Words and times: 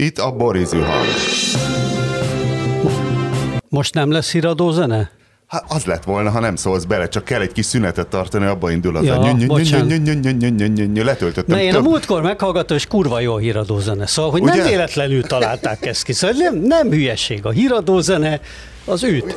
Itt 0.00 0.18
a 0.18 0.30
borízű 0.32 0.78
hang. 0.78 1.06
Most 3.68 3.94
nem 3.94 4.10
lesz 4.10 4.32
híradó 4.32 4.70
zene? 4.70 5.10
Hát 5.46 5.64
az 5.68 5.84
lett 5.84 6.04
volna, 6.04 6.30
ha 6.30 6.40
nem 6.40 6.56
szólsz 6.56 6.84
bele, 6.84 7.08
csak 7.08 7.24
kell 7.24 7.40
egy 7.40 7.52
kis 7.52 7.64
szünetet 7.66 8.06
tartani, 8.08 8.46
abba 8.46 8.70
indul 8.70 8.96
az 8.96 9.04
Ja, 9.04 9.14
a 9.14 9.20
letöltöttem. 11.04 11.56
Na 11.56 11.62
én 11.62 11.70
a 11.70 11.72
több- 11.72 11.84
múltkor 11.84 12.22
meghallgattam, 12.22 12.76
és 12.76 12.86
kurva 12.86 13.20
jó 13.20 13.36
híradó 13.36 13.78
zene. 13.78 14.06
Szóval, 14.06 14.30
hogy 14.30 14.42
nem 14.42 14.58
Ugye? 14.58 14.68
véletlenül 14.68 15.22
találták 15.22 15.86
ezt 15.86 16.02
ki. 16.02 16.12
Szóval 16.12 16.36
nem, 16.38 16.54
nem 16.56 16.88
hülyeség. 16.88 17.46
A 17.46 17.50
híradó 17.50 18.00
zene 18.00 18.40
az 18.84 19.02
üt. 19.02 19.36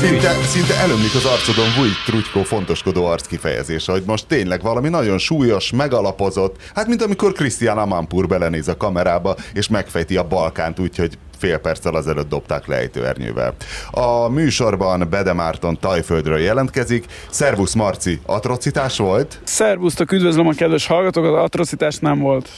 Szinte, 0.00 0.30
szinte 0.30 0.74
elömlik 0.74 1.14
az 1.14 1.24
arcodon 1.24 1.68
Vujt 1.76 2.04
Trutykó 2.06 2.42
fontoskodó 2.42 3.04
arckifejezése, 3.04 3.92
hogy 3.92 4.02
most 4.06 4.26
tényleg 4.26 4.62
valami 4.62 4.88
nagyon 4.88 5.18
súlyos, 5.18 5.72
megalapozott, 5.72 6.56
hát 6.74 6.86
mint 6.86 7.02
amikor 7.02 7.32
Krisztián 7.32 7.78
Amanpur 7.78 8.26
belenéz 8.26 8.68
a 8.68 8.76
kamerába, 8.76 9.36
és 9.54 9.68
megfejti 9.68 10.16
a 10.16 10.26
Balkánt 10.26 10.78
úgy, 10.78 10.96
hogy 10.96 11.18
fél 11.38 11.58
perccel 11.58 11.94
azelőtt 11.94 12.28
dobták 12.28 12.66
le 12.66 12.76
ejtőernyővel. 12.76 13.54
A 13.90 14.28
műsorban 14.28 15.06
Bede 15.10 15.32
Márton 15.32 15.78
Tajföldről 15.80 16.38
jelentkezik. 16.38 17.04
Szervusz 17.30 17.74
Marci, 17.74 18.20
atrocitás 18.26 18.96
volt? 18.96 19.40
Szervusztok, 19.44 20.12
üdvözlöm 20.12 20.46
a 20.46 20.52
kedves 20.52 20.86
hallgatókat, 20.86 21.34
atrocitás 21.34 21.98
nem 21.98 22.18
volt. 22.18 22.48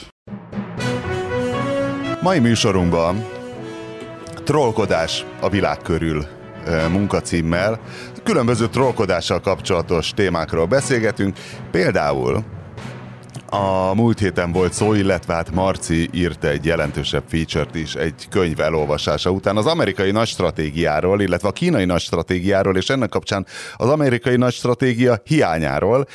Mai 2.21 2.39
műsorunkban 2.39 3.25
trollkodás 4.43 5.25
a 5.39 5.49
világ 5.49 5.77
körül 5.77 6.25
munkacímmel. 6.91 7.79
Különböző 8.23 8.67
trollkodással 8.67 9.39
kapcsolatos 9.39 10.11
témákról 10.15 10.65
beszélgetünk, 10.65 11.37
például 11.71 12.43
a 13.53 13.93
múlt 13.93 14.19
héten 14.19 14.51
volt 14.51 14.73
szó, 14.73 14.93
illetve 14.93 15.33
hát 15.33 15.51
Marci 15.51 16.09
írt 16.11 16.43
egy 16.43 16.65
jelentősebb 16.65 17.23
feature-t 17.27 17.75
is 17.75 17.95
egy 17.95 18.27
könyv 18.29 18.59
elolvasása 18.59 19.29
után 19.29 19.57
az 19.57 19.65
amerikai 19.65 20.11
nagy 20.11 20.27
stratégiáról, 20.27 21.21
illetve 21.21 21.47
a 21.47 21.51
kínai 21.51 21.85
nagy 21.85 22.01
stratégiáról, 22.01 22.77
és 22.77 22.89
ennek 22.89 23.09
kapcsán 23.09 23.45
az 23.75 23.89
amerikai 23.89 24.35
nagy 24.35 24.53
stratégia 24.53 25.21
hiányáról, 25.23 26.07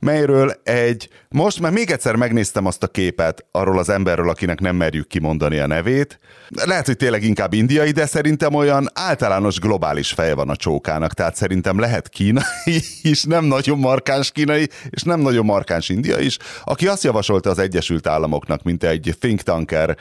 melyről 0.00 0.52
egy, 0.62 1.08
most 1.28 1.60
már 1.60 1.72
még 1.72 1.90
egyszer 1.90 2.16
megnéztem 2.16 2.66
azt 2.66 2.82
a 2.82 2.86
képet 2.86 3.44
arról 3.50 3.78
az 3.78 3.88
emberről, 3.88 4.28
akinek 4.28 4.60
nem 4.60 4.76
merjük 4.76 5.06
kimondani 5.06 5.58
a 5.58 5.66
nevét. 5.66 6.18
Lehet, 6.64 6.86
hogy 6.86 6.96
tényleg 6.96 7.22
inkább 7.22 7.52
indiai, 7.52 7.90
de 7.90 8.06
szerintem 8.06 8.54
olyan 8.54 8.88
általános 8.94 9.58
globális 9.58 10.10
feje 10.10 10.34
van 10.34 10.48
a 10.48 10.56
csókának, 10.56 11.12
tehát 11.12 11.36
szerintem 11.36 11.78
lehet 11.78 12.08
kínai 12.08 12.44
is, 13.02 13.24
nem 13.24 13.44
nagyon 13.44 13.78
markáns 13.78 14.30
kínai, 14.30 14.68
és 14.90 15.02
nem 15.02 15.20
nagyon 15.20 15.44
markáns 15.44 15.88
india 15.88 16.18
is, 16.18 16.38
aki 16.64 16.85
azt 16.86 17.04
javasolta 17.04 17.50
az 17.50 17.58
Egyesült 17.58 18.06
Államoknak, 18.06 18.62
mint 18.62 18.84
egy 18.84 19.14
think 19.18 19.40
tanker 19.40 19.96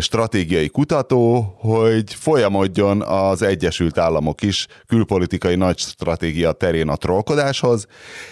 stratégiai 0.00 0.68
kutató, 0.68 1.54
hogy 1.58 2.14
folyamodjon 2.14 3.02
az 3.02 3.42
Egyesült 3.42 3.98
Államok 3.98 4.42
is 4.42 4.66
külpolitikai 4.86 5.54
nagy 5.54 5.78
stratégia 5.78 6.52
terén 6.52 6.88
a 6.88 6.96
trollkodáshoz, 6.96 7.86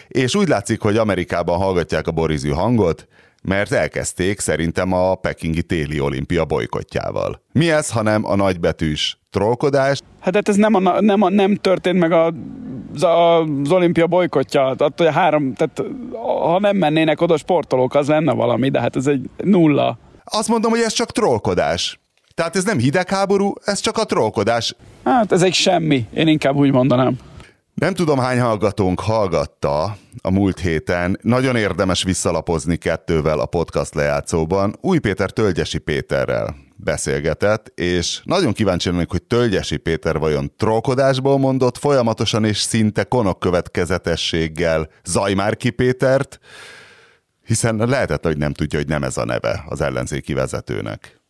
és 0.09 0.35
úgy 0.35 0.49
látszik, 0.49 0.81
hogy 0.81 0.97
Amerikában 0.97 1.59
hallgatják 1.59 2.07
a 2.07 2.13
borizű 2.13 2.51
hangot, 2.51 3.07
mert 3.49 3.73
elkezdték 3.73 4.41
szerintem 4.41 4.93
a 4.93 5.15
pekingi 5.15 5.63
téli 5.63 6.01
olimpia 6.01 6.45
bolykotjával. 6.45 7.43
Mi 7.53 7.71
ez, 7.71 7.91
hanem 7.91 8.25
a 8.25 8.37
nagybetűs 8.37 9.19
trollkodás, 9.31 9.99
Hát, 10.21 10.35
hát 10.35 10.49
ez 10.49 10.57
nem, 10.57 10.75
a, 10.75 11.01
nem, 11.01 11.23
a, 11.23 11.29
nem 11.29 11.55
történt 11.55 11.99
meg 11.99 12.13
a, 12.13 12.33
az, 12.95 13.03
az 13.03 13.71
olimpia 13.71 14.07
bolykotja. 14.07 14.67
Attól, 14.67 14.91
hogy 14.97 15.07
a 15.07 15.11
három, 15.11 15.55
tehát 15.55 15.83
ha 16.43 16.59
nem 16.59 16.77
mennének 16.77 17.21
oda 17.21 17.37
sportolók, 17.37 17.95
az 17.95 18.09
lenne 18.09 18.33
valami, 18.33 18.69
de 18.69 18.81
hát 18.81 18.97
ez 18.97 19.07
egy 19.07 19.31
nulla. 19.37 19.99
Azt 20.25 20.49
mondom, 20.49 20.71
hogy 20.71 20.81
ez 20.81 20.93
csak 20.93 21.13
trollkodás. 21.13 21.99
Tehát 22.35 22.57
ez 22.57 22.65
nem 22.65 22.79
hidegháború, 22.79 23.53
ez 23.65 23.81
csak 23.81 23.99
a 23.99 24.05
trollkodás. 24.05 24.75
Hát 25.05 25.33
ez 25.33 25.43
egy 25.43 25.55
semmi, 25.55 26.07
én 26.15 26.29
inkább 26.29 26.57
úgy 26.57 26.73
mondanám. 26.73 27.17
Nem 27.75 27.95
tudom, 27.95 28.19
hány 28.19 28.41
hallgatónk 28.41 29.01
hallgatta 29.01 29.97
a 30.23 30.31
múlt 30.31 30.61
héten. 30.61 31.19
Nagyon 31.23 31.57
érdemes 31.57 32.03
visszalapozni 32.03 32.77
kettővel 32.77 33.39
a 33.39 33.47
podcast 33.47 33.95
lejátszóban. 33.95 34.77
Új 34.81 34.99
Péter 34.99 35.31
Tölgyesi 35.31 35.79
Péterrel 35.79 36.57
beszélgetett, 36.77 37.73
és 37.75 38.21
nagyon 38.25 38.53
kíváncsi 38.53 38.91
lennék, 38.91 39.11
hogy 39.11 39.23
Tölgyesi 39.23 39.77
Péter 39.77 40.19
vajon 40.19 40.53
trollkodásból 40.57 41.39
mondott 41.39 41.79
folyamatosan 41.79 42.45
és 42.45 42.59
szinte 42.59 43.05
konok 43.05 43.39
következetességgel 43.41 44.89
Zajmárki 45.05 45.71
Pétert, 45.71 46.39
hiszen 47.45 47.77
lehetett, 47.77 48.25
hogy 48.25 48.39
nem 48.39 48.53
tudja, 48.53 48.79
hogy 48.79 48.89
nem 48.89 49.03
ez 49.03 49.17
a 49.17 49.25
neve 49.25 49.65
az 49.69 49.81
ellenzéki 49.81 50.35
vezetőnek. 50.35 51.23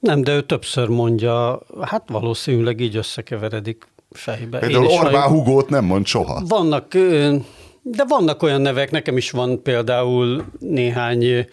Nem, 0.00 0.22
de 0.22 0.34
ő 0.34 0.42
többször 0.42 0.88
mondja, 0.88 1.62
hát 1.80 2.02
valószínűleg 2.08 2.80
így 2.80 2.96
összekeveredik 2.96 3.88
fejbe. 4.10 4.58
Én 4.58 4.66
Például 4.68 4.84
is 4.84 4.92
Orbán 4.98 5.14
olyan- 5.14 5.28
Hugót 5.28 5.68
nem 5.68 5.84
mond 5.84 6.06
soha. 6.06 6.42
Vannak, 6.48 6.94
de 7.82 8.04
vannak 8.08 8.42
olyan 8.42 8.60
nevek, 8.60 8.90
nekem 8.90 9.16
is 9.16 9.30
van 9.30 9.62
például 9.62 10.44
néhány 10.58 11.46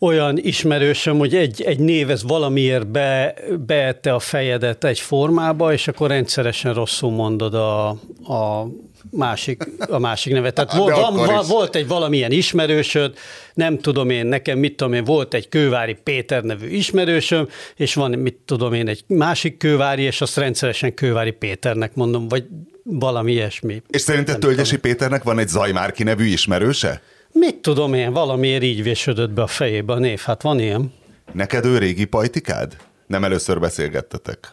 olyan 0.00 0.38
ismerősöm, 0.38 1.18
hogy 1.18 1.34
egy, 1.34 1.62
egy 1.62 1.78
név 1.78 2.10
ez 2.10 2.22
valamiért 2.22 2.86
be, 2.88 3.34
beette 3.66 4.14
a 4.14 4.18
fejedet 4.18 4.84
egy 4.84 5.00
formába, 5.00 5.72
és 5.72 5.88
akkor 5.88 6.08
rendszeresen 6.08 6.74
rosszul 6.74 7.10
mondod 7.10 7.54
a, 7.54 7.88
a 8.24 8.66
másik, 9.10 9.62
a 9.78 9.98
másik 9.98 10.32
nevet. 10.32 10.54
Tehát 10.54 10.72
volt, 10.82 10.96
van, 11.26 11.44
volt 11.48 11.76
egy 11.76 11.88
valamilyen 11.88 12.30
ismerősöd, 12.30 13.14
nem 13.54 13.78
tudom 13.78 14.10
én, 14.10 14.26
nekem 14.26 14.58
mit 14.58 14.76
tudom 14.76 14.92
én, 14.92 15.04
volt 15.04 15.34
egy 15.34 15.48
Kővári 15.48 15.96
Péter 16.02 16.42
nevű 16.42 16.66
ismerősöm, 16.66 17.48
és 17.76 17.94
van, 17.94 18.10
mit 18.10 18.36
tudom 18.44 18.72
én, 18.72 18.88
egy 18.88 19.04
másik 19.06 19.56
Kővári, 19.56 20.02
és 20.02 20.20
azt 20.20 20.36
rendszeresen 20.36 20.94
Kővári 20.94 21.30
Péternek 21.30 21.94
mondom, 21.94 22.28
vagy 22.28 22.44
valami 22.82 23.32
ilyesmi. 23.32 23.82
És 23.88 24.00
szerinted 24.00 24.38
Tölgyesi 24.38 24.78
Péternek 24.78 25.22
van 25.22 25.38
egy 25.38 25.48
Zajmárki 25.48 26.02
nevű 26.02 26.24
ismerőse? 26.24 27.02
Mit 27.32 27.56
tudom 27.56 27.94
én, 27.94 28.12
valamiért 28.12 28.62
így 28.62 28.82
vésődött 28.82 29.30
be 29.30 29.42
a 29.42 29.46
fejébe 29.46 29.92
a 29.92 29.98
név. 29.98 30.18
Hát 30.18 30.42
van 30.42 30.58
ilyen. 30.58 30.92
Neked 31.32 31.64
ő 31.64 31.78
régi 31.78 32.04
pajtikád? 32.04 32.76
Nem 33.06 33.24
először 33.24 33.60
beszélgettetek. 33.60 34.52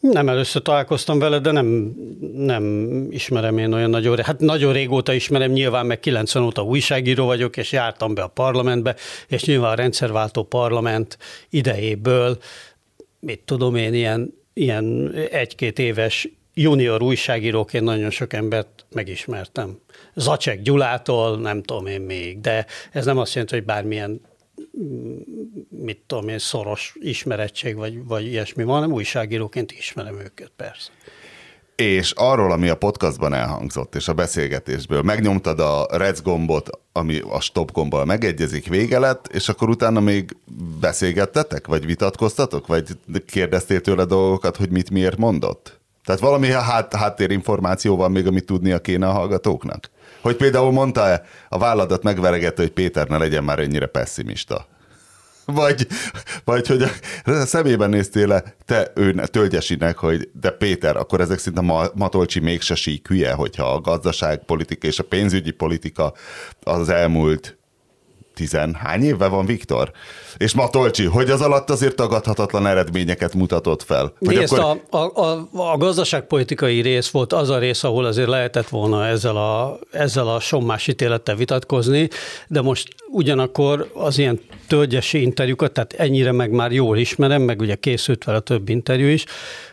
Nem 0.00 0.28
először 0.28 0.62
találkoztam 0.62 1.18
vele, 1.18 1.38
de 1.38 1.50
nem, 1.50 1.94
nem 2.34 3.06
ismerem 3.10 3.58
én 3.58 3.72
olyan 3.72 3.90
nagyon, 3.90 4.18
hát 4.22 4.40
nagyon 4.40 4.72
régóta 4.72 5.12
ismerem, 5.12 5.50
nyilván 5.50 5.86
meg 5.86 6.00
90 6.00 6.42
óta 6.42 6.62
újságíró 6.62 7.26
vagyok, 7.26 7.56
és 7.56 7.72
jártam 7.72 8.14
be 8.14 8.22
a 8.22 8.26
parlamentbe, 8.26 8.96
és 9.28 9.44
nyilván 9.44 9.72
a 9.72 9.74
rendszerváltó 9.74 10.42
parlament 10.42 11.18
idejéből, 11.50 12.38
mit 13.20 13.40
tudom 13.44 13.74
én, 13.74 13.94
ilyen, 13.94 14.34
ilyen 14.52 15.14
egy-két 15.30 15.78
éves 15.78 16.28
junior 16.60 17.02
újságíróként 17.02 17.84
nagyon 17.84 18.10
sok 18.10 18.32
embert 18.32 18.86
megismertem. 18.94 19.78
Zacek 20.14 20.62
Gyulától, 20.62 21.38
nem 21.38 21.62
tudom 21.62 21.86
én 21.86 22.00
még, 22.00 22.40
de 22.40 22.66
ez 22.92 23.04
nem 23.04 23.18
azt 23.18 23.32
jelenti, 23.32 23.54
hogy 23.54 23.64
bármilyen 23.64 24.20
mm, 24.82 25.16
mit 25.68 26.02
tudom 26.06 26.28
én, 26.28 26.38
szoros 26.38 26.96
ismerettség, 27.00 27.76
vagy, 27.76 28.04
vagy 28.04 28.26
ilyesmi 28.26 28.64
van, 28.64 28.74
hanem 28.74 28.92
újságíróként 28.92 29.72
ismerem 29.72 30.18
őket, 30.18 30.52
persze. 30.56 30.90
És 31.76 32.10
arról, 32.10 32.52
ami 32.52 32.68
a 32.68 32.76
podcastban 32.76 33.32
elhangzott, 33.32 33.94
és 33.94 34.08
a 34.08 34.12
beszélgetésből, 34.12 35.02
megnyomtad 35.02 35.60
a 35.60 35.86
rec 35.90 36.22
gombot, 36.22 36.70
ami 36.92 37.18
a 37.18 37.40
stop 37.40 37.72
gombbal 37.72 38.04
megegyezik, 38.04 38.68
vége 38.68 38.98
lett, 38.98 39.26
és 39.26 39.48
akkor 39.48 39.68
utána 39.68 40.00
még 40.00 40.36
beszélgettetek, 40.80 41.66
vagy 41.66 41.86
vitatkoztatok, 41.86 42.66
vagy 42.66 42.84
kérdeztél 43.26 43.80
tőle 43.80 44.04
dolgokat, 44.04 44.56
hogy 44.56 44.70
mit 44.70 44.90
miért 44.90 45.16
mondott? 45.16 45.77
Tehát 46.08 46.22
valami 46.22 46.50
hát, 46.50 46.94
háttérinformáció 46.94 47.96
van 47.96 48.10
még, 48.10 48.26
amit 48.26 48.46
tudnia 48.46 48.80
kéne 48.80 49.06
a 49.06 49.12
hallgatóknak? 49.12 49.90
Hogy 50.20 50.36
például 50.36 50.72
mondta-e 50.72 51.22
a 51.48 51.58
válladat 51.58 52.02
megveregette, 52.02 52.62
hogy 52.62 52.70
Péter 52.70 53.08
ne 53.08 53.18
legyen 53.18 53.44
már 53.44 53.58
ennyire 53.58 53.86
pessimista? 53.86 54.66
Vagy, 55.44 55.86
vagy 56.44 56.66
hogy 56.66 56.82
a 57.24 57.44
szemében 57.44 57.90
néztél 57.90 58.42
te 58.64 58.92
ő 58.94 59.22
tölgyesinek, 59.24 59.98
hogy 59.98 60.30
de 60.32 60.50
Péter, 60.50 60.96
akkor 60.96 61.20
ezek 61.20 61.38
szinte 61.38 61.60
ma, 61.60 61.84
Matolcsi 61.94 62.40
mégse 62.40 62.74
sík 62.74 63.08
hülye, 63.08 63.32
hogyha 63.32 63.72
a 63.72 63.80
gazdaságpolitika 63.80 64.86
és 64.86 64.98
a 64.98 65.04
pénzügyi 65.04 65.50
politika 65.50 66.12
az 66.62 66.88
elmúlt 66.88 67.57
tizen, 68.38 68.74
hány 68.74 69.02
éve 69.02 69.26
van 69.26 69.46
Viktor? 69.46 69.90
És 70.36 70.54
Matolcsi, 70.54 71.04
hogy 71.04 71.30
az 71.30 71.40
alatt 71.40 71.70
azért 71.70 71.96
tagadhatatlan 71.96 72.66
eredményeket 72.66 73.34
mutatott 73.34 73.82
fel? 73.82 74.12
Hogy 74.18 74.36
akkor... 74.36 74.58
a, 74.90 74.96
a, 74.96 75.22
a, 75.22 75.48
a 75.72 75.76
gazdaságpolitikai 75.76 76.80
rész 76.80 77.08
volt 77.08 77.32
az 77.32 77.50
a 77.50 77.58
rész, 77.58 77.84
ahol 77.84 78.04
azért 78.04 78.28
lehetett 78.28 78.68
volna 78.68 79.06
ezzel 79.06 79.36
a, 79.36 79.78
ezzel 79.90 80.28
a 80.28 80.40
sommás 80.40 80.86
ítélettel 80.86 81.34
vitatkozni, 81.34 82.08
de 82.48 82.60
most 82.60 82.88
ugyanakkor 83.10 83.90
az 83.94 84.18
ilyen 84.18 84.40
tölgyesi 84.66 85.22
interjúkat, 85.22 85.72
tehát 85.72 85.92
ennyire 85.92 86.32
meg 86.32 86.50
már 86.50 86.72
jól 86.72 86.98
ismerem, 86.98 87.42
meg 87.42 87.60
ugye 87.60 87.74
készült 87.74 88.24
vele 88.24 88.40
több 88.40 88.68
interjú 88.68 89.06
is, 89.06 89.24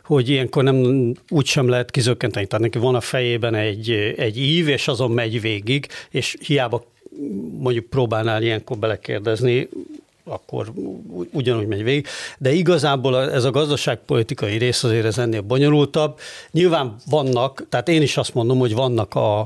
hogy 0.04 0.30
ilyenkor 0.30 0.64
nem 0.64 1.12
úgy 1.30 1.46
sem 1.46 1.70
lehet 1.70 1.92
kizökkenteni. 1.92 2.48
Tehát 2.48 2.66
neki 2.66 2.78
van 2.78 2.96
a 2.96 3.02
fejében 3.02 3.56
egy, 3.56 3.92
egy 4.18 4.38
ív, 4.38 4.68
és 4.68 4.88
azon 4.88 5.12
megy 5.12 5.42
végig, 5.42 5.88
és 6.10 6.36
hiába 6.40 6.94
mondjuk 7.58 7.86
próbálnál 7.86 8.44
ilyenkor 8.44 8.78
belekérdezni, 8.78 9.70
akkor 10.28 10.72
ugyanúgy 11.32 11.68
megy 11.68 11.84
végig. 11.84 12.08
De 12.38 12.52
igazából 12.52 13.32
ez 13.32 13.44
a 13.44 13.52
gazdaságpolitikai 13.52 14.58
rész 14.58 14.84
azért 14.84 15.06
ez 15.06 15.18
ennél 15.18 15.42
bonyolultabb. 15.42 16.20
Nyilván 16.52 16.96
vannak, 17.10 17.66
tehát 17.70 17.90
én 17.90 18.02
is 18.02 18.18
azt 18.18 18.34
mondom, 18.34 18.58
hogy 18.58 18.74
vannak 18.74 19.16
a, 19.16 19.40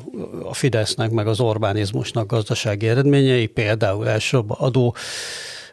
a 0.44 0.54
Fidesznek, 0.54 1.12
meg 1.12 1.28
az 1.28 1.40
Orbánizmusnak 1.40 2.28
gazdasági 2.28 2.88
eredményei, 2.88 3.48
például 3.48 4.08
elsőbb 4.08 4.50
adó 4.50 4.96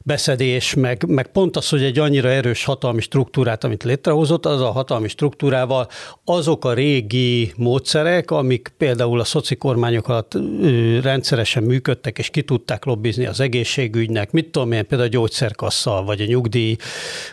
beszedés, 0.07 0.75
meg, 0.75 1.05
meg 1.07 1.27
pont 1.27 1.57
az, 1.57 1.69
hogy 1.69 1.83
egy 1.83 1.99
annyira 1.99 2.29
erős 2.29 2.65
hatalmi 2.65 3.01
struktúrát, 3.01 3.65
amit 3.65 3.85
létrehozott, 3.85 4.47
az 4.47 4.61
a 4.61 4.71
hatalmi 4.71 5.09
struktúrával 5.09 5.89
azok 6.25 6.65
a 6.65 6.73
régi 6.73 7.53
módszerek, 7.57 8.31
amik 8.31 8.73
például 8.79 9.21
a 9.21 9.25
szoci 9.25 9.57
kormányok 9.57 10.09
alatt 10.09 10.39
rendszeresen 11.03 11.63
működtek, 11.63 12.19
és 12.19 12.31
ki 12.31 12.43
tudták 12.43 12.85
lobbizni 12.85 13.27
az 13.27 13.41
egészségügynek, 13.41 14.31
mit 14.31 14.51
tudom 14.51 14.73
én, 14.73 14.87
például 14.87 15.09
a 15.09 15.13
gyógyszerkassa, 15.13 16.03
vagy 16.03 16.21
a 16.21 16.25
nyugdíj, 16.25 16.77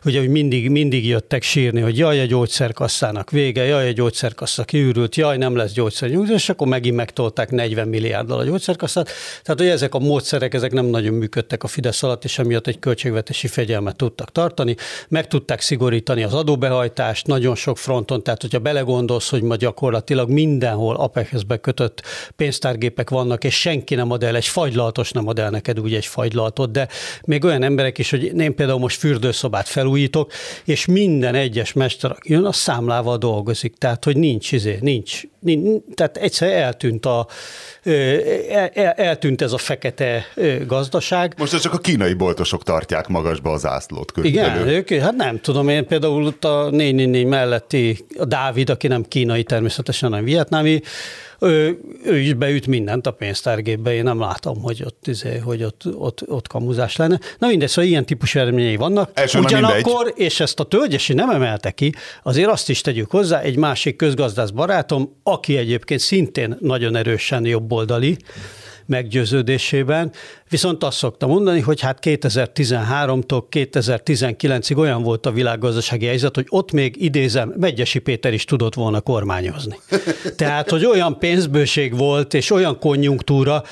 ugye, 0.06 0.20
hogy 0.20 0.30
mindig, 0.30 0.70
mindig 0.70 1.08
jöttek 1.08 1.44
sírni, 1.44 1.82
hogy 1.82 1.98
jaj, 1.98 2.20
a 2.20 2.26
gyógyszerkasszának 2.26 3.32
vége, 3.32 3.64
jaj, 3.64 3.88
a 3.88 3.92
gyógyszerkassa 3.92 4.64
kiürült, 4.64 5.16
jaj, 5.16 5.38
nem 5.38 5.56
lesz 5.56 5.72
gyógyszernyugdíj, 5.72 6.34
és 6.34 6.50
akkor 6.50 6.68
megint 6.68 6.96
megtolták 6.96 7.52
40 7.52 7.88
milliárddal 7.88 8.40
a 8.40 8.44
gyógyszerkasszát. 8.44 9.10
Tehát, 9.44 9.60
hogy 9.60 9.70
ezek 9.70 9.94
a 9.94 10.00
módszerek, 10.00 10.54
ezek 10.54 10.72
nem 10.72 10.86
nagyon 10.86 11.14
működtek 11.14 11.64
a 11.64 11.68
Fidesz 11.68 12.04
alatt, 12.04 12.24
és 12.24 12.40
emiatt 12.40 12.62
egy 12.68 12.80
költségvetési 12.80 13.48
fegyelmet 13.48 13.96
tudtak 13.96 14.32
tartani, 14.32 14.76
meg 15.08 15.28
tudták 15.28 15.62
szigorítani 15.62 16.24
az 16.24 16.34
adóbehajtást 16.34 17.28
nagyon 17.28 17.56
sok 17.56 17.78
fronton, 17.78 18.24
tehát 18.24 18.42
hogyha 18.42 18.60
belegondolsz, 18.60 19.30
hogy 19.30 19.42
ma 19.42 19.56
gyakorlatilag 19.56 20.30
mindenhol 20.30 20.96
APEC-hez 20.96 21.44
bekötött 21.44 22.02
pénztárgépek 22.36 23.10
vannak, 23.10 23.44
és 23.44 23.60
senki 23.60 23.96
nem 23.96 24.12
ad 24.12 24.24
el, 24.24 24.36
egy 24.36 24.46
fagylaltos 24.46 25.12
nem 25.12 25.28
ad 25.28 25.40
el 25.40 25.50
neked 25.50 25.80
úgy 25.80 25.94
egy 25.94 26.06
fagylaltot, 26.06 26.72
de 26.72 26.88
még 27.26 27.44
olyan 27.44 27.64
emberek 27.64 27.98
is, 27.98 28.10
hogy 28.10 28.24
én 28.24 28.56
például 28.56 28.80
most 28.80 29.00
fürdőszobát 29.00 29.68
felújítok, 29.68 30.32
és 30.66 30.86
minden 30.86 31.36
egyes 31.36 31.74
mester, 31.74 32.12
aki 32.12 32.32
jön, 32.32 32.46
a 32.46 32.52
számlával 32.52 33.18
dolgozik, 33.18 33.78
tehát 33.78 34.04
hogy 34.04 34.18
nincs, 34.18 34.52
izé, 34.52 34.78
nincs 34.82 35.22
tehát 35.96 36.18
egyszer 36.18 36.52
eltűnt 36.52 37.06
a 37.06 37.28
el, 37.84 38.68
el, 38.74 38.92
eltűnt 38.92 39.42
ez 39.42 39.52
a 39.52 39.58
fekete 39.58 40.26
gazdaság. 40.68 41.34
Most 41.38 41.62
csak 41.62 41.74
a 41.74 41.78
kínai 41.78 42.14
boltosok 42.14 42.64
tartják 42.64 43.08
magasba 43.08 43.52
az 43.52 43.66
ászlót 43.66 44.12
körülbelül. 44.12 44.62
Igen, 44.62 44.68
ők, 44.68 45.02
hát 45.02 45.16
nem 45.16 45.40
tudom, 45.40 45.70
én 45.70 45.88
például 45.88 46.26
ott 46.26 46.46
a 46.46 46.70
444 46.70 47.26
melletti 47.26 48.06
a 48.18 48.26
Dávid, 48.26 48.70
aki 48.70 48.88
nem 48.88 49.04
kínai 49.04 49.44
természetesen, 49.44 50.10
hanem 50.10 50.26
vietnámi, 50.26 50.82
ő, 51.44 51.80
ő 52.06 52.18
is 52.18 52.34
beüt 52.34 52.68
mindent 52.68 53.08
a 53.08 53.12
pénztárgépbe, 53.12 53.94
én 53.94 54.04
nem 54.04 54.20
látom, 54.20 54.62
hogy 54.62 54.82
ott, 54.86 55.08
izé, 55.08 55.38
hogy 55.38 55.64
ott, 55.64 55.84
ott, 55.96 56.30
ott 56.30 56.48
kamuzás 56.48 56.96
lenne. 56.96 57.20
Na 57.38 57.48
mindegy, 57.48 57.70
szóval 57.70 57.90
ilyen 57.90 58.06
típusú 58.06 58.40
eredményei 58.40 58.76
vannak. 58.76 59.10
Első 59.14 59.40
Ugyanakkor, 59.40 60.14
és 60.16 60.40
ezt 60.40 60.60
a 60.60 60.64
tölgyesi 60.64 61.14
nem 61.14 61.30
emelte 61.30 61.72
ki, 61.72 61.94
azért 62.24 62.50
azt 62.50 62.70
is 62.70 62.82
tegyük 62.82 63.12
hozzá, 63.12 63.40
egy 63.40 63.58
másik 63.58 63.96
közgazdász 63.96 64.50
barátom, 64.50 65.16
aki 65.24 65.58
egyébként 65.58 66.00
szintén 66.00 66.58
nagyon 66.60 66.96
erősen 66.96 67.46
jobboldali, 67.46 68.18
meggyőződésében, 68.86 70.12
viszont 70.50 70.84
azt 70.84 70.98
szokta 70.98 71.28
mondani, 71.28 71.60
hogy 71.60 71.82
hát 71.82 72.00
2013-tól 72.02 73.44
2019-ig 73.52 74.78
olyan 74.78 75.04
volt 75.04 75.26
a 75.26 75.32
világgazdasági 75.32 76.06
helyzet, 76.06 76.36
hogy 76.36 76.46
ott 76.50 76.72
még 76.72 77.02
idézem, 77.02 77.54
Megyesi 77.58 78.00
Péter 78.00 78.34
is 78.34 78.46
tudott 78.46 78.74
volna 78.74 79.02
kormányozni. 79.02 79.80
Tehát, 80.36 80.70
hogy 80.70 80.86
olyan 80.86 81.20
pénzbőség 81.20 81.98
volt, 81.98 82.34
és 82.34 82.52
olyan 82.52 82.80
konjunktúra, 82.80 83.64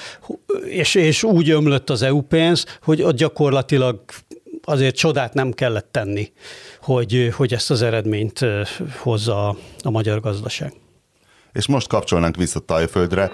és, 0.66 0.96
és 0.96 1.24
úgy 1.24 1.50
ömlött 1.50 1.90
az 1.90 2.02
EU 2.02 2.22
pénz, 2.22 2.66
hogy 2.82 3.02
ott 3.02 3.16
gyakorlatilag 3.16 4.04
azért 4.64 4.96
csodát 4.96 5.34
nem 5.34 5.52
kellett 5.52 5.88
tenni, 5.92 6.32
hogy, 6.82 7.34
hogy 7.36 7.54
ezt 7.54 7.72
az 7.72 7.82
eredményt 7.82 8.46
hozza 8.98 9.48
a, 9.48 9.58
a 9.82 9.90
magyar 9.90 10.20
gazdaság. 10.20 10.74
És 11.54 11.68
most 11.68 11.88
kapcsolnánk 11.88 12.36
vissza 12.36 12.60
Tajföldre. 12.60 13.32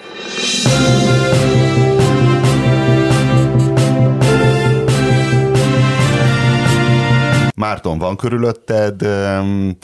Márton, 7.56 7.98
van 7.98 8.16
körülötted 8.16 9.02
um, 9.02 9.78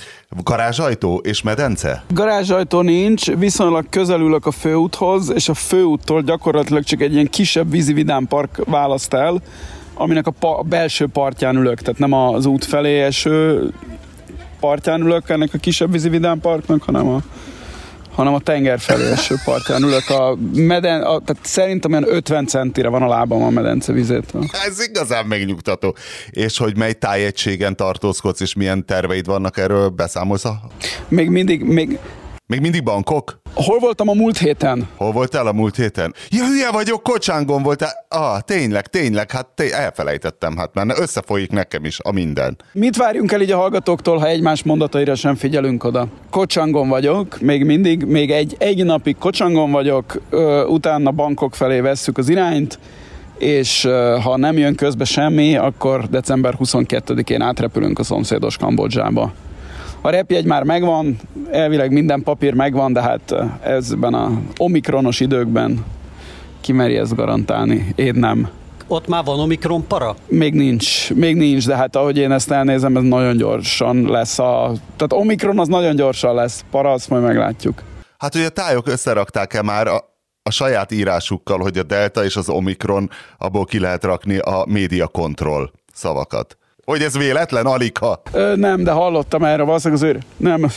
garázsajtó 0.44 1.18
és 1.18 1.42
medence? 1.42 2.04
Garázsajtó 2.14 2.82
nincs, 2.82 3.32
viszonylag 3.32 3.86
közelülök 3.90 4.46
a 4.46 4.52
főúthoz, 4.52 5.32
és 5.36 5.50
a 5.50 5.54
főúttól 5.54 6.22
gyakorlatilag 6.22 6.84
csak 6.84 7.02
egy 7.02 7.14
ilyen 7.14 7.30
kisebb 7.30 7.72
vízi 7.72 8.06
park 8.30 8.62
választ 8.66 9.14
el, 9.14 9.42
aminek 9.94 10.28
a, 10.28 10.32
pa- 10.32 10.60
a 10.60 10.62
belső 10.62 11.08
partján 11.08 11.56
ülök, 11.56 11.82
tehát 11.82 12.00
nem 12.00 12.14
az 12.14 12.46
út 12.46 12.66
felé 12.66 13.02
eső 13.02 13.70
partján 14.60 15.02
ülök 15.02 15.30
ennek 15.30 15.54
a 15.54 15.58
kisebb 15.58 15.92
vízi 15.92 16.20
parknak, 16.42 16.84
hanem 16.84 17.08
a 17.08 17.22
hanem 18.16 18.34
a 18.34 18.40
tenger 18.40 18.80
felé 18.80 19.12
eső 19.12 19.36
partján 19.46 19.84
ülök. 19.84 20.10
A 20.10 20.38
meden, 20.54 21.02
a, 21.02 21.20
tehát 21.20 21.46
szerintem 21.46 21.92
olyan 21.92 22.06
50 22.08 22.48
centire 22.48 22.88
van 22.88 23.02
a 23.02 23.08
lábam 23.08 23.44
a 23.44 23.50
medence 23.50 23.92
vizétől. 23.94 24.44
Ez 24.66 24.88
igazán 24.88 25.26
megnyugtató. 25.26 25.96
És 26.30 26.58
hogy 26.58 26.78
mely 26.78 26.94
tájegységen 26.94 27.76
tartózkodsz, 27.76 28.40
és 28.40 28.54
milyen 28.54 28.86
terveid 28.86 29.26
vannak 29.26 29.58
erről, 29.58 29.90
beszámolsz? 29.90 30.44
Még 31.08 31.30
mindig, 31.30 31.64
még, 31.64 32.00
még 32.48 32.60
mindig 32.62 32.84
bankok? 32.84 33.42
Hol 33.54 33.80
voltam 33.80 34.10
a 34.10 34.14
múlt 34.14 34.38
héten? 34.38 34.88
Hol 34.96 35.12
voltál 35.12 35.48
a 35.48 35.52
múlt 35.52 35.76
héten? 35.76 36.14
Ja, 36.30 36.46
hülye 36.46 36.72
vagyok, 36.72 37.04
kocsángon 37.04 37.64
voltál. 37.64 37.90
Ah, 38.08 38.40
tényleg, 38.40 38.88
tényleg, 38.88 39.32
hát 39.32 39.48
té- 39.56 39.72
elfelejtettem, 39.72 40.58
hát 40.58 40.74
már 40.74 40.86
összefolyik 41.00 41.52
nekem 41.52 41.86
is 41.86 42.00
a 42.04 42.12
minden. 42.12 42.58
Mit 42.72 42.98
várjunk 42.98 43.32
el 43.32 43.42
így 43.42 43.52
a 43.52 43.58
hallgatóktól, 43.58 44.18
ha 44.18 44.28
egymás 44.28 44.64
mondataira 44.64 45.16
sem 45.16 45.36
figyelünk 45.36 45.84
oda? 45.84 46.08
Kocsangon 46.30 46.90
vagyok, 46.90 47.40
még 47.42 47.66
mindig, 47.66 48.04
még 48.06 48.32
egy, 48.32 48.56
egy 48.60 48.86
napig 48.86 49.18
kocsangon 49.18 49.72
vagyok, 49.72 50.22
ö, 50.30 50.64
utána 50.66 51.12
bankok 51.12 51.56
felé 51.56 51.80
vesszük 51.80 52.18
az 52.18 52.30
irányt, 52.30 52.80
és 53.38 53.84
ha 54.24 54.38
nem 54.38 54.58
jön 54.58 54.76
közbe 54.76 55.04
semmi, 55.06 55.56
akkor 55.56 56.08
december 56.10 56.56
22-én 56.60 57.42
átrepülünk 57.42 58.00
a 58.00 58.04
szomszédos 58.04 58.58
Kambodzsába. 58.58 59.34
A 60.06 60.10
repjegy 60.10 60.46
már 60.46 60.64
megvan, 60.64 61.20
elvileg 61.52 61.92
minden 61.92 62.24
papír 62.24 62.54
megvan, 62.54 62.94
de 62.94 63.02
hát 63.02 63.36
ezben 63.62 64.14
a 64.14 64.42
omikronos 64.58 65.20
időkben 65.20 65.86
kimeri 66.62 66.98
ezt 66.98 67.16
garantálni. 67.16 67.94
Én 67.96 68.14
nem. 68.16 68.50
Ott 68.88 69.08
már 69.08 69.24
van 69.24 69.40
omikron 69.40 69.88
para? 69.88 70.16
Még 70.28 70.54
nincs, 70.54 71.14
még 71.14 71.36
nincs, 71.36 71.68
de 71.68 71.76
hát 71.76 71.96
ahogy 71.96 72.18
én 72.18 72.32
ezt 72.32 72.52
elnézem, 72.52 72.98
ez 72.98 73.04
nagyon 73.04 73.38
gyorsan 73.38 74.10
lesz 74.10 74.40
a... 74.40 74.72
Tehát 74.96 75.14
omikron 75.14 75.60
az 75.60 75.68
nagyon 75.68 75.96
gyorsan 75.96 76.36
lesz, 76.36 76.66
para 76.72 76.92
azt 76.92 77.10
majd 77.10 77.24
meglátjuk. 77.24 77.84
Hát 78.18 78.36
ugye 78.36 78.46
a 78.46 78.50
tájok 78.50 78.88
összerakták-e 78.88 79.62
már 79.62 79.88
a, 79.88 79.98
a 80.44 80.52
saját 80.52 80.92
írásukkal, 80.92 81.60
hogy 81.60 81.78
a 81.78 81.84
delta 81.84 82.24
és 82.24 82.36
az 82.36 82.50
omikron, 82.50 83.10
abból 83.38 83.66
ki 83.66 83.80
lehet 83.80 84.04
rakni 84.04 84.38
a 84.38 84.66
média 84.68 85.08
kontroll 85.08 85.72
szavakat. 85.94 86.58
Hogy 86.86 87.02
ez 87.02 87.18
véletlen, 87.18 87.66
Alika? 87.66 88.22
Ö, 88.32 88.56
nem, 88.56 88.84
de 88.84 88.92
hallottam 88.92 89.44
erre, 89.44 89.64
valószínűleg 89.64 90.04
az 90.04 90.10
ő... 90.10 90.20
Nem. 90.38 90.72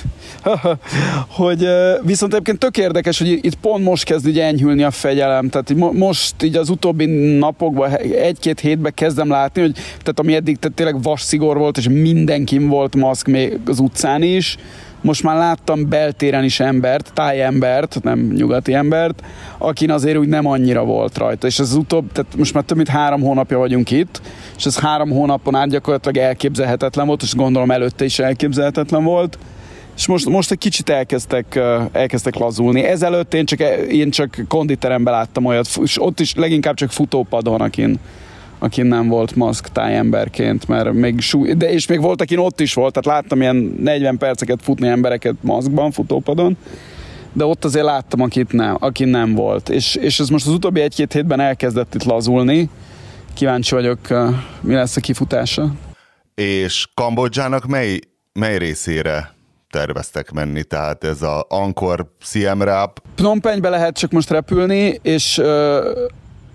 hogy 1.40 1.68
viszont 2.02 2.32
egyébként 2.32 2.58
tök 2.58 2.76
érdekes, 2.78 3.18
hogy 3.18 3.28
itt 3.28 3.54
pont 3.54 3.84
most 3.84 4.04
kezd 4.04 4.26
így 4.26 4.38
enyhülni 4.38 4.82
a 4.82 4.90
fegyelem. 4.90 5.48
Tehát 5.48 5.74
mo- 5.74 5.92
most 5.92 6.42
így 6.42 6.56
az 6.56 6.68
utóbbi 6.68 7.06
napokban, 7.38 7.96
egy-két 7.96 8.60
hétben 8.60 8.94
kezdem 8.94 9.30
látni, 9.30 9.60
hogy 9.60 9.72
tehát 9.74 10.18
ami 10.18 10.34
eddig 10.34 10.58
tehát 10.58 10.76
tényleg 10.76 11.02
vasszigor 11.02 11.56
volt, 11.56 11.76
és 11.76 11.88
mindenkin 11.88 12.68
volt 12.68 12.96
maszk 12.96 13.26
még 13.26 13.58
az 13.66 13.78
utcán 13.78 14.22
is, 14.22 14.56
most 15.00 15.22
már 15.22 15.36
láttam 15.36 15.88
beltéren 15.88 16.44
is 16.44 16.60
embert, 16.60 17.10
tájembert, 17.14 18.02
nem 18.02 18.32
nyugati 18.34 18.74
embert, 18.74 19.22
akin 19.58 19.90
azért 19.90 20.18
úgy 20.18 20.28
nem 20.28 20.46
annyira 20.46 20.84
volt 20.84 21.18
rajta. 21.18 21.46
És 21.46 21.58
az 21.58 21.74
utóbb, 21.74 22.12
tehát 22.12 22.36
most 22.36 22.54
már 22.54 22.64
több 22.64 22.76
mint 22.76 22.88
három 22.88 23.20
hónapja 23.20 23.58
vagyunk 23.58 23.90
itt, 23.90 24.20
és 24.56 24.66
ez 24.66 24.78
három 24.78 25.10
hónapon 25.10 25.54
át 25.54 25.68
gyakorlatilag 25.68 26.16
elképzelhetetlen 26.16 27.06
volt, 27.06 27.22
és 27.22 27.34
gondolom 27.34 27.70
előtte 27.70 28.04
is 28.04 28.18
elképzelhetetlen 28.18 29.04
volt 29.04 29.38
és 29.96 30.06
most, 30.06 30.28
most 30.28 30.50
egy 30.50 30.58
kicsit 30.58 30.88
elkezdtek, 30.88 31.60
elkezdtek 31.92 32.34
lazulni. 32.34 32.82
Ezelőtt 32.82 33.34
én 33.34 33.44
csak, 33.44 33.60
én 33.90 34.10
csak 34.10 34.40
konditeremben 34.48 35.12
láttam 35.12 35.44
olyat, 35.44 35.68
és 35.82 36.02
ott 36.02 36.20
is 36.20 36.34
leginkább 36.34 36.74
csak 36.74 36.90
futópadon, 36.90 37.60
akin, 37.60 37.98
akin 38.58 38.86
nem 38.86 39.08
volt 39.08 39.34
maszk 39.34 39.68
tájemberként, 39.68 40.68
mert 40.68 40.92
még 40.92 41.20
súly, 41.20 41.52
de 41.52 41.70
és 41.70 41.86
még 41.86 42.00
volt, 42.00 42.20
akin 42.20 42.38
ott 42.38 42.60
is 42.60 42.74
volt, 42.74 42.92
tehát 42.92 43.20
láttam 43.20 43.40
ilyen 43.40 43.76
40 43.80 44.18
perceket 44.18 44.62
futni 44.62 44.88
embereket 44.88 45.34
maszkban, 45.40 45.90
futópadon, 45.90 46.56
de 47.32 47.44
ott 47.44 47.64
azért 47.64 47.84
láttam, 47.84 48.20
akit 48.20 48.52
nem, 48.52 48.76
aki 48.80 49.04
nem 49.04 49.34
volt. 49.34 49.68
És, 49.68 49.94
és 49.94 50.20
ez 50.20 50.28
most 50.28 50.46
az 50.46 50.52
utóbbi 50.52 50.80
egy-két 50.80 51.12
hétben 51.12 51.40
elkezdett 51.40 51.94
itt 51.94 52.04
lazulni. 52.04 52.70
Kíváncsi 53.34 53.74
vagyok, 53.74 53.98
mi 54.60 54.74
lesz 54.74 54.96
a 54.96 55.00
kifutása. 55.00 55.72
És 56.34 56.86
Kambodzsának 56.94 57.66
mely, 57.66 57.98
mely 58.32 58.58
részére 58.58 59.34
terveztek 59.70 60.30
menni, 60.30 60.64
tehát 60.64 61.04
ez 61.04 61.22
a 61.22 61.46
Angkor 61.48 62.06
Siem 62.20 62.62
Reap. 62.62 63.02
Phnom 63.14 63.40
Penhbe 63.40 63.68
lehet 63.68 63.98
csak 63.98 64.10
most 64.10 64.30
repülni, 64.30 64.98
és 65.02 65.40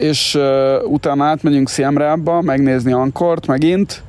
és 0.02 0.38
utána 0.84 1.24
átmegyünk 1.24 1.70
Siem 1.70 1.96
megnézni 2.42 2.92
Ankort 2.92 3.48
megint, 3.48 4.04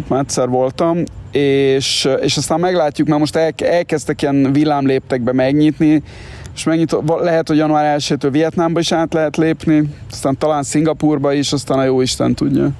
ott 0.00 0.08
már 0.08 0.20
egyszer 0.20 0.48
voltam, 0.48 1.02
és, 1.32 2.08
és 2.20 2.36
aztán 2.36 2.60
meglátjuk, 2.60 3.08
mert 3.08 3.20
most 3.20 3.36
el, 3.36 3.52
elkezdtek 3.56 4.22
ilyen 4.22 4.52
villámléptekbe 4.52 5.32
megnyitni, 5.32 6.02
és 6.54 6.64
megnyitó, 6.64 7.18
lehet, 7.20 7.48
hogy 7.48 7.56
január 7.56 7.96
1-től 8.00 8.28
Vietnámba 8.30 8.80
is 8.80 8.92
át 8.92 9.14
lehet 9.14 9.36
lépni, 9.36 9.82
aztán 10.10 10.38
talán 10.38 10.62
Szingapurba 10.62 11.32
is, 11.32 11.52
aztán 11.52 11.78
a 11.78 11.84
jó 11.84 12.00
Isten 12.00 12.34
tudja. 12.34 12.70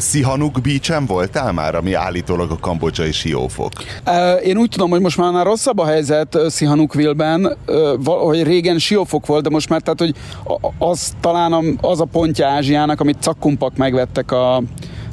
Sihanouk 0.00 0.60
Beach-en 0.60 1.06
voltál 1.06 1.52
már, 1.52 1.74
ami 1.74 1.92
állítólag 1.92 2.50
a 2.50 2.58
kambodzsai 2.60 3.12
siófok? 3.12 3.72
Én 4.44 4.56
úgy 4.56 4.68
tudom, 4.68 4.90
hogy 4.90 5.00
most 5.00 5.16
már, 5.16 5.32
már 5.32 5.46
rosszabb 5.46 5.78
a 5.78 5.86
helyzet 5.86 6.38
Sihanoukville-ben, 6.50 7.56
hogy 8.04 8.42
régen 8.42 8.78
siófok 8.78 9.26
volt, 9.26 9.42
de 9.42 9.50
most 9.50 9.68
már 9.68 9.80
tehát, 9.80 9.98
hogy 9.98 10.14
az 10.78 11.12
talán 11.20 11.78
az 11.80 12.00
a 12.00 12.04
pontja 12.04 12.46
Ázsiának, 12.46 13.00
amit 13.00 13.16
cakkumpak 13.20 13.76
megvettek 13.76 14.32
a, 14.32 14.62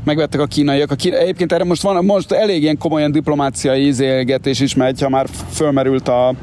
megvettek 0.03 0.39
a 0.39 0.45
kínaiak. 0.45 0.91
A 0.91 0.95
kína, 0.95 1.17
egyébként 1.17 1.51
erre 1.51 1.63
most 1.63 1.81
van, 1.81 2.05
most 2.05 2.31
elég 2.31 2.61
ilyen 2.61 2.77
komolyan 2.77 3.11
diplomáciai 3.11 3.85
izélgetés 3.85 4.59
is 4.59 4.75
megy, 4.75 5.01
ha 5.01 5.09
már 5.09 5.27
fölmerült 5.51 6.07
a, 6.07 6.33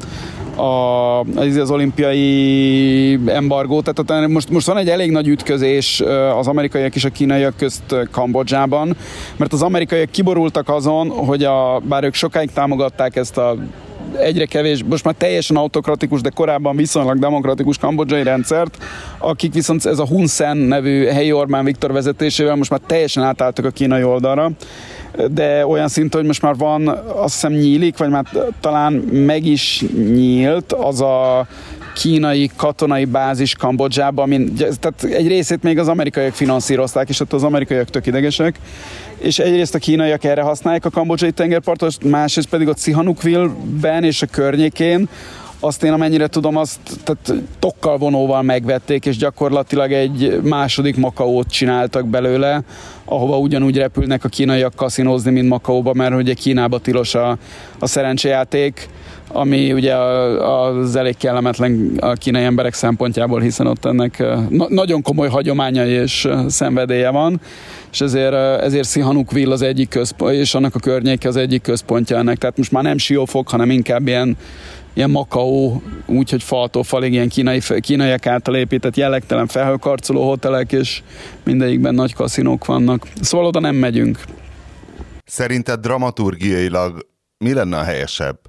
a, 0.55 1.19
az, 1.19 1.55
az 1.55 1.71
olimpiai 1.71 3.19
embargó, 3.25 3.81
tehát 3.81 4.27
most, 4.27 4.49
most 4.49 4.67
van 4.67 4.77
egy 4.77 4.89
elég 4.89 5.11
nagy 5.11 5.27
ütközés 5.27 6.01
az 6.37 6.47
amerikaiak 6.47 6.95
és 6.95 7.05
a 7.05 7.09
kínaiak 7.09 7.57
közt 7.57 7.95
Kambodzsában, 8.11 8.95
mert 9.37 9.53
az 9.53 9.61
amerikaiak 9.61 10.09
kiborultak 10.09 10.69
azon, 10.69 11.09
hogy 11.09 11.43
a, 11.43 11.81
bár 11.83 12.03
ők 12.03 12.13
sokáig 12.13 12.51
támogatták 12.51 13.15
ezt 13.15 13.37
a 13.37 13.55
egyre 14.19 14.45
kevés, 14.45 14.83
most 14.83 15.03
már 15.03 15.13
teljesen 15.17 15.55
autokratikus, 15.55 16.21
de 16.21 16.29
korábban 16.29 16.75
viszonylag 16.75 17.19
demokratikus 17.19 17.77
kambodzsai 17.77 18.23
rendszert, 18.23 18.77
akik 19.17 19.53
viszont 19.53 19.85
ez 19.85 19.99
a 19.99 20.07
Hun 20.07 20.27
Sen 20.27 20.57
nevű 20.57 21.05
helyi 21.05 21.31
Orbán 21.31 21.65
Viktor 21.65 21.91
vezetésével 21.91 22.55
most 22.55 22.69
már 22.69 22.79
teljesen 22.85 23.23
átálltak 23.23 23.65
a 23.65 23.69
kínai 23.69 24.03
oldalra, 24.03 24.51
de 25.31 25.65
olyan 25.65 25.87
szinten, 25.87 26.19
hogy 26.19 26.27
most 26.27 26.41
már 26.41 26.55
van, 26.55 26.87
azt 27.15 27.33
hiszem 27.33 27.51
nyílik, 27.51 27.97
vagy 27.97 28.09
már 28.09 28.25
talán 28.59 28.93
meg 29.11 29.45
is 29.45 29.83
nyílt 29.95 30.73
az 30.73 31.01
a 31.01 31.47
kínai 31.93 32.49
katonai 32.55 33.05
bázis 33.05 33.55
Kambodzsában, 33.55 34.25
amin, 34.25 34.53
tehát 34.55 35.03
egy 35.03 35.27
részét 35.27 35.63
még 35.63 35.79
az 35.79 35.87
amerikaiak 35.87 36.33
finanszírozták, 36.33 37.09
és 37.09 37.19
ott 37.19 37.33
az 37.33 37.43
amerikaiak 37.43 37.89
tök 37.89 38.05
idegesek, 38.05 38.59
és 39.17 39.39
egyrészt 39.39 39.75
a 39.75 39.79
kínaiak 39.79 40.23
erre 40.23 40.41
használják 40.41 40.85
a 40.85 40.89
kambodzsai 40.89 41.31
tengerpartot, 41.31 42.03
másrészt 42.03 42.49
pedig 42.49 42.67
ott 42.67 42.79
Sihanoukville-ben 42.79 44.03
és 44.03 44.21
a 44.21 44.25
környékén 44.25 45.09
azt 45.63 45.83
én 45.83 45.91
amennyire 45.91 46.27
tudom, 46.27 46.57
azt 46.57 46.79
tehát 47.03 47.43
tokkal 47.59 47.97
vonóval 47.97 48.41
megvették, 48.41 49.05
és 49.05 49.17
gyakorlatilag 49.17 49.91
egy 49.91 50.39
második 50.41 50.97
Makaót 50.97 51.51
csináltak 51.51 52.07
belőle, 52.07 52.61
ahova 53.05 53.37
ugyanúgy 53.37 53.77
repülnek 53.77 54.23
a 54.23 54.29
kínaiak 54.29 54.75
kaszinózni, 54.75 55.31
mint 55.31 55.49
Makaóba, 55.49 55.93
mert 55.93 56.15
ugye 56.15 56.33
Kínába 56.33 56.79
tilos 56.79 57.15
a, 57.15 57.37
a 57.79 57.87
szerencsejáték, 57.87 58.89
ami 59.33 59.73
ugye 59.73 59.95
az 59.95 60.95
elég 60.95 61.17
kellemetlen 61.17 61.97
a 61.99 62.13
kínai 62.13 62.43
emberek 62.43 62.73
szempontjából, 62.73 63.39
hiszen 63.39 63.67
ott 63.67 63.85
ennek 63.85 64.23
na- 64.49 64.69
nagyon 64.69 65.01
komoly 65.01 65.27
hagyománya 65.27 65.87
és 65.87 66.27
szenvedélye 66.47 67.09
van, 67.09 67.41
és 67.91 68.01
ezért, 68.01 68.33
ezért 68.61 68.89
Sihanoukville 68.89 69.53
az 69.53 69.61
egyik 69.61 69.89
központ, 69.89 70.33
és 70.33 70.55
annak 70.55 70.75
a 70.75 70.79
környéke 70.79 71.27
az 71.27 71.35
egyik 71.35 71.61
központja 71.61 72.17
ennek, 72.17 72.37
tehát 72.37 72.57
most 72.57 72.71
már 72.71 72.83
nem 72.83 72.97
siófok, 72.97 73.49
hanem 73.49 73.69
inkább 73.69 74.07
ilyen 74.07 74.37
ilyen 74.93 75.09
Makao, 75.09 75.81
úgyhogy 76.05 76.43
faltól 76.43 76.83
falig 76.83 77.13
ilyen 77.13 77.29
kínai, 77.29 77.61
kínaiak 77.79 78.25
által 78.25 78.55
épített 78.55 78.95
jellegtelen 78.95 79.47
felhőkarcoló 79.47 80.27
hotelek, 80.27 80.71
és 80.71 81.01
mindegyikben 81.43 81.95
nagy 81.95 82.13
kaszinók 82.13 82.65
vannak. 82.65 83.07
Szóval 83.21 83.47
oda 83.47 83.59
nem 83.59 83.75
megyünk. 83.75 84.19
Szerinted 85.25 85.79
dramaturgiailag 85.79 87.07
mi 87.37 87.53
lenne 87.53 87.77
a 87.77 87.83
helyesebb? 87.83 88.39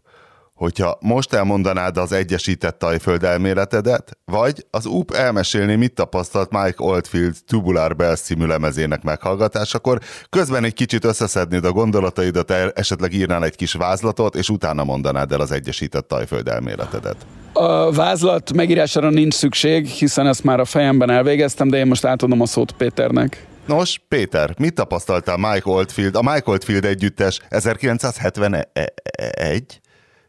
Hogyha 0.54 0.98
most 1.00 1.32
elmondanád 1.32 1.96
az 1.96 2.12
egyesített 2.12 2.78
tajföld 2.78 3.24
elméletedet, 3.24 4.18
vagy 4.24 4.66
az 4.70 4.86
UP 4.86 5.10
elmesélni, 5.10 5.74
mit 5.74 5.94
tapasztalt 5.94 6.50
Mike 6.50 6.74
Oldfield 6.76 7.34
Tubular 7.46 7.96
Bells 7.96 8.20
című 8.20 8.46
lemezének 8.46 9.02
meghallgatásakor, 9.02 10.00
közben 10.30 10.64
egy 10.64 10.74
kicsit 10.74 11.04
összeszednéd 11.04 11.64
a 11.64 11.72
gondolataidat, 11.72 12.50
esetleg 12.50 13.12
írnál 13.12 13.44
egy 13.44 13.56
kis 13.56 13.72
vázlatot, 13.72 14.34
és 14.34 14.48
utána 14.48 14.84
mondanád 14.84 15.32
el 15.32 15.40
az 15.40 15.52
egyesített 15.52 16.08
tajföld 16.08 16.48
elméletedet. 16.48 17.16
A 17.52 17.92
vázlat 17.92 18.52
megírására 18.52 19.10
nincs 19.10 19.34
szükség, 19.34 19.86
hiszen 19.86 20.26
ezt 20.26 20.44
már 20.44 20.60
a 20.60 20.64
fejemben 20.64 21.10
elvégeztem, 21.10 21.68
de 21.68 21.76
én 21.76 21.86
most 21.86 22.04
átadom 22.04 22.40
a 22.40 22.46
szót 22.46 22.72
Péternek. 22.72 23.46
Nos, 23.66 24.00
Péter, 24.08 24.54
mit 24.58 24.74
tapasztaltál 24.74 25.36
Mike 25.36 25.70
Oldfield, 25.70 26.16
a 26.16 26.22
Mike 26.22 26.42
Oldfield 26.44 26.84
együttes 26.84 27.40
1971? 27.48 29.80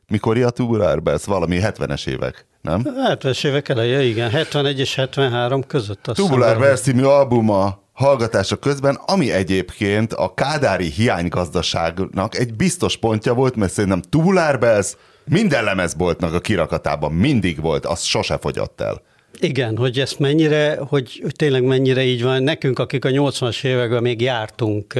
Mikor 0.07 0.37
a 0.37 0.49
Tubular 0.49 1.01
Bells? 1.01 1.25
Valami 1.25 1.59
70-es 1.61 2.07
évek, 2.07 2.45
nem? 2.61 2.81
70-es 3.09 3.45
évek 3.45 3.69
eleje, 3.69 4.03
igen. 4.03 4.29
71 4.29 4.79
és 4.79 4.95
73 4.95 5.63
között. 5.63 6.03
Tubular 6.03 6.59
Bells 6.59 6.79
című 6.79 7.03
albuma 7.03 7.83
hallgatása 7.93 8.55
közben, 8.55 8.99
ami 9.05 9.31
egyébként 9.31 10.13
a 10.13 10.33
kádári 10.33 10.89
hiánygazdaságnak 10.89 12.37
egy 12.37 12.53
biztos 12.53 12.97
pontja 12.97 13.33
volt, 13.33 13.55
mert 13.55 13.71
szerintem 13.71 14.01
Tubular 14.01 14.59
Bells 14.59 14.95
minden 15.25 15.63
lemezboltnak 15.63 16.33
a 16.33 16.39
kirakatában 16.39 17.11
mindig 17.11 17.61
volt, 17.61 17.85
az 17.85 18.01
sose 18.01 18.37
fogyott 18.37 18.81
el. 18.81 19.01
Igen, 19.39 19.77
hogy 19.77 19.99
ezt 19.99 20.19
mennyire, 20.19 20.77
hogy, 20.87 21.19
hogy 21.21 21.35
tényleg 21.35 21.63
mennyire 21.63 22.03
így 22.03 22.23
van. 22.23 22.43
Nekünk, 22.43 22.79
akik 22.79 23.05
a 23.05 23.09
80-as 23.09 23.63
években 23.63 24.01
még 24.01 24.21
jártunk 24.21 24.93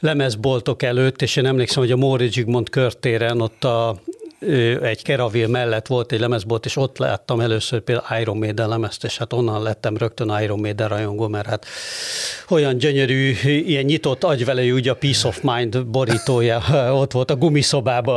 lemezboltok 0.00 0.82
előtt, 0.82 1.22
és 1.22 1.36
én 1.36 1.46
emlékszem, 1.46 1.82
hogy 1.82 1.92
a 1.92 1.96
Móri 1.96 2.30
Zsigmond 2.30 2.70
körtéren 2.70 3.40
ott 3.40 3.64
a 3.64 3.96
egy 4.82 5.02
Keravil 5.02 5.48
mellett 5.48 5.86
volt 5.86 6.12
egy 6.12 6.20
lemezbolt, 6.20 6.64
és 6.64 6.76
ott 6.76 6.98
láttam 6.98 7.40
először 7.40 7.80
például 7.80 8.20
Iron 8.20 8.36
Maiden 8.36 8.68
lemezt, 8.68 9.04
és 9.04 9.18
hát 9.18 9.32
onnan 9.32 9.62
lettem 9.62 9.96
rögtön 9.96 10.42
Iron 10.42 10.58
Maiden 10.58 10.88
rajongó, 10.88 11.28
mert 11.28 11.46
hát 11.46 11.66
olyan 12.48 12.76
gyönyörű, 12.76 13.36
ilyen 13.44 13.84
nyitott 13.84 14.24
agyvelejű, 14.24 14.72
ugye 14.72 14.90
a 14.90 14.94
Peace 14.94 15.28
of 15.28 15.40
Mind 15.42 15.86
borítója 15.86 16.62
ott 17.02 17.12
volt 17.12 17.30
a 17.30 17.36
gumiszobában 17.36 18.16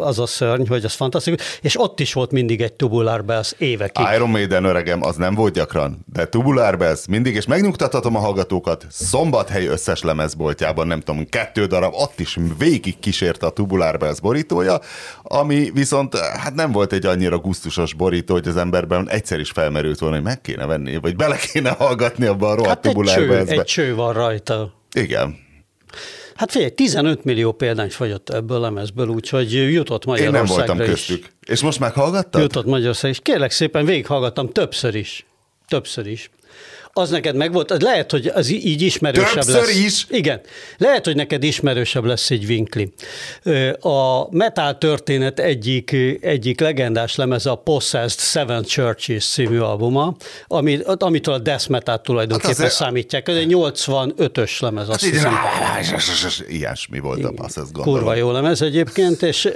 az 0.00 0.18
a 0.18 0.26
szörny, 0.26 0.66
hogy 0.66 0.84
az 0.84 0.92
fantasztikus, 0.92 1.58
és 1.62 1.80
ott 1.80 2.00
is 2.00 2.12
volt 2.12 2.30
mindig 2.30 2.60
egy 2.60 2.72
Tubular 2.72 3.24
Bells 3.24 3.54
évekig. 3.58 4.06
Iron 4.14 4.30
Maiden 4.30 4.64
öregem, 4.64 5.02
az 5.02 5.16
nem 5.16 5.34
volt 5.34 5.52
gyakran, 5.52 6.04
de 6.12 6.26
Tubular 6.26 6.78
Bells 6.78 7.06
mindig, 7.08 7.34
és 7.34 7.46
megnyugtathatom 7.46 8.16
a 8.16 8.18
hallgatókat, 8.18 8.86
Szombathely 8.90 9.66
összes 9.66 10.02
lemezboltjában, 10.02 10.86
nem 10.86 11.00
tudom, 11.00 11.28
kettő 11.28 11.66
darab, 11.66 11.94
ott 11.94 12.20
is 12.20 12.38
végig 12.58 12.98
kísérte 12.98 13.46
a 13.46 13.50
Tubular 13.50 13.98
Bells 13.98 14.20
borítója, 14.20 14.80
ami 15.22 15.47
viszont 15.72 16.16
hát 16.16 16.54
nem 16.54 16.72
volt 16.72 16.92
egy 16.92 17.06
annyira 17.06 17.38
gusztusos 17.38 17.94
borító, 17.94 18.34
hogy 18.34 18.48
az 18.48 18.56
emberben 18.56 19.10
egyszer 19.10 19.40
is 19.40 19.50
felmerült 19.50 19.98
volna, 19.98 20.14
hogy 20.14 20.24
meg 20.24 20.40
kéne 20.40 20.66
venni, 20.66 20.96
vagy 20.96 21.16
bele 21.16 21.36
kéne 21.52 21.70
hallgatni 21.70 22.26
abban 22.26 22.50
a 22.50 22.54
rohadt 22.54 22.86
hát 22.86 22.96
egy 22.96 23.04
cső, 23.04 23.36
egy 23.36 23.62
cső 23.62 23.94
van 23.94 24.12
rajta. 24.12 24.74
Igen. 24.92 25.46
Hát 26.34 26.50
figyelj, 26.50 26.70
15 26.70 27.24
millió 27.24 27.52
példány 27.52 27.90
fogyott 27.90 28.30
ebből 28.30 28.56
a 28.56 28.60
lemezből, 28.60 29.08
úgyhogy 29.08 29.52
jutott 29.52 30.04
Magyarországra 30.04 30.46
Én 30.54 30.56
nem 30.56 30.66
voltam 30.66 30.80
is. 30.80 31.06
köztük. 31.06 31.26
És 31.46 31.60
most 31.60 31.78
meghallgattad? 31.80 32.42
Jutott 32.42 32.66
Magyarország 32.66 33.10
is. 33.10 33.18
Kérlek 33.22 33.50
szépen, 33.50 33.84
végighallgattam 33.84 34.48
többször 34.52 34.94
is. 34.94 35.26
Többször 35.68 36.06
is 36.06 36.30
az 36.92 37.10
neked 37.10 37.36
megvolt, 37.36 37.82
lehet, 37.82 38.10
hogy 38.10 38.26
az 38.26 38.50
így 38.50 38.82
ismerősebb 38.82 39.32
Többször 39.32 39.54
lesz. 39.54 39.76
is? 39.76 40.06
Igen. 40.10 40.40
Lehet, 40.76 41.04
hogy 41.04 41.16
neked 41.16 41.42
ismerősebb 41.42 42.04
lesz 42.04 42.30
egy 42.30 42.46
vinkli. 42.46 42.92
A 43.80 44.26
metal 44.36 44.78
történet 44.78 45.38
egyik, 45.38 45.96
egyik 46.20 46.60
legendás 46.60 47.16
lemeze 47.16 47.50
a 47.50 47.54
Possessed 47.54 48.20
Seven 48.20 48.62
Churches 48.62 49.26
című 49.26 49.58
albuma, 49.58 50.16
ami, 50.46 50.78
amitől 50.98 51.34
a 51.34 51.38
death 51.38 51.68
metal 51.68 52.00
tulajdonképpen 52.00 52.50
hát 52.50 52.64
azért... 52.64 52.74
számítják. 52.74 53.28
Ez 53.28 53.36
egy 53.36 53.52
85-ös 53.56 54.60
lemez, 54.60 54.88
azt 54.88 55.04
hát 55.04 55.10
hiszem. 55.10 55.34
Ilyesmi 56.58 56.98
volt 56.98 57.24
a 57.24 57.30
Possessed, 57.30 57.72
gondolom. 57.72 57.98
Kurva 57.98 58.14
jó 58.14 58.30
lemez 58.30 58.62
egyébként, 58.62 59.22
és 59.22 59.48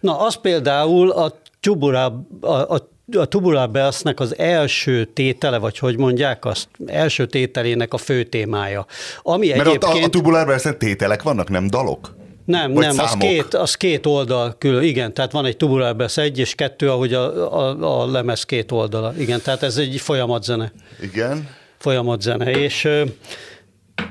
na 0.00 0.18
az 0.18 0.34
például 0.40 1.10
a 1.10 1.38
Tubura, 1.60 2.24
a, 2.40 2.52
a 2.52 2.89
a 3.18 3.24
Tubular 3.24 3.70
Bells-nek 3.70 4.20
az 4.20 4.38
első 4.38 5.04
tétele, 5.04 5.58
vagy 5.58 5.78
hogy 5.78 5.98
mondják 5.98 6.44
azt, 6.44 6.68
első 6.86 7.26
tételének 7.26 7.92
a 7.92 7.96
fő 7.96 8.24
témája. 8.24 8.86
Ami 9.22 9.48
Mert 9.48 9.60
egyébként... 9.60 9.94
ott 9.94 10.00
a, 10.00 10.04
a 10.04 10.08
Tubular 10.08 10.46
bells 10.46 10.62
tételek 10.78 11.22
vannak, 11.22 11.48
nem 11.48 11.66
dalok? 11.66 12.18
Nem, 12.44 12.72
Vagy 12.72 12.86
nem, 12.86 12.98
az 12.98 13.14
két, 13.18 13.54
az 13.54 13.74
két 13.74 14.06
oldal 14.06 14.54
külön, 14.58 14.82
igen, 14.82 15.14
tehát 15.14 15.32
van 15.32 15.44
egy 15.44 15.56
Tubular 15.56 15.96
Bells 15.96 16.16
egy 16.16 16.38
és 16.38 16.54
kettő, 16.54 16.90
ahogy 16.90 17.14
a, 17.14 17.52
a, 17.58 18.02
a 18.02 18.10
lemez 18.10 18.44
két 18.44 18.72
oldala. 18.72 19.14
Igen, 19.18 19.40
tehát 19.42 19.62
ez 19.62 19.76
egy 19.76 20.00
folyamatzene. 20.00 20.72
Igen. 21.02 21.48
Folyamatzene, 21.78 22.50
és 22.50 22.88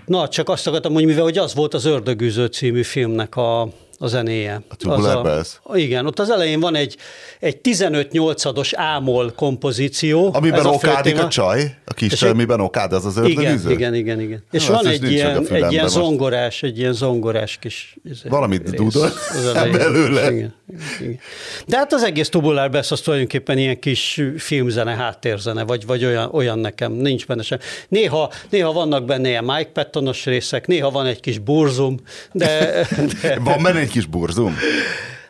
na, 0.06 0.28
csak 0.28 0.50
azt 0.50 0.68
akartam 0.68 0.92
mondani, 0.92 1.12
mivel 1.12 1.28
hogy 1.28 1.38
az 1.38 1.56
volt 1.56 1.74
az 1.74 1.86
Ördögűző 1.86 2.46
című 2.46 2.84
filmnek 2.84 3.36
a, 3.36 3.70
a 4.02 4.08
zenéje. 4.08 4.62
A 4.70 4.76
Tubular 4.76 5.24
Bells? 5.24 5.60
Igen, 5.74 6.06
ott 6.06 6.20
az 6.20 6.30
elején 6.30 6.60
van 6.60 6.76
egy, 6.76 6.98
egy 7.40 7.58
15 7.58 8.12
8 8.12 8.44
ámol 8.76 9.34
kompozíció. 9.36 10.30
Amiben 10.34 10.66
a 10.66 10.70
okádik 10.70 11.04
főtéma. 11.12 11.26
a 11.26 11.30
csaj, 11.30 11.76
a 11.86 11.94
kis 11.94 12.12
És 12.12 12.20
csaj, 12.20 12.30
egy- 12.30 12.36
miben 12.36 12.60
okád, 12.62 12.94
az 12.94 13.06
az 13.06 13.18
Igen, 13.18 13.44
ördögűző? 13.44 13.72
igen, 13.72 13.94
igen, 13.96 14.20
igen. 14.22 14.44
És 14.52 14.66
Na, 14.68 14.74
van 14.74 14.86
ez 14.88 14.92
egy 14.94 15.04
a 15.04 15.08
ilyen, 15.08 15.48
egy 15.48 15.72
ilyen 15.72 15.88
zongorás, 15.88 16.64
egy 16.64 16.78
ilyen 16.78 16.94
zongorás 16.94 17.58
kis 17.62 17.96
izé, 18.04 18.30
Valamit 18.30 18.68
elején. 18.68 19.72
belőle. 19.78 20.32
Igen, 20.32 20.54
igen. 21.00 21.20
De 21.68 21.78
hát 21.78 21.94
az 21.94 22.04
egész 22.04 22.30
Tubular 22.30 22.70
Bass 22.72 22.92
az 22.92 23.02
tulajdonképpen 23.02 23.58
ilyen 23.58 23.80
kis 23.80 24.22
filmzene, 24.38 24.92
háttérzene, 24.96 25.64
vagy, 25.64 25.86
vagy 25.86 26.06
olyan, 26.06 26.30
olyan 26.32 26.60
nekem, 26.60 26.92
nincs 26.92 27.26
benne 27.28 27.42
sem. 27.44 27.60
Néha, 27.88 28.32
néha 28.50 28.72
vannak 28.72 29.06
benne 29.06 29.28
ilyen 29.28 29.44
Mike 29.44 29.70
Pattonos 29.74 30.26
részek, 30.26 30.68
néha 30.68 30.90
van 30.90 31.06
egy 31.06 31.20
kis 31.20 31.38
burzum, 31.40 31.98
de, 32.32 32.86
de 33.22 33.40
Van 33.44 33.64
benne 33.64 33.80
egy 33.80 33.89
kis 33.90 34.06
burzum? 34.06 34.56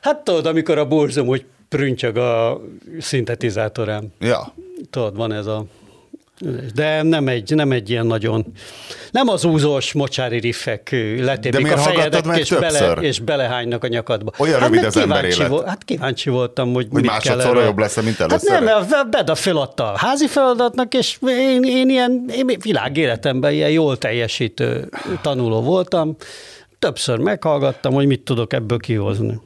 hát 0.02 0.24
tudod, 0.24 0.46
amikor 0.46 0.78
a 0.78 0.86
burzum 0.86 1.28
úgy 1.28 1.46
prüntjög 1.70 2.18
a 2.18 2.62
szintetizátorán. 3.00 4.14
Ja. 4.20 4.54
Tudod, 4.90 5.16
van 5.16 5.34
ez 5.34 5.46
a... 5.46 5.66
De 6.74 7.04
nem 7.04 7.28
egy, 7.28 7.56
nem 7.56 7.72
egy 7.72 7.90
ilyen 7.90 8.06
nagyon... 8.06 8.46
Nem 9.12 9.28
az 9.28 9.46
úzós 9.46 9.94
mocsári 9.94 10.40
riffek 10.40 10.96
letépik 11.20 11.72
a 11.72 11.78
fejedet, 11.78 12.38
és, 12.38 12.50
bele, 12.50 12.80
többször? 12.80 13.04
és 13.04 13.20
belehánynak 13.20 13.84
a 13.84 13.88
nyakadba. 13.88 14.32
Olyan 14.38 14.60
rövid 14.60 14.82
mert 14.82 14.96
az 14.96 14.98
ember 14.98 15.26
élet. 15.26 15.48
Volt, 15.48 15.68
hát 15.68 15.84
kíváncsi 15.84 16.30
voltam, 16.30 16.74
hogy, 16.74 16.88
Hogy 16.92 17.02
mit 17.02 17.12
másodszorra 17.12 17.54
kell 17.54 17.64
jobb 17.64 17.78
lesz, 17.78 17.96
mint 17.96 18.18
Hát 18.18 18.30
először? 18.30 18.52
nem, 18.52 18.64
mert 18.64 19.10
Beda 19.10 19.36
feladta 19.36 19.92
a 19.92 19.98
házi 19.98 20.28
feladatnak, 20.28 20.94
és 20.94 21.18
én, 21.28 21.64
én 21.64 21.90
ilyen 21.90 22.26
én 22.36 22.58
világéletemben 22.62 23.52
ilyen 23.52 23.72
jól 23.72 23.98
teljesítő 23.98 24.90
tanuló 25.22 25.62
voltam. 25.62 26.16
Többször 26.80 27.18
meghallgattam, 27.18 27.94
hogy 27.94 28.08
mit 28.08 28.22
tudok 28.22 28.54
ebből 28.54 28.78
kihozni. 28.78 29.40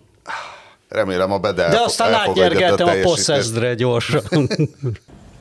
Remélem 0.90 1.32
a 1.32 1.38
Bede 1.38 1.70
De 1.70 1.80
aztán 1.80 2.14
átnyergeltem 2.14 2.88
a 2.88 2.92
Possessed-re 3.02 3.74
gyorsan. 3.74 4.48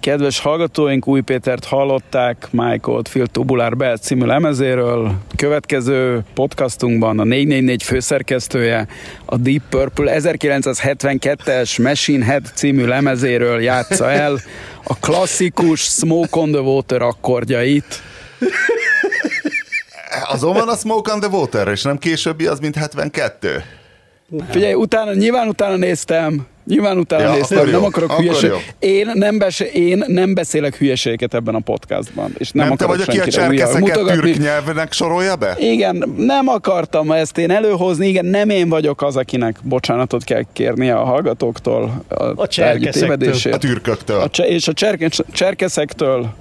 Kedves 0.00 0.40
hallgatóink, 0.40 1.06
Új 1.06 1.20
Pétert 1.20 1.64
hallották 1.64 2.48
Mike 2.50 2.90
Oldfield 2.90 3.30
Tubular 3.30 3.76
Bell 3.76 3.96
című 3.96 4.24
lemezéről. 4.24 5.12
Következő 5.36 6.24
podcastunkban 6.34 7.18
a 7.18 7.24
444 7.24 7.82
főszerkesztője 7.82 8.86
a 9.24 9.36
Deep 9.36 9.62
Purple 9.68 10.16
1972-es 10.18 11.82
Machine 11.82 12.24
Head 12.24 12.50
című 12.54 12.84
lemezéről 12.84 13.60
játsza 13.60 14.10
el 14.10 14.40
a 14.84 14.96
klasszikus 14.96 15.80
Smoke 15.80 16.40
on 16.40 16.50
the 16.50 16.60
Water 16.60 17.02
akkordjait. 17.02 18.02
Azon 20.28 20.52
van 20.52 20.68
a 20.68 20.74
Smoke 20.76 21.12
on 21.12 21.20
the 21.20 21.28
Water, 21.28 21.68
és 21.68 21.82
nem 21.82 21.98
későbbi 21.98 22.46
az, 22.46 22.58
mint 22.58 22.76
72. 22.76 23.62
Figyelj, 24.50 24.74
utána, 24.74 25.12
nyilván 25.14 25.48
utána 25.48 25.76
néztem, 25.76 26.46
nyilván 26.66 26.98
utána 26.98 27.22
Ja, 27.22 27.32
néztem, 27.32 27.58
akkor 27.58 27.70
jó, 27.70 27.78
nem 27.78 27.84
akarok 27.88 28.10
akkor 28.10 28.22
hülyeség. 28.24 28.50
jó. 28.50 28.56
Én 28.78 29.10
nem, 29.14 29.38
bes- 29.38 29.60
én 29.60 30.04
nem 30.06 30.34
beszélek 30.34 30.76
hülyeséget 30.76 31.34
ebben 31.34 31.54
a 31.54 31.58
podcastban. 31.58 32.34
És 32.38 32.50
nem, 32.50 32.66
Nem, 32.68 32.76
te 32.76 32.86
vagy, 32.86 33.00
aki 33.00 33.18
a 33.20 33.26
cserkeszeket 33.26 34.02
türk 34.06 34.38
nyelvnek 34.38 34.92
sorolja 34.92 35.36
be? 35.36 35.54
Igen, 35.58 36.12
nem 36.16 36.48
akartam 36.48 37.10
ezt 37.10 37.38
én 37.38 37.50
előhozni, 37.50 38.08
igen, 38.08 38.24
nem 38.24 38.50
én 38.50 38.68
vagyok 38.68 39.02
az, 39.02 39.16
akinek 39.16 39.56
bocsánatot 39.62 40.24
kell 40.24 40.42
kérnie 40.52 40.94
a 40.94 41.04
hallgatóktól 41.04 42.04
a, 42.08 42.24
A 42.24 42.48
cserkeszektől. 42.48 43.52
A 43.52 43.58
türköktől. 43.58 44.20
A 44.20 44.28
cse- 44.30 44.46
és 44.48 44.68
a 44.68 44.72
cserke- 44.72 45.24
cserkeszektől, 45.32 46.34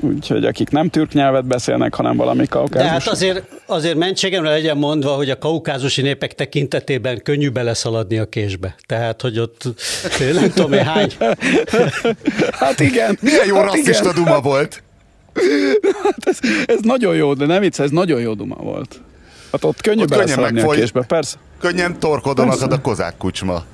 úgyhogy 0.00 0.44
akik 0.44 0.70
nem 0.70 0.88
türk 0.88 1.12
nyelvet 1.12 1.44
beszélnek, 1.44 1.94
hanem 1.94 2.16
valami 2.16 2.36
De 2.36 2.42
hát 2.42 2.50
kaukázus. 2.50 3.06
azért, 3.06 3.44
azért 3.66 3.96
mentségemre 3.96 4.50
legyen 4.50 4.76
mondva, 4.76 5.10
hogy 5.10 5.30
a 5.30 5.38
kaukázusi 5.38 6.02
népek 6.02 6.34
tekintetében 6.34 7.22
könnyű 7.22 7.50
beleszaladni 7.50 8.18
a 8.18 8.24
késbe. 8.24 8.74
Tehát, 8.86 9.20
hogy 9.20 9.38
ott 9.38 9.62
nem 10.32 10.50
tudom 10.50 10.72
én 10.72 10.84
hány, 10.84 11.12
Hát 12.60 12.80
igen. 12.80 13.18
Milyen 13.20 13.46
jó 13.46 13.56
hát 13.56 13.64
rasszista 13.64 14.10
igen. 14.10 14.24
duma 14.24 14.40
volt. 14.40 14.82
Hát 16.02 16.26
ez, 16.26 16.38
ez 16.66 16.78
nagyon 16.82 17.14
jó, 17.14 17.34
de 17.34 17.46
nem 17.46 17.60
vicc, 17.60 17.78
ez 17.80 17.90
nagyon 17.90 18.20
jó 18.20 18.34
duma 18.34 18.56
volt. 18.56 19.00
Hát 19.52 19.64
ott 19.64 19.80
könnyű 19.80 20.02
Ott 20.02 20.08
könnyen 20.08 20.26
beleszaladni 20.26 20.60
a 20.60 20.68
késbe, 20.68 21.02
persze. 21.02 21.36
Könnyen 21.60 21.98
torkodon 21.98 22.48
akad 22.48 22.72
a 22.72 22.80
kozák 22.80 23.16
kucsma. 23.16 23.64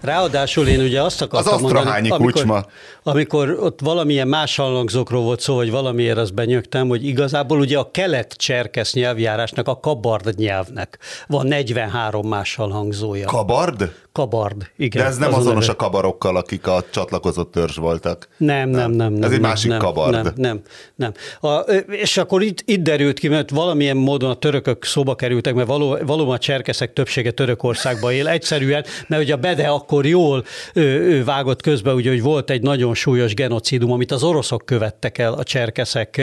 Ráadásul 0.00 0.68
én 0.68 0.80
ugye 0.80 1.02
azt 1.02 1.22
akartam 1.22 1.54
Az 1.54 1.60
mondani, 1.60 2.10
amikor, 2.10 2.32
kucsma. 2.32 2.64
amikor 3.02 3.50
ott 3.60 3.80
valamilyen 3.80 4.28
más 4.28 4.56
hallangzókról 4.56 5.22
volt 5.22 5.40
szó, 5.40 5.54
vagy 5.54 5.70
valamiért 5.70 6.18
azt 6.18 6.34
benyögtem, 6.34 6.88
hogy 6.88 7.06
igazából 7.06 7.58
ugye 7.58 7.78
a 7.78 7.90
kelet-cserkesz 7.90 8.92
nyelvjárásnak, 8.92 9.68
a 9.68 9.80
kabard 9.80 10.34
nyelvnek 10.36 10.98
van 11.26 11.46
43 11.46 12.28
más 12.28 12.54
hallhangzója. 12.54 13.26
Kabard? 13.26 13.92
Kabard, 14.16 14.70
igen. 14.76 15.02
De 15.02 15.08
ez 15.08 15.16
nem 15.16 15.32
az 15.32 15.38
azonos 15.38 15.66
neve. 15.66 15.72
a 15.72 15.76
kabarokkal, 15.76 16.36
akik 16.36 16.66
a 16.66 16.84
csatlakozott 16.90 17.50
törzs 17.52 17.76
voltak. 17.76 18.28
Nem, 18.36 18.68
nem, 18.68 18.90
nem. 18.90 19.12
nem 19.12 19.22
Ez 19.22 19.30
egy 19.30 19.40
nem, 19.40 19.50
másik 19.50 19.70
nem, 19.70 19.78
kabard. 19.78 20.12
Nem, 20.12 20.32
nem, 20.36 20.60
nem. 20.94 21.12
A, 21.40 21.58
és 21.90 22.16
akkor 22.16 22.42
itt, 22.42 22.62
itt 22.64 22.82
derült 22.82 23.18
ki, 23.18 23.28
mert 23.28 23.50
valamilyen 23.50 23.96
módon 23.96 24.30
a 24.30 24.34
törökök 24.34 24.84
szóba 24.84 25.14
kerültek, 25.14 25.54
mert 25.54 25.68
való, 25.68 25.96
valóban 26.06 26.34
a 26.34 26.38
cserkeszek 26.38 26.92
többsége 26.92 27.30
Törökországban 27.30 28.12
él. 28.12 28.28
Egyszerűen, 28.28 28.84
mert 29.06 29.22
ugye 29.22 29.34
a 29.34 29.36
Bede 29.36 29.66
akkor 29.66 30.06
jól 30.06 30.44
ő, 30.74 31.00
ő 31.00 31.24
vágott 31.24 31.62
közbe, 31.62 31.92
ugye, 31.92 32.10
hogy 32.10 32.22
volt 32.22 32.50
egy 32.50 32.62
nagyon 32.62 32.94
súlyos 32.94 33.34
genocidum, 33.34 33.92
amit 33.92 34.10
az 34.10 34.22
oroszok 34.22 34.64
követtek 34.64 35.18
el 35.18 35.32
a 35.32 35.42
cserkeszek 35.42 36.22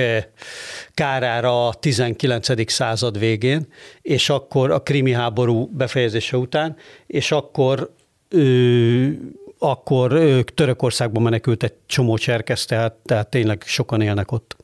kárára 0.93 1.67
a 1.67 1.73
19. 1.73 2.71
század 2.71 3.19
végén, 3.19 3.67
és 4.03 4.29
akkor 4.29 4.71
a 4.71 4.81
krimi 4.81 5.11
háború 5.11 5.65
befejezése 5.65 6.37
után, 6.37 6.75
és 7.07 7.31
akkor 7.31 7.93
ő, 8.29 9.19
akkor 9.59 10.11
ők 10.11 10.53
Törökországba 10.53 11.19
menekült 11.19 11.63
egy 11.63 11.73
csomó 11.85 12.17
cserkesz, 12.17 12.65
tehát, 12.65 12.93
tehát 12.93 13.29
tényleg 13.29 13.63
sokan 13.65 14.01
élnek 14.01 14.31
ott. 14.31 14.55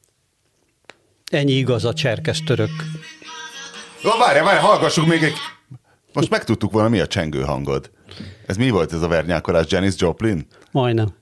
Ennyi 1.31 1.51
igaz 1.51 1.85
a 1.85 1.93
cserkesz 1.93 2.41
török. 2.45 2.69
Na 4.03 4.17
várj, 4.17 4.39
várj, 4.39 4.59
hallgassuk 4.59 5.07
még 5.07 5.23
egy... 5.23 5.33
Most 6.13 6.29
megtudtuk 6.29 6.71
volna, 6.71 6.89
mi 6.89 6.99
a 6.99 7.07
csengő 7.07 7.41
hangod. 7.41 7.91
Ez 8.45 8.57
mi 8.57 8.69
volt 8.69 8.93
ez 8.93 9.01
a 9.01 9.07
vernyákolás? 9.07 9.65
Janis 9.69 9.93
Joplin? 9.97 10.47
Majdnem. 10.71 11.15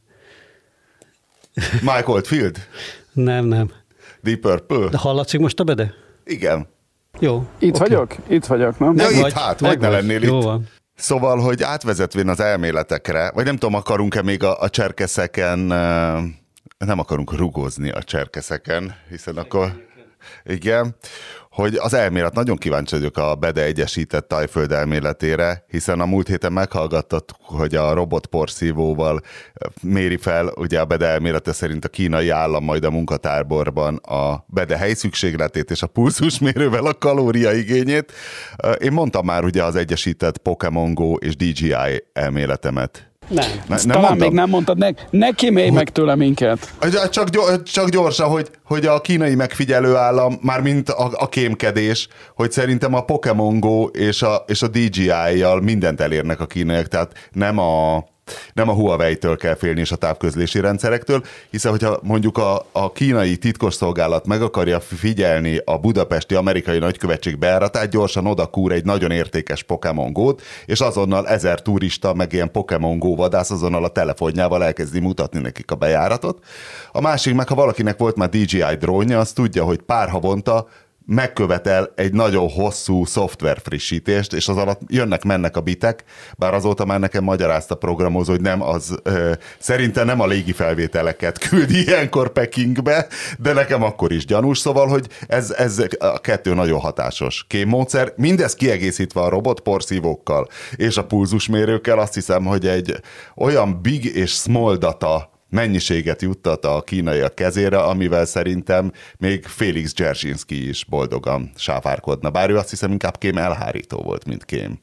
Mike 1.81 2.03
Oldfield? 2.05 2.57
Nem, 3.13 3.45
nem. 3.45 3.71
Deep 4.21 4.39
Purple? 4.39 4.89
De 4.89 4.97
hallatszik 4.97 5.39
most 5.39 5.59
a 5.59 5.63
bede? 5.63 5.93
Igen. 6.25 6.67
Jó. 7.19 7.45
Itt 7.59 7.75
oké. 7.75 7.79
vagyok? 7.79 8.15
Itt 8.27 8.45
vagyok, 8.45 8.79
nem? 8.79 8.95
Ja, 8.95 9.09
itt 9.09 9.21
vagy, 9.21 9.33
hát, 9.33 9.59
hogy 9.59 9.79
ne 9.79 9.89
lennél 9.89 10.21
Jó 10.21 10.37
itt. 10.37 10.43
van. 10.43 10.67
Szóval, 10.95 11.37
hogy 11.37 11.63
átvezetvén 11.63 12.29
az 12.29 12.39
elméletekre, 12.39 13.31
vagy 13.33 13.45
nem 13.45 13.57
tudom, 13.57 13.73
akarunk-e 13.75 14.21
még 14.21 14.43
a, 14.43 14.59
a 14.59 14.69
cserkeszeken, 14.69 15.59
nem 16.77 16.99
akarunk 16.99 17.33
rugózni 17.33 17.89
a 17.89 18.03
cserkeszeken, 18.03 18.95
hiszen 19.09 19.37
akkor, 19.37 19.85
igen, 20.43 20.95
hogy 21.57 21.75
az 21.75 21.93
elmélet, 21.93 22.33
nagyon 22.33 22.57
kíváncsi 22.57 22.95
vagyok 22.95 23.17
a 23.17 23.35
Bede 23.35 23.63
Egyesített 23.63 24.27
Tajföld 24.27 24.71
elméletére, 24.71 25.65
hiszen 25.67 25.99
a 25.99 26.05
múlt 26.05 26.27
héten 26.27 26.53
meghallgattattuk, 26.53 27.37
hogy 27.41 27.75
a 27.75 27.93
robotporszívóval 27.93 29.21
méri 29.81 30.17
fel, 30.17 30.51
ugye 30.55 30.79
a 30.79 30.85
Bede 30.85 31.05
elmélete 31.05 31.51
szerint 31.51 31.85
a 31.85 31.87
kínai 31.87 32.29
állam 32.29 32.63
majd 32.63 32.83
a 32.83 32.91
munkatáborban 32.91 33.95
a 33.95 34.45
Bede 34.47 34.77
helyszükségletét 34.77 35.71
és 35.71 35.81
a 35.81 35.87
pulzusmérővel 35.87 36.85
a 36.85 36.93
kalóriaigényét. 36.93 38.11
Én 38.77 38.91
mondtam 38.91 39.25
már 39.25 39.43
ugye 39.43 39.63
az 39.63 39.75
Egyesített 39.75 40.37
Pokémon 40.37 40.93
Go 40.93 41.13
és 41.13 41.35
DJI 41.35 42.03
elméletemet. 42.13 43.06
Nem. 43.27 43.49
Ne, 43.67 43.75
Ezt 43.75 43.87
Talán 43.87 44.17
még 44.17 44.31
nem 44.31 44.49
mondtad, 44.49 44.77
ne, 44.77 44.89
ne 45.09 45.31
kímélj 45.31 45.69
meg 45.69 45.89
tőle 45.89 46.15
minket. 46.15 46.73
Csak, 47.11 47.29
gyor, 47.29 47.63
csak 47.63 47.89
gyorsan, 47.89 48.29
hogy, 48.29 48.49
hogy 48.63 48.85
a 48.85 49.01
kínai 49.01 49.35
megfigyelő 49.35 49.95
állam, 49.95 50.37
már 50.41 50.61
mint 50.61 50.89
a, 50.89 51.09
a 51.13 51.29
kémkedés, 51.29 52.07
hogy 52.35 52.51
szerintem 52.51 52.93
a 52.93 53.01
Pokémon 53.01 53.59
Go 53.59 53.83
és 53.83 54.21
a, 54.21 54.43
és 54.47 54.61
a 54.61 54.67
DJI-jal 54.67 55.61
mindent 55.61 56.01
elérnek 56.01 56.39
a 56.39 56.45
kínaiak, 56.45 56.87
tehát 56.87 57.29
nem 57.31 57.57
a 57.57 58.03
nem 58.53 58.69
a 58.69 58.73
Huawei-től 58.73 59.37
kell 59.37 59.55
félni 59.55 59.79
és 59.79 59.91
a 59.91 59.95
távközlési 59.95 60.59
rendszerektől, 60.59 61.23
hiszen 61.49 61.71
hogyha 61.71 61.99
mondjuk 62.03 62.37
a, 62.37 62.65
a 62.71 62.91
kínai 62.91 63.37
titkosszolgálat 63.37 64.27
meg 64.27 64.41
akarja 64.41 64.79
figyelni 64.79 65.61
a 65.65 65.77
budapesti 65.77 66.35
amerikai 66.35 66.79
nagykövetség 66.79 67.37
bejáratát, 67.37 67.89
gyorsan 67.89 68.25
oda 68.25 68.45
kúr 68.45 68.71
egy 68.71 68.85
nagyon 68.85 69.11
értékes 69.11 69.63
Pokémon 69.63 70.13
Go-t, 70.13 70.41
és 70.65 70.79
azonnal 70.79 71.27
ezer 71.27 71.61
turista, 71.61 72.13
meg 72.13 72.33
ilyen 72.33 72.51
Pokémon 72.51 72.99
Go 72.99 73.15
vadász 73.15 73.51
azonnal 73.51 73.83
a 73.83 73.87
telefonjával 73.87 74.63
elkezdi 74.63 74.99
mutatni 74.99 75.39
nekik 75.39 75.71
a 75.71 75.75
bejáratot. 75.75 76.43
A 76.91 77.01
másik 77.01 77.35
meg, 77.35 77.47
ha 77.47 77.55
valakinek 77.55 77.97
volt 77.97 78.15
már 78.15 78.29
DJI 78.29 78.75
drónja, 78.79 79.19
az 79.19 79.31
tudja, 79.31 79.63
hogy 79.63 79.81
pár 79.81 80.09
havonta 80.09 80.67
megkövetel 81.07 81.91
egy 81.95 82.13
nagyon 82.13 82.49
hosszú 82.49 83.05
szoftver 83.05 83.59
frissítést, 83.63 84.33
és 84.33 84.47
az 84.47 84.57
alatt 84.57 84.81
jönnek-mennek 84.87 85.57
a 85.57 85.61
bitek, 85.61 86.03
bár 86.37 86.53
azóta 86.53 86.85
már 86.85 86.99
nekem 86.99 87.23
magyarázta 87.23 87.75
programozó, 87.75 88.31
hogy 88.31 88.41
nem 88.41 88.61
az, 88.61 88.99
ö, 89.03 89.31
szerintem 89.59 90.05
nem 90.05 90.21
a 90.21 90.27
légi 90.27 90.51
felvételeket 90.51 91.37
küldi 91.49 91.83
ilyenkor 91.83 92.31
Pekingbe, 92.31 93.07
de 93.39 93.53
nekem 93.53 93.83
akkor 93.83 94.11
is 94.11 94.25
gyanús, 94.25 94.57
szóval, 94.57 94.87
hogy 94.87 95.07
ez, 95.27 95.51
ez 95.51 95.83
a 95.99 96.19
kettő 96.19 96.53
nagyon 96.53 96.79
hatásos. 96.79 97.45
Kémmódszer, 97.47 98.13
mindez 98.15 98.55
kiegészítve 98.55 99.21
a 99.21 99.29
robotporszívókkal 99.29 100.47
és 100.75 100.97
a 100.97 101.05
pulzusmérőkkel, 101.05 101.99
azt 101.99 102.13
hiszem, 102.13 102.45
hogy 102.45 102.67
egy 102.67 102.95
olyan 103.35 103.81
big 103.81 104.05
és 104.05 104.31
small 104.31 104.75
data 104.75 105.35
mennyiséget 105.49 106.21
juttat 106.21 106.65
a 106.65 106.81
kínaiak 106.81 107.35
kezére, 107.35 107.79
amivel 107.79 108.25
szerintem 108.25 108.91
még 109.17 109.45
Félix 109.45 109.93
Dzerzsinski 109.93 110.67
is 110.67 110.85
boldogan 110.85 111.51
sáfárkodna. 111.55 112.29
Bár 112.29 112.49
ő 112.49 112.57
azt 112.57 112.69
hiszem 112.69 112.91
inkább 112.91 113.17
kém 113.17 113.37
elhárító 113.37 113.97
volt, 114.01 114.25
mint 114.25 114.45
kém. 114.45 114.79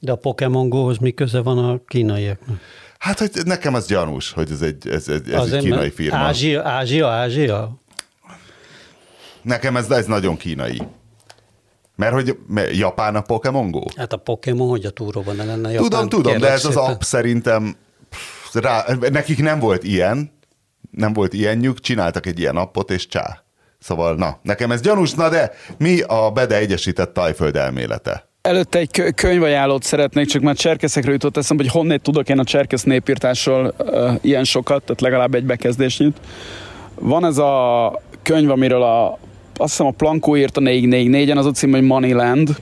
De 0.00 0.12
a 0.12 0.16
Pokémon 0.16 0.68
Go-hoz 0.68 0.98
mi 0.98 1.12
köze 1.12 1.40
van 1.40 1.58
a 1.58 1.80
kínaiaknak? 1.86 2.60
Hát, 2.98 3.18
hogy 3.18 3.30
nekem 3.44 3.74
az 3.74 3.86
gyanús, 3.86 4.32
hogy 4.32 4.50
ez 4.50 4.62
egy, 4.62 4.88
ez, 4.88 5.08
ez, 5.08 5.20
ez 5.26 5.52
egy 5.52 5.62
kínai 5.62 5.90
firma. 5.90 6.16
Ázsia, 6.16 6.62
Ázsia, 6.62 7.08
Ázsia? 7.08 7.78
Nekem 9.42 9.76
ez, 9.76 9.90
ez 9.90 10.06
nagyon 10.06 10.36
kínai. 10.36 10.82
Mert 11.96 12.12
hogy 12.12 12.38
Japán 12.72 13.16
a 13.16 13.20
Pokémon 13.20 13.70
Go? 13.70 13.80
Hát 13.96 14.12
a 14.12 14.16
Pokémon, 14.16 14.68
hogy 14.68 14.84
a 14.84 14.90
túróban 14.90 15.36
ne 15.36 15.44
lenne 15.44 15.70
Japán. 15.70 15.88
Tudom, 15.88 16.08
tudom, 16.08 16.38
de 16.38 16.50
ez 16.50 16.60
szépen. 16.60 16.76
az 16.76 16.88
app 16.88 17.00
szerintem 17.00 17.76
rá, 18.54 18.84
nekik 19.10 19.42
nem 19.42 19.58
volt 19.58 19.84
ilyen, 19.84 20.32
nem 20.90 21.12
volt 21.12 21.32
ilyenjük, 21.32 21.80
csináltak 21.80 22.26
egy 22.26 22.38
ilyen 22.38 22.56
appot, 22.56 22.90
és 22.90 23.06
csá. 23.06 23.42
Szóval, 23.78 24.14
na, 24.14 24.38
nekem 24.42 24.70
ez 24.70 24.80
gyanús, 24.80 25.12
na 25.12 25.28
de 25.28 25.52
mi 25.78 26.00
a 26.00 26.30
Bede 26.30 26.56
Egyesített 26.56 27.12
Tajföld 27.12 27.56
elmélete? 27.56 28.28
Előtte 28.42 28.78
egy 28.78 29.14
könyvajánlót 29.14 29.82
szeretnék, 29.82 30.26
csak 30.26 30.42
már 30.42 30.56
cserkeszekről 30.56 31.12
jutott 31.12 31.36
eszembe, 31.36 31.62
hogy 31.62 31.72
honnét 31.72 32.02
tudok 32.02 32.28
én 32.28 32.38
a 32.38 32.44
cserkesz 32.44 32.82
népírtásról 32.82 33.74
uh, 33.78 34.14
ilyen 34.20 34.44
sokat, 34.44 34.82
tehát 34.82 35.00
legalább 35.00 35.34
egy 35.34 35.44
bekezdésnyit. 35.44 36.20
Van 36.94 37.24
ez 37.24 37.38
a 37.38 38.02
könyv, 38.22 38.50
amiről 38.50 38.82
a, 38.82 39.18
azt 39.56 39.70
hiszem 39.70 39.86
a 39.86 39.90
Plankó 39.90 40.36
írt 40.36 40.56
a 40.56 40.60
444-en, 40.60 41.36
az 41.36 41.46
a 41.46 41.50
cím, 41.50 41.70
hogy 41.70 41.82
Moneyland, 41.82 42.56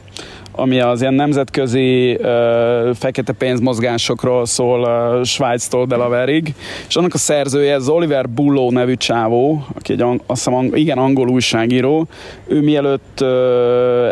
ami 0.52 0.80
az 0.80 1.00
ilyen 1.00 1.14
nemzetközi 1.14 2.10
uh, 2.14 2.94
fekete 2.94 3.32
pénzmozgásokról 3.32 4.46
szól 4.46 4.80
uh, 4.80 5.24
Svájctól 5.24 5.86
Delaverig, 5.86 6.54
és 6.88 6.96
annak 6.96 7.14
a 7.14 7.18
szerzője, 7.18 7.74
ez 7.74 7.88
Oliver 7.88 8.28
Bullo 8.28 8.70
nevű 8.70 8.94
csávó, 8.94 9.66
aki 9.74 9.92
egy 9.92 10.02
azt 10.02 10.20
hiszem, 10.26 10.54
ang- 10.54 10.76
igen, 10.76 10.98
angol 10.98 11.28
újságíró, 11.28 12.06
ő 12.46 12.60
mielőtt 12.60 13.18
uh, 13.20 13.28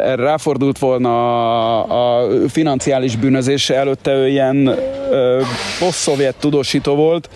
erre 0.02 0.22
ráfordult 0.22 0.78
volna 0.78 1.10
a, 1.82 2.18
a 2.18 2.28
financiális 2.48 3.16
bűnözése, 3.16 3.74
előtte 3.74 4.12
ő 4.12 4.28
ilyen 4.28 4.68
uh, 4.68 4.76
poszt-szovjet 5.78 6.34
tudósító 6.38 6.94
volt, 6.94 7.28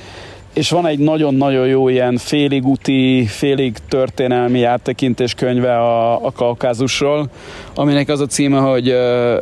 és 0.54 0.70
van 0.70 0.86
egy 0.86 0.98
nagyon-nagyon 0.98 1.66
jó 1.66 1.88
ilyen 1.88 2.16
félig 2.16 2.66
úti, 2.66 3.26
félig 3.26 3.76
történelmi 3.88 4.62
áttekintés 4.62 5.34
könyve 5.34 5.78
a, 5.78 6.26
a 6.26 6.32
Kaukázusról, 6.32 7.28
aminek 7.74 8.08
az 8.08 8.20
a 8.20 8.26
címe, 8.26 8.58
hogy 8.58 8.88
uh, 8.88 8.96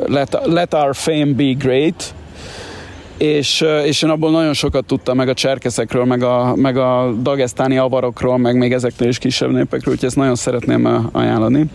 Let, 0.08 0.38
Let 0.44 0.74
Our 0.74 0.94
Fame 0.94 1.32
Be 1.32 1.52
Great, 1.52 2.14
és, 3.16 3.64
és 3.84 4.02
én 4.02 4.10
abból 4.10 4.30
nagyon 4.30 4.52
sokat 4.52 4.84
tudtam 4.84 5.16
meg 5.16 5.28
a 5.28 5.34
cserkeszekről, 5.34 6.04
meg 6.04 6.22
a, 6.22 6.54
meg 6.56 6.76
a 6.76 7.12
dagesztáni 7.22 7.76
avarokról, 7.76 8.38
meg 8.38 8.56
még 8.56 8.72
ezeknél 8.72 9.08
is 9.08 9.18
kisebb 9.18 9.50
népekről, 9.50 9.94
úgyhogy 9.94 10.08
ezt 10.08 10.16
nagyon 10.16 10.34
szeretném 10.34 11.08
ajánlani. 11.12 11.66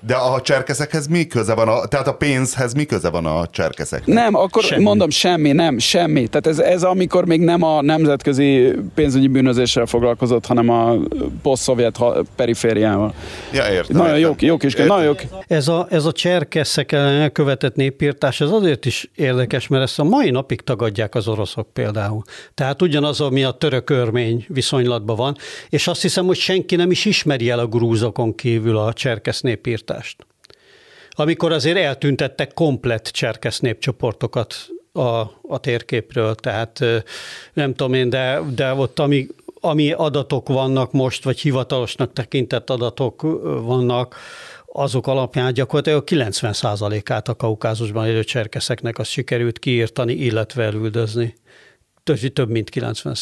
De 0.00 0.14
a 0.14 0.40
cserkeszekhez 0.40 1.06
mi 1.06 1.26
köze 1.26 1.54
van, 1.54 1.68
a, 1.68 1.86
tehát 1.86 2.06
a 2.06 2.14
pénzhez 2.14 2.74
mi 2.74 2.84
köze 2.84 3.10
van 3.10 3.26
a 3.26 3.46
cserkeszeknek? 3.46 4.14
Nem, 4.14 4.34
akkor 4.34 4.62
semmi. 4.62 4.82
mondom 4.82 5.10
semmi, 5.10 5.52
nem, 5.52 5.78
semmi. 5.78 6.26
Tehát 6.28 6.46
ez, 6.46 6.58
ez 6.58 6.82
amikor 6.82 7.26
még 7.26 7.40
nem 7.40 7.62
a 7.62 7.82
nemzetközi 7.82 8.74
pénzügyi 8.94 9.28
bűnözéssel 9.28 9.86
foglalkozott, 9.86 10.46
hanem 10.46 10.68
a 10.68 10.94
poszt-szovjet 11.42 11.98
perifériával. 12.36 13.14
Ja, 13.52 13.72
értem. 13.72 13.96
Nagyon 13.96 14.18
jó, 14.18 14.34
jó 14.38 14.56
kis, 14.56 14.72
értem. 14.72 14.96
nagyon 14.96 15.04
jó. 15.04 15.38
Ez 15.46 15.68
a, 15.68 15.86
ez 15.90 16.04
a 16.04 16.12
cserkeszek 16.12 16.92
ellen 16.92 17.32
követett 17.32 17.74
népírtás, 17.74 18.40
ez 18.40 18.50
azért 18.50 18.84
is 18.84 19.10
érdekes, 19.14 19.66
mert 19.68 19.82
ezt 19.82 19.98
a 19.98 20.04
mai 20.04 20.30
napig 20.30 20.60
tagadják 20.60 21.14
az 21.14 21.28
oroszok 21.28 21.68
például. 21.72 22.22
Tehát 22.54 22.82
ugyanaz, 22.82 23.20
ami 23.20 23.44
a 23.44 23.50
török-örmény 23.50 24.44
viszonylatban 24.48 25.16
van, 25.16 25.36
és 25.68 25.86
azt 25.86 26.02
hiszem, 26.02 26.26
hogy 26.26 26.36
senki 26.36 26.76
nem 26.76 26.90
is 26.90 27.04
ismeri 27.04 27.50
el 27.50 27.58
a 27.58 27.66
grúzokon 27.66 28.34
kívül 28.34 28.76
a 28.76 28.92
cserkesz 28.92 29.40
népírtást 29.40 29.85
váltást. 29.86 30.26
Amikor 31.10 31.52
azért 31.52 31.76
eltüntettek 31.76 32.52
komplett 32.54 33.04
cserkesz 33.04 33.60
népcsoportokat 33.60 34.68
a, 34.92 35.20
a 35.48 35.58
térképről, 35.60 36.34
tehát 36.34 36.84
nem 37.52 37.74
tudom 37.74 37.92
én, 37.92 38.10
de, 38.10 38.40
de 38.54 38.72
ott 38.72 38.98
ami, 38.98 39.26
ami 39.60 39.92
adatok 39.92 40.48
vannak 40.48 40.92
most, 40.92 41.24
vagy 41.24 41.40
hivatalosnak 41.40 42.12
tekintett 42.12 42.70
adatok 42.70 43.22
vannak, 43.62 44.16
azok 44.72 45.06
alapján 45.06 45.52
gyakorlatilag 45.52 46.04
90%-át 46.06 47.28
a 47.28 47.34
kaukázusban 47.34 48.06
élő 48.06 48.24
cserkeszeknek 48.24 48.98
azt 48.98 49.10
sikerült 49.10 49.58
kiírtani, 49.58 50.12
illetve 50.12 50.62
elüldözni 50.62 51.34
több 52.32 52.50
mint 52.50 52.70
90 52.70 53.14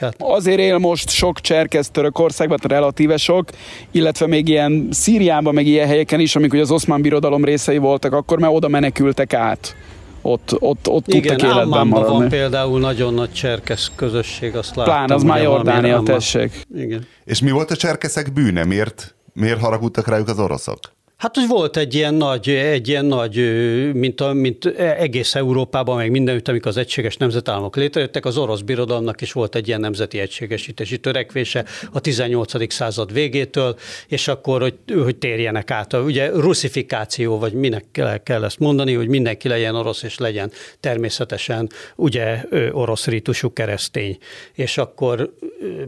át 0.00 0.14
Azért 0.18 0.58
él 0.58 0.78
most 0.78 1.08
sok 1.10 1.40
cserkesz 1.40 1.90
Törökországban, 1.90 2.58
relatíve 2.62 3.16
sok, 3.16 3.48
illetve 3.90 4.26
még 4.26 4.48
ilyen 4.48 4.88
Szíriában, 4.90 5.54
meg 5.54 5.66
ilyen 5.66 5.86
helyeken 5.86 6.20
is, 6.20 6.36
amikor 6.36 6.58
az 6.58 6.70
oszmán 6.70 7.02
birodalom 7.02 7.44
részei 7.44 7.78
voltak, 7.78 8.12
akkor 8.12 8.38
már 8.38 8.50
oda 8.50 8.68
menekültek 8.68 9.34
át 9.34 9.76
ott, 10.22 10.56
ott, 10.58 10.88
ott 10.88 11.08
Igen, 11.08 11.36
tudtak 11.36 11.56
életben 11.56 11.86
maradni. 11.86 12.18
van 12.18 12.28
például 12.28 12.80
nagyon 12.80 13.14
nagy 13.14 13.32
cserkesz 13.32 13.90
közösség, 13.96 14.56
azt 14.56 14.76
láttam. 14.76 14.94
Plán, 14.94 15.10
az 15.10 15.22
már 15.22 15.42
Jordánia, 15.42 16.02
tessék. 16.02 16.60
Igen. 16.74 17.06
És 17.24 17.40
mi 17.40 17.50
volt 17.50 17.70
a 17.70 17.76
cserkeszek 17.76 18.32
bűne? 18.32 18.64
Miért, 18.64 19.14
miért 19.32 19.60
haragudtak 19.60 20.08
rájuk 20.08 20.28
az 20.28 20.38
oroszok? 20.38 20.78
Hát, 21.22 21.36
hogy 21.36 21.48
volt 21.48 21.76
egy 21.76 21.94
ilyen 21.94 22.14
nagy, 22.14 22.48
egy 22.48 22.88
ilyen 22.88 23.04
nagy 23.04 23.36
mint, 23.94 24.20
a, 24.20 24.32
mint 24.32 24.66
egész 24.76 25.34
Európában, 25.34 25.96
meg 25.96 26.10
mindenütt, 26.10 26.48
amikor 26.48 26.68
az 26.68 26.76
egységes 26.76 27.16
nemzetállamok 27.16 27.76
létrejöttek, 27.76 28.24
az 28.24 28.38
orosz 28.38 28.60
birodalomnak 28.60 29.20
is 29.20 29.32
volt 29.32 29.54
egy 29.54 29.68
ilyen 29.68 29.80
nemzeti 29.80 30.18
egységesítési 30.18 30.98
törekvése 30.98 31.64
a 31.92 32.00
18. 32.00 32.72
század 32.72 33.12
végétől, 33.12 33.76
és 34.06 34.28
akkor, 34.28 34.60
hogy, 34.60 34.74
hogy 35.02 35.16
térjenek 35.16 35.70
át. 35.70 35.92
Ugye 35.92 36.30
ruszifikáció, 36.30 37.38
vagy 37.38 37.52
minek 37.52 37.84
kell, 37.92 38.18
kell 38.18 38.44
ezt 38.44 38.58
mondani, 38.58 38.94
hogy 38.94 39.08
mindenki 39.08 39.48
legyen 39.48 39.74
orosz, 39.74 40.02
és 40.02 40.18
legyen 40.18 40.50
természetesen 40.80 41.70
ugye 41.96 42.44
orosz 42.72 43.06
rítusú 43.06 43.52
keresztény. 43.52 44.18
És 44.54 44.78
akkor 44.78 45.34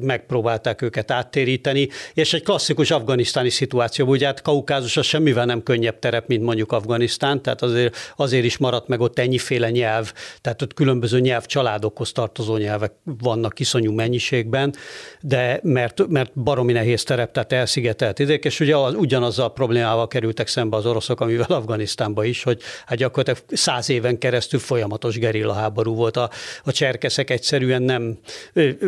megpróbálták 0.01 0.83
őket 0.83 1.11
áttéríteni, 1.11 1.89
és 2.15 2.33
egy 2.33 2.43
klasszikus 2.43 2.91
afganisztáni 2.91 3.51
szituáció, 3.51 4.07
ugye 4.07 4.27
hát 4.27 4.43
Kaukázus 4.43 4.99
sem 5.07 5.23
semmivel 5.25 5.45
nem 5.45 5.63
könnyebb 5.63 5.99
terep, 5.99 6.29
mint 6.29 6.43
mondjuk 6.43 6.73
Afganisztán, 6.73 7.43
tehát 7.43 7.63
azért, 7.63 7.97
azért 8.17 8.45
is 8.45 8.59
maradt 8.59 8.89
meg 8.89 9.01
ott 9.01 9.19
ennyiféle 9.19 9.71
nyelv, 9.71 10.13
tehát 10.41 10.63
ott 10.63 10.75
különböző 10.75 11.21
nyelvcsaládokhoz 11.21 12.13
tartozó 12.13 12.57
nyelvek 12.57 12.93
vannak 13.05 13.61
iszonyú 13.61 13.93
mennyiségben, 13.93 14.75
de 15.21 15.61
mert, 15.63 16.07
mert 16.09 16.33
baromi 16.35 16.73
nehéz 16.73 17.03
terep, 17.03 17.33
tehát 17.33 17.53
elszigetelt 17.53 18.19
idék, 18.19 18.45
és 18.45 18.61
ugye 18.61 18.77
az, 18.77 18.95
ugyanazzal 18.95 19.45
a 19.45 19.49
problémával 19.49 20.09
kerültek 20.09 20.47
szembe 20.47 20.77
az 20.77 20.87
oroszok, 20.87 21.21
amivel 21.21 21.47
Afganisztánba 21.59 22.25
is, 22.25 22.43
hogy 22.43 22.61
hát 22.87 22.99
gyakorlatilag 22.99 23.59
száz 23.59 23.91
éven 23.91 24.19
keresztül 24.19 24.61
folyamatos 24.61 25.19
gerilla 25.19 25.53
háború 25.53 25.95
volt. 25.95 26.17
A, 26.17 26.31
a 26.65 26.73
cserkeszek 26.73 27.31
egyszerűen 27.31 27.83
nem, 27.83 28.19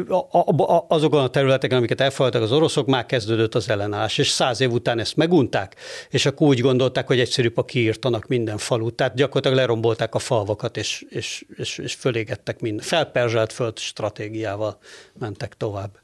a, 0.09 0.39
a, 0.39 0.63
a, 0.63 0.87
azokon 0.89 1.23
a 1.23 1.29
területeken, 1.29 1.79
amiket 1.79 2.01
elfoglaltak 2.01 2.43
az 2.43 2.53
oroszok, 2.53 2.87
már 2.87 3.07
kezdődött 3.07 3.55
az 3.55 3.71
ellenállás, 3.71 4.19
és 4.19 4.29
száz 4.29 4.61
év 4.61 4.73
után 4.73 4.99
ezt 4.99 5.17
megunták, 5.17 5.77
és 6.17 6.27
akkor 6.27 6.49
úgy 6.49 6.61
gondolták, 6.61 7.07
hogy 7.07 7.21
egyszerűbb, 7.21 7.55
ha 7.55 7.65
kiírtanak 7.65 8.27
minden 8.27 8.59
falut. 8.59 8.95
Tehát 8.95 9.15
gyakorlatilag 9.15 9.57
lerombolták 9.57 10.15
a 10.15 10.19
falvakat, 10.19 10.77
és, 10.77 11.05
és, 11.09 11.45
és, 11.57 11.79
és 11.79 11.95
fölégettek 11.95 12.61
minden. 12.61 12.85
Felperzselt 12.85 13.53
föld 13.53 13.79
stratégiával 13.79 14.79
mentek 15.19 15.57
tovább. 15.57 15.99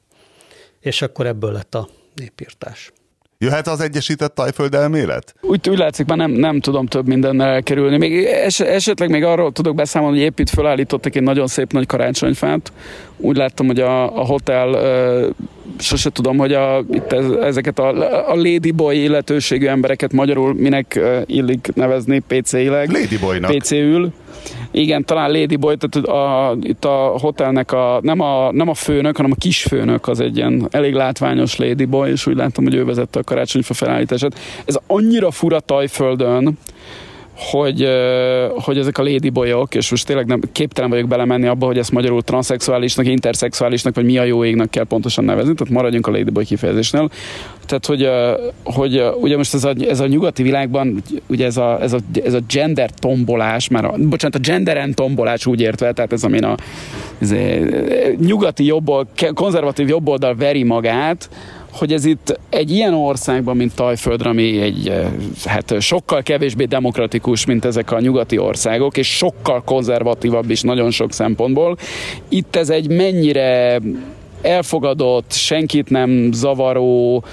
És 0.81 1.03
akkor 1.03 1.27
ebből 1.27 1.53
lett 1.53 1.75
a 1.75 1.89
népírtás. 2.15 2.93
Jöhet 3.43 3.69
az 3.69 3.81
Egyesített 3.81 4.35
Tajföld 4.35 4.75
elmélet? 4.75 5.35
Úgy, 5.41 5.69
úgy 5.69 5.79
látszik, 5.79 6.07
már 6.07 6.19
nem, 6.19 6.31
nem 6.31 6.61
tudom 6.61 6.87
több 6.87 7.07
mindennel 7.07 7.49
elkerülni. 7.49 7.97
Még 7.97 8.25
es, 8.25 8.61
esetleg 8.61 9.11
még 9.11 9.25
arról 9.25 9.53
tudok 9.53 9.75
beszámolni, 9.75 10.17
hogy 10.17 10.27
épít 10.27 10.51
fölállítottak 10.51 11.17
egy 11.17 11.23
nagyon 11.23 11.47
szép 11.47 11.73
nagy 11.73 11.87
karácsonyfát. 11.87 12.73
Úgy 13.17 13.37
láttam, 13.37 13.67
hogy 13.67 13.81
a, 13.81 14.21
a 14.21 14.25
hotel 14.25 14.77
sose 15.79 16.11
tudom, 16.11 16.37
hogy 16.37 16.53
a, 16.53 16.85
itt 16.91 17.13
ez, 17.13 17.25
ezeket 17.31 17.79
a, 17.79 17.89
a 18.31 18.35
ladyboy 18.35 19.03
illetőségű 19.03 19.67
embereket 19.67 20.13
magyarul 20.13 20.55
minek 20.55 21.01
illik 21.27 21.69
nevezni 21.75 22.19
PC-ileg. 22.19 22.91
Ladyboynak. 22.91 23.57
PC-ül. 23.57 24.13
Igen, 24.73 25.05
talán 25.05 25.31
Ladyboy, 25.31 25.77
tehát 25.77 26.09
a, 26.09 26.57
itt 26.61 26.85
a 26.85 27.15
hotelnek 27.21 27.73
a, 27.73 27.99
nem, 28.03 28.21
a, 28.21 28.53
nem 28.53 28.69
a 28.69 28.75
főnök, 28.75 29.17
hanem 29.17 29.31
a 29.31 29.41
kisfőnök 29.41 30.09
az 30.09 30.21
egy 30.21 30.37
ilyen 30.37 30.69
elég 30.71 30.95
látványos 30.95 31.57
Ladyboy, 31.57 32.11
és 32.11 32.27
úgy 32.27 32.37
látom, 32.37 32.65
hogy 32.65 32.75
ő 32.75 32.85
vezette 32.85 33.19
a 33.19 33.23
karácsonyfa 33.25 33.75
felállítását. 33.75 34.39
Ez 34.65 34.79
annyira 34.87 35.31
fura 35.31 35.61
tajföldön, 35.61 36.59
hogy, 37.51 37.89
hogy 38.55 38.79
ezek 38.79 38.99
a 38.99 39.03
ladyboyok, 39.03 39.75
és 39.75 39.91
most 39.91 40.07
tényleg 40.07 40.27
nem 40.27 40.41
képtelen 40.53 40.91
vagyok 40.91 41.09
belemenni 41.09 41.47
abba, 41.47 41.67
hogy 41.67 41.79
ezt 41.79 41.93
magyarul 41.93 42.23
transzexuálisnak, 42.23 43.07
interszexuálisnak, 43.07 43.95
vagy 43.95 44.05
mi 44.05 44.19
a 44.19 44.25
jó 44.25 44.45
égnek 44.45 44.71
kell 44.71 44.85
pontosan 44.85 45.25
nevezni, 45.25 45.55
tehát 45.55 45.73
maradjunk 45.73 46.07
a 46.07 46.11
ladyboy 46.11 46.45
kifejezésnél. 46.45 47.11
Tehát, 47.67 47.87
hogy, 47.87 48.09
hogy 48.65 49.03
ugye 49.21 49.37
most 49.37 49.55
ez 49.55 49.65
a, 49.65 49.73
ez 49.89 50.01
a 50.01 50.07
nyugati 50.07 50.43
világban, 50.43 51.03
ugye 51.27 51.45
ez 51.45 51.57
a, 51.57 51.81
ez 51.81 51.93
a, 51.93 51.99
ez 52.25 52.35
a 52.35 52.41
gender 52.49 52.91
tombolás, 52.91 53.69
már 53.69 53.85
a, 53.85 53.95
bocsánat, 53.99 54.37
a 54.37 54.51
genderen 54.51 54.95
tombolás 54.95 55.47
úgy 55.47 55.61
értve, 55.61 55.93
tehát 55.93 56.13
ez 56.13 56.25
amin 56.25 56.45
a 56.45 56.55
ez, 57.19 57.35
nyugati 58.19 58.65
jobboldal, 58.65 59.33
konzervatív 59.35 59.89
jobboldal 59.89 60.35
veri 60.37 60.63
magát, 60.63 61.29
hogy 61.73 61.93
ez 61.93 62.05
itt 62.05 62.39
egy 62.49 62.71
ilyen 62.71 62.95
országban, 62.95 63.57
mint 63.57 63.75
Tajföldre, 63.75 64.29
ami 64.29 64.61
egy 64.61 64.89
eh, 64.89 65.07
hát 65.45 65.81
sokkal 65.81 66.23
kevésbé 66.23 66.65
demokratikus, 66.65 67.45
mint 67.45 67.65
ezek 67.65 67.91
a 67.91 68.01
nyugati 68.01 68.39
országok, 68.39 68.97
és 68.97 69.17
sokkal 69.17 69.63
konzervatívabb 69.65 70.51
is 70.51 70.61
nagyon 70.61 70.91
sok 70.91 71.13
szempontból. 71.13 71.77
Itt 72.29 72.57
ez 72.57 72.71
egy 72.71 72.89
mennyire 72.89 73.81
elfogadott, 74.43 75.33
senkit 75.33 75.91
nem 75.91 76.33
zavaró 76.33 77.25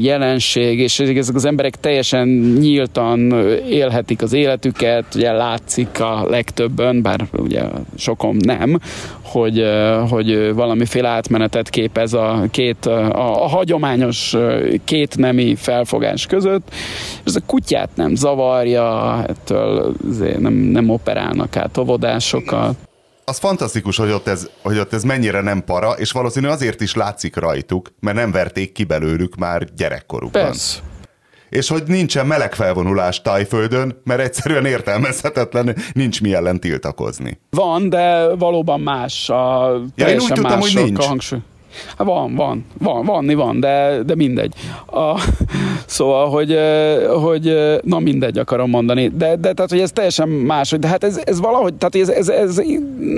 jelenség, 0.00 0.78
és 0.78 1.00
ezek 1.00 1.34
az 1.34 1.44
emberek 1.44 1.80
teljesen 1.80 2.28
nyíltan 2.58 3.32
élhetik 3.68 4.22
az 4.22 4.32
életüket, 4.32 5.04
ugye 5.14 5.32
látszik 5.32 6.00
a 6.00 6.26
legtöbben, 6.28 7.02
bár 7.02 7.26
ugye 7.32 7.62
sokan 7.96 8.36
nem, 8.38 8.78
hogy, 9.22 9.64
hogy 10.08 10.54
valamiféle 10.54 11.08
átmenetet 11.08 11.70
képez 11.70 12.12
a 12.12 12.44
két, 12.50 12.86
a, 12.86 13.42
a 13.42 13.48
hagyományos 13.48 14.36
két 14.84 15.16
nemi 15.16 15.54
felfogás 15.54 16.26
között, 16.26 16.74
ez 17.24 17.36
a 17.36 17.40
kutyát 17.46 17.90
nem 17.94 18.14
zavarja, 18.14 19.22
ettől 19.26 19.94
nem, 20.38 20.52
nem 20.52 20.88
operálnak 20.88 21.56
át 21.56 21.78
óvodásokat 21.78 22.76
az 23.24 23.38
fantasztikus, 23.38 23.96
hogy 23.96 24.10
ott, 24.10 24.26
ez, 24.26 24.48
hogy 24.62 24.78
ott 24.78 24.92
ez 24.92 25.02
mennyire 25.02 25.40
nem 25.40 25.64
para, 25.64 25.90
és 25.90 26.12
valószínű 26.12 26.46
azért 26.46 26.80
is 26.80 26.94
látszik 26.94 27.36
rajtuk, 27.36 27.92
mert 28.00 28.16
nem 28.16 28.30
verték 28.30 28.72
ki 28.72 28.84
belőlük 28.84 29.36
már 29.36 29.64
gyerekkorukban. 29.76 30.42
Persze. 30.42 30.80
És 31.48 31.68
hogy 31.68 31.82
nincsen 31.86 32.26
meleg 32.26 32.54
felvonulás 32.54 33.22
Tájföldön, 33.22 34.00
mert 34.04 34.20
egyszerűen 34.20 34.66
értelmezhetetlen, 34.66 35.76
nincs 35.92 36.20
mi 36.20 36.34
ellen 36.34 36.60
tiltakozni. 36.60 37.38
Van, 37.50 37.88
de 37.88 38.34
valóban 38.34 38.80
más. 38.80 39.28
A 39.28 39.80
ja, 39.94 40.08
én 40.08 40.20
úgy 40.20 40.32
tudtam, 40.32 40.60
hogy 40.60 40.74
nincs. 40.74 41.04
Hangsúly. 41.04 41.38
Hát 41.96 42.06
van, 42.06 42.34
van, 42.34 42.64
van, 42.78 43.04
vanni 43.04 43.34
van, 43.34 43.60
de, 43.60 44.02
de 44.06 44.14
mindegy. 44.14 44.54
A, 44.86 45.20
szóval, 45.86 46.28
hogy, 46.28 46.58
hogy 47.22 47.56
na 47.82 47.98
mindegy 47.98 48.38
akarom 48.38 48.70
mondani, 48.70 49.08
de, 49.08 49.36
de 49.36 49.52
tehát, 49.52 49.70
hogy 49.70 49.80
ez 49.80 49.92
teljesen 49.92 50.28
más, 50.28 50.70
de 50.70 50.88
hát 50.88 51.04
ez, 51.04 51.20
ez 51.24 51.40
valahogy, 51.40 51.74
tehát 51.74 51.94
ez, 51.94 52.08
ez, 52.08 52.28
ez, 52.28 52.62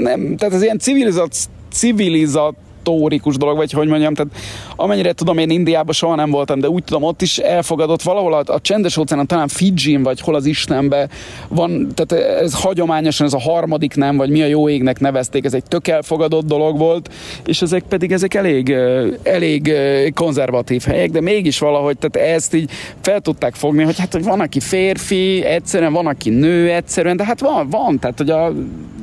nem, 0.02 0.36
tehát 0.36 0.54
ez 0.54 0.62
ilyen 0.62 0.78
civilizat, 0.78 1.36
civilizat 1.72 2.54
tórikus 2.84 3.36
dolog, 3.36 3.56
vagy 3.56 3.72
hogy 3.72 3.88
mondjam, 3.88 4.14
tehát 4.14 4.32
amennyire 4.76 5.12
tudom, 5.12 5.38
én 5.38 5.50
Indiában 5.50 5.94
soha 5.94 6.14
nem 6.14 6.30
voltam, 6.30 6.60
de 6.60 6.68
úgy 6.68 6.84
tudom, 6.84 7.02
ott 7.02 7.22
is 7.22 7.38
elfogadott 7.38 8.02
valahol 8.02 8.34
a, 8.34 8.42
a 8.46 8.60
csendes 8.60 8.96
óceánon, 8.96 9.26
talán 9.26 9.48
Fidzsin, 9.48 10.02
vagy 10.02 10.20
hol 10.20 10.34
az 10.34 10.46
Istenbe 10.46 11.08
van, 11.48 11.88
tehát 11.94 12.24
ez 12.40 12.54
hagyományosan 12.54 13.26
ez 13.26 13.32
a 13.32 13.40
harmadik 13.40 13.94
nem, 13.94 14.16
vagy 14.16 14.30
mi 14.30 14.42
a 14.42 14.46
jó 14.46 14.68
égnek 14.68 15.00
nevezték, 15.00 15.44
ez 15.44 15.54
egy 15.54 15.64
tök 15.64 15.88
elfogadott 15.88 16.46
dolog 16.46 16.78
volt, 16.78 17.12
és 17.46 17.62
ezek 17.62 17.82
pedig 17.88 18.12
ezek 18.12 18.34
elég, 18.34 18.74
elég 19.22 19.74
konzervatív 20.14 20.82
helyek, 20.82 21.10
de 21.10 21.20
mégis 21.20 21.58
valahogy, 21.58 21.96
tehát 21.98 22.28
ezt 22.34 22.54
így 22.54 22.70
fel 23.00 23.20
tudták 23.20 23.54
fogni, 23.54 23.82
hogy 23.82 23.98
hát, 23.98 24.12
hogy 24.12 24.24
van, 24.24 24.40
aki 24.40 24.60
férfi, 24.60 25.44
egyszerűen 25.44 25.92
van, 25.92 26.06
aki 26.06 26.30
nő, 26.30 26.70
egyszerűen, 26.70 27.16
de 27.16 27.24
hát 27.24 27.40
van, 27.40 27.68
van, 27.70 27.98
tehát, 27.98 28.18
hogy 28.18 28.30
a 28.30 28.52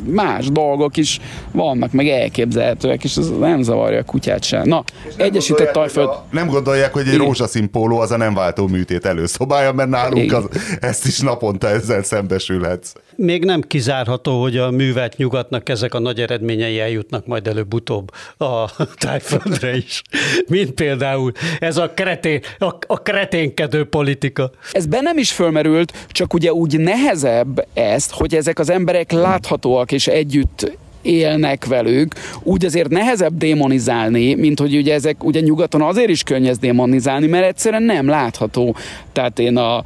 más 0.06 0.48
dolgok 0.48 0.98
is 0.98 1.20
vannak, 1.52 1.91
meg 1.91 2.08
elképzelhetőek, 2.08 3.04
és 3.04 3.17
ez 3.17 3.30
nem 3.39 3.62
zavarja 3.72 4.00
a 4.00 4.04
kutyát 4.04 4.44
sem. 4.44 4.68
Na, 4.68 4.84
Egyesített 5.16 5.72
Tajföld... 5.72 6.08
A, 6.08 6.26
nem 6.32 6.48
gondolják, 6.48 6.94
hogy 6.94 7.08
egy 7.08 7.14
Igen. 7.14 7.26
rózsaszín 7.26 7.72
póló 7.72 8.00
az 8.00 8.12
a 8.12 8.18
nem 8.18 8.34
váltó 8.34 8.68
műtét 8.68 9.06
előszobája, 9.06 9.72
mert 9.72 9.90
nálunk 9.90 10.34
az, 10.34 10.46
ezt 10.80 11.06
is 11.06 11.20
naponta 11.20 11.68
ezzel 11.68 12.04
szembesülhetsz. 12.04 12.94
Még 13.16 13.46
nem 13.46 13.62
kizárható, 13.62 14.42
hogy 14.42 14.58
a 14.58 14.72
művelt 14.72 15.18
nyugatnak 15.18 15.70
ezek 15.70 15.94
a 15.94 16.00
nagy 16.00 16.20
eredményei 16.20 16.80
eljutnak 16.80 17.26
majd 17.26 17.48
előbb-utóbb 17.48 18.12
a 18.38 18.70
Tájföldre 19.04 19.76
is. 19.76 20.02
Mint 20.48 20.72
például 20.72 21.32
ez 21.60 21.78
a, 21.78 21.90
kretén, 21.90 22.42
a, 22.58 22.74
a 22.88 23.02
kreténkedő 23.02 23.86
politika. 23.86 24.52
Ez 24.72 24.86
bennem 24.86 25.18
is 25.18 25.32
fölmerült, 25.32 25.94
csak 26.08 26.34
ugye 26.34 26.54
úgy 26.54 26.80
nehezebb 26.80 27.68
ezt, 27.74 28.12
hogy 28.12 28.36
ezek 28.36 28.60
az 28.60 28.70
emberek 28.70 29.12
láthatóak 29.12 29.92
és 29.92 30.08
együtt 30.08 30.80
élnek 31.02 31.66
velük, 31.66 32.14
úgy 32.44 32.66
azért 32.66 32.90
nehezebb 32.90 33.38
démonizálni, 33.38 34.34
mint 34.34 34.60
hogy 34.60 34.76
ugye 34.76 34.94
ezek 34.94 35.24
ugye 35.24 35.40
nyugaton 35.40 35.82
azért 35.82 36.10
is 36.10 36.24
könnyű 36.24 36.52
démonizálni, 36.60 37.28
mert 37.28 37.46
egyszerűen 37.46 37.84
nem 37.84 38.08
látható. 38.08 38.76
Tehát 39.14 39.40
én 39.40 39.58
a, 39.58 39.78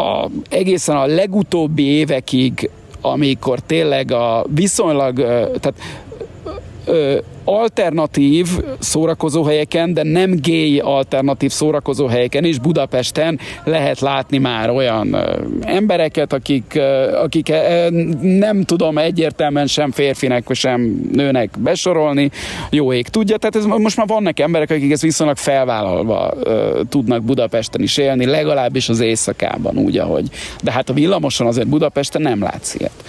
a 0.00 0.30
egészen 0.50 0.96
a 0.96 1.06
legutóbbi 1.06 1.84
évekig 1.84 2.70
amikor 3.00 3.60
tényleg 3.60 4.12
a 4.12 4.46
viszonylag, 4.54 5.16
tehát 5.60 5.74
alternatív 7.46 8.46
szórakozóhelyeken, 8.78 9.94
de 9.94 10.02
nem 10.02 10.34
gay 10.42 10.78
alternatív 10.78 11.50
szórakozóhelyeken 11.50 12.44
is 12.44 12.58
Budapesten 12.58 13.38
lehet 13.64 14.00
látni 14.00 14.38
már 14.38 14.70
olyan 14.70 15.16
embereket, 15.60 16.32
akik, 16.32 16.80
akik 17.22 17.52
nem 18.20 18.62
tudom 18.62 18.98
egyértelműen 18.98 19.66
sem 19.66 19.90
férfinek, 19.90 20.44
sem 20.52 21.08
nőnek 21.12 21.50
besorolni, 21.58 22.30
jó 22.70 22.92
ég 22.92 23.08
tudja, 23.08 23.36
tehát 23.36 23.56
ez, 23.56 23.64
most 23.64 23.96
már 23.96 24.06
vannak 24.06 24.40
emberek, 24.40 24.70
akik 24.70 24.92
ezt 24.92 25.02
viszonylag 25.02 25.36
felvállalva 25.36 26.34
tudnak 26.88 27.22
Budapesten 27.22 27.82
is 27.82 27.96
élni, 27.96 28.24
legalábbis 28.24 28.88
az 28.88 29.00
éjszakában 29.00 29.78
úgy, 29.78 29.98
ahogy. 29.98 30.28
De 30.62 30.72
hát 30.72 30.90
a 30.90 30.92
villamoson 30.92 31.46
azért 31.46 31.68
Budapesten 31.68 32.22
nem 32.22 32.42
látsz 32.42 32.74
ilyet 32.74 33.04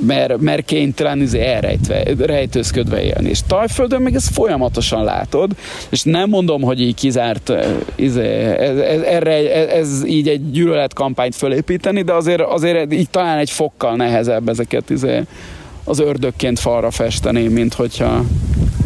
mert, 0.00 0.40
mert 0.40 0.64
kénytelen 0.64 1.20
izé 1.20 1.40
elrejtve, 1.40 2.04
rejtőzködve 2.18 3.02
élni. 3.02 3.28
És 3.28 3.40
Tajföldön 3.46 4.02
meg 4.02 4.14
ezt 4.14 4.32
folyamatosan 4.32 5.04
látod, 5.04 5.50
és 5.90 6.02
nem 6.02 6.28
mondom, 6.28 6.62
hogy 6.62 6.80
így 6.80 6.94
kizárt 6.94 7.52
izé, 7.94 8.28
ez, 8.42 8.76
ez, 8.78 9.00
erre, 9.00 9.68
ez, 9.70 10.04
így 10.06 10.28
egy 10.28 10.50
gyűlöletkampányt 10.50 11.34
fölépíteni, 11.34 12.02
de 12.02 12.12
azért, 12.12 12.40
azért 12.40 12.92
így 12.92 13.10
talán 13.10 13.38
egy 13.38 13.50
fokkal 13.50 13.96
nehezebb 13.96 14.48
ezeket 14.48 14.90
izé, 14.90 15.22
az 15.84 15.98
ördökként 15.98 16.58
falra 16.58 16.90
festeni, 16.90 17.48
mint 17.48 17.74
hogyha 17.74 18.24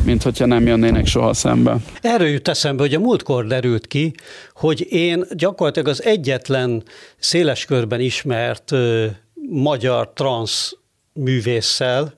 mint 0.04 0.22
hogyha 0.22 0.46
nem 0.46 0.66
jönnének 0.66 1.06
soha 1.06 1.34
szembe. 1.34 1.76
Erről 2.00 2.28
jut 2.28 2.48
eszembe, 2.48 2.82
hogy 2.82 2.94
a 2.94 2.98
múltkor 2.98 3.46
derült 3.46 3.86
ki, 3.86 4.12
hogy 4.54 4.92
én 4.92 5.24
gyakorlatilag 5.30 5.88
az 5.88 6.04
egyetlen 6.04 6.82
széles 7.18 7.64
körben 7.64 8.00
ismert 8.00 8.72
ö, 8.72 9.06
magyar 9.50 10.12
transz 10.14 10.77
művésszel. 11.18 12.14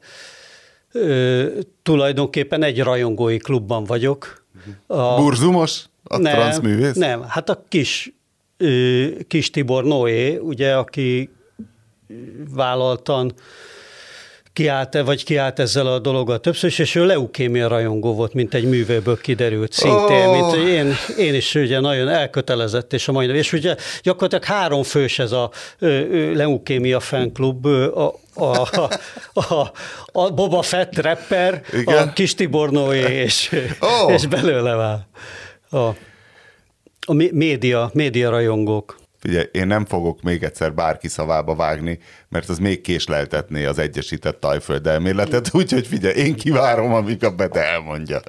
Ö, 0.92 1.46
tulajdonképpen 1.82 2.62
egy 2.62 2.82
rajongói 2.82 3.36
klubban 3.36 3.84
vagyok. 3.84 4.44
A, 4.86 5.16
Burzumos? 5.16 5.84
A 6.04 6.16
nem, 6.16 6.34
transzművész? 6.34 6.94
Nem, 6.94 7.22
hát 7.28 7.48
a 7.48 7.64
kis, 7.68 8.12
ö, 8.56 9.06
kis 9.28 9.50
Tibor 9.50 9.84
Noé, 9.84 10.36
ugye, 10.36 10.76
aki 10.76 11.30
vállaltan 12.54 13.32
kiállt 14.52 15.02
vagy 15.04 15.24
kiállt 15.24 15.58
ezzel 15.58 15.86
a 15.86 15.98
dologgal 15.98 16.40
többször, 16.40 16.72
és 16.76 16.94
ő 16.94 17.06
leukémia 17.06 17.68
rajongó 17.68 18.14
volt, 18.14 18.34
mint 18.34 18.54
egy 18.54 18.64
művőből 18.64 19.20
kiderült 19.20 19.72
szintén, 19.72 20.26
oh. 20.26 20.52
mint 20.52 20.68
én, 20.68 20.94
én 21.18 21.34
is 21.34 21.54
ugye 21.54 21.80
nagyon 21.80 22.08
elkötelezett, 22.08 22.92
és 22.92 23.08
a 23.08 23.12
mai 23.12 23.28
és 23.36 23.52
ugye 23.52 23.76
gyakorlatilag 24.02 24.44
három 24.44 24.82
fős 24.82 25.18
ez 25.18 25.32
a 25.32 25.50
leukémia 26.34 27.00
fanklub, 27.00 27.66
a, 27.66 28.14
a, 28.34 28.68
a, 29.32 29.72
a 30.12 30.30
Boba 30.30 30.62
Fett 30.62 31.00
rapper, 31.00 31.62
Igen. 31.72 32.08
a 32.08 32.12
kis 32.12 32.34
Tibor 32.34 32.70
Noé, 32.70 33.22
és, 33.22 33.50
oh. 33.80 34.12
és 34.12 34.26
belőle 34.26 34.74
vál. 34.74 35.08
A, 35.70 35.94
A 37.06 37.12
média, 37.12 37.90
média 37.94 38.30
rajongók. 38.30 38.99
Figyelj, 39.20 39.44
én 39.52 39.66
nem 39.66 39.84
fogok 39.84 40.22
még 40.22 40.42
egyszer 40.42 40.74
bárki 40.74 41.08
szavába 41.08 41.54
vágni, 41.54 41.98
mert 42.28 42.48
az 42.48 42.58
még 42.58 42.80
késleltetné 42.80 43.64
az 43.64 43.78
Egyesített 43.78 44.40
Tajföld 44.40 44.86
elméletet, 44.86 45.50
úgyhogy 45.54 45.86
figyelj, 45.86 46.14
én 46.14 46.34
kivárom, 46.34 46.94
amíg 46.94 47.24
a 47.24 47.30
Bete 47.30 47.60
elmondja. 47.60 48.20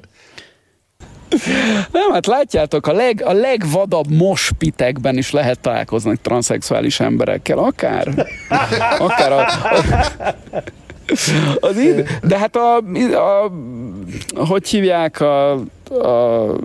Nem, 1.92 2.12
hát 2.12 2.26
látjátok, 2.26 2.88
a, 2.88 2.92
leg, 2.92 3.22
a 3.26 3.34
legvadabb 3.34 4.10
mospitekben 4.10 5.18
is 5.18 5.32
lehet 5.32 5.60
találkozni 5.60 6.18
transzexuális 6.22 7.00
emberekkel, 7.00 7.58
akár, 7.58 8.08
akár 9.08 9.32
a, 9.32 9.40
a 9.40 9.84
az 11.60 11.78
id, 11.78 12.20
de 12.24 12.38
hát 12.38 12.56
a, 12.56 12.76
a, 13.14 13.52
hogy 14.36 14.68
hívják 14.68 15.20
a, 15.20 15.52
a 15.90 16.56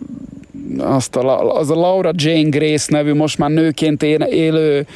azt 0.78 1.16
a, 1.16 1.54
az 1.56 1.70
a 1.70 1.74
Laura 1.74 2.10
Jane 2.14 2.48
Grace 2.48 2.86
nevű, 2.90 3.14
most 3.14 3.38
már 3.38 3.50
nőként 3.50 4.02
élő 4.02 4.86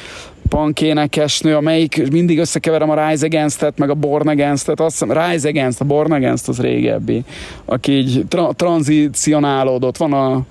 punk 0.49 0.81
énekesnő, 0.81 1.55
amelyik 1.55 2.11
mindig 2.11 2.39
összekeverem 2.39 2.89
a 2.89 3.07
Rise 3.07 3.25
Against-et, 3.25 3.77
meg 3.77 3.89
a 3.89 3.93
Born 3.93 4.27
Against-et, 4.27 4.79
azt 4.79 4.99
hiszem 4.99 5.17
Rise 5.17 5.47
Against, 5.47 5.81
a 5.81 5.85
Born 5.85 6.11
Against 6.11 6.47
az 6.47 6.59
régebbi, 6.59 7.23
aki 7.65 7.91
így 7.91 8.25
tra- 8.27 8.55
tranzicionálódott, 8.55 9.97
van 9.97 10.13
a 10.13 10.41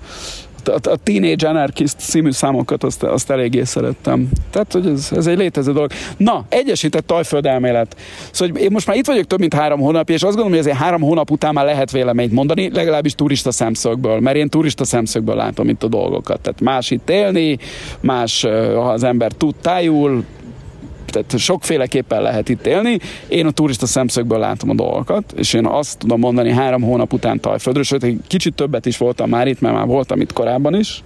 a, 0.67 0.89
a 0.89 0.95
Teenage 1.03 1.47
Anarchist 1.47 1.99
című 1.99 2.31
számokat 2.31 2.83
azt, 2.83 3.03
azt 3.03 3.29
eléggé 3.29 3.63
szerettem. 3.63 4.29
Tehát, 4.49 4.71
hogy 4.71 4.87
ez, 4.87 5.09
ez 5.15 5.27
egy 5.27 5.37
létező 5.37 5.73
dolog. 5.73 5.91
Na, 6.17 6.45
egyesített 6.49 7.07
tajföld 7.07 7.45
elmélet. 7.45 7.95
Szóval 8.31 8.55
én 8.57 8.69
most 8.71 8.87
már 8.87 8.97
itt 8.97 9.05
vagyok 9.05 9.25
több 9.25 9.39
mint 9.39 9.53
három 9.53 9.79
hónap, 9.79 10.09
és 10.09 10.15
azt 10.15 10.23
gondolom, 10.23 10.49
hogy 10.49 10.59
azért 10.59 10.77
három 10.77 11.01
hónap 11.01 11.31
után 11.31 11.53
már 11.53 11.65
lehet 11.65 11.91
véleményt 11.91 12.31
mondani, 12.31 12.69
legalábbis 12.73 13.15
turista 13.15 13.51
szemszögből, 13.51 14.19
mert 14.19 14.35
én 14.35 14.49
turista 14.49 14.85
szemszögből 14.85 15.35
látom 15.35 15.69
itt 15.69 15.83
a 15.83 15.87
dolgokat. 15.87 16.39
Tehát 16.39 16.61
más 16.61 16.91
itt 16.91 17.09
élni, 17.09 17.57
más, 17.99 18.41
ha 18.73 18.89
az 18.91 19.03
ember 19.03 19.31
tud 19.31 19.55
tájul, 19.61 20.23
tehát 21.11 21.37
sokféleképpen 21.37 22.21
lehet 22.21 22.49
itt 22.49 22.65
élni. 22.65 22.99
Én 23.27 23.45
a 23.45 23.51
turista 23.51 23.85
szemszögből 23.85 24.39
látom 24.39 24.69
a 24.69 24.73
dolgokat, 24.73 25.33
és 25.37 25.53
én 25.53 25.65
azt 25.65 25.97
tudom 25.97 26.19
mondani 26.19 26.51
három 26.51 26.81
hónap 26.81 27.13
után 27.13 27.39
Tajföldről, 27.39 27.83
sőt, 27.83 28.03
egy 28.03 28.19
kicsit 28.27 28.53
többet 28.53 28.85
is 28.85 28.97
voltam 28.97 29.29
már 29.29 29.47
itt, 29.47 29.59
mert 29.59 29.75
már 29.75 29.85
voltam 29.85 30.21
itt 30.21 30.33
korábban 30.33 30.75
is, 30.75 31.03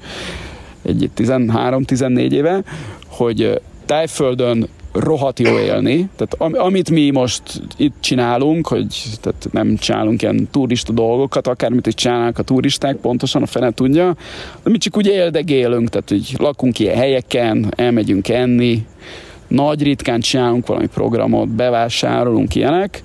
egy 0.85 1.09
13-14 1.17 2.31
éve, 2.31 2.63
hogy 3.07 3.61
Tájföldön 3.85 4.67
rohadt 4.95 5.39
jó 5.39 5.59
élni. 5.59 6.09
Tehát 6.15 6.55
amit 6.55 6.89
mi 6.89 7.09
most 7.09 7.41
itt 7.77 7.93
csinálunk, 7.99 8.67
hogy 8.67 9.03
tehát 9.21 9.47
nem 9.51 9.75
csinálunk 9.75 10.21
ilyen 10.21 10.47
turista 10.51 10.93
dolgokat, 10.93 11.47
akármit 11.47 11.87
is 11.87 11.93
csinálnak 11.93 12.37
a 12.37 12.43
turisták, 12.43 12.95
pontosan 12.95 13.41
a 13.41 13.45
fene 13.45 13.71
tudja, 13.71 14.15
de 14.63 14.69
mi 14.69 14.77
csak 14.77 14.97
úgy 14.97 15.07
éldegélünk, 15.07 15.89
tehát 15.89 16.09
hogy 16.09 16.35
lakunk 16.37 16.79
ilyen 16.79 16.95
helyeken, 16.95 17.73
elmegyünk 17.75 18.27
enni, 18.27 18.85
nagy 19.55 19.83
ritkán 19.83 20.19
csinálunk 20.19 20.67
valami 20.67 20.87
programot, 20.87 21.47
bevásárolunk 21.47 22.55
ilyenek. 22.55 23.03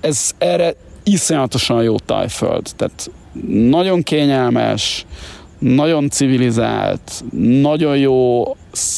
Ez 0.00 0.30
erre 0.38 0.74
iszonyatosan 1.02 1.82
jó 1.82 1.98
tájföld. 1.98 2.66
Tehát 2.76 3.10
nagyon 3.46 4.02
kényelmes, 4.02 5.06
nagyon 5.58 6.08
civilizált, 6.08 7.24
nagyon 7.60 7.98
jó 7.98 8.42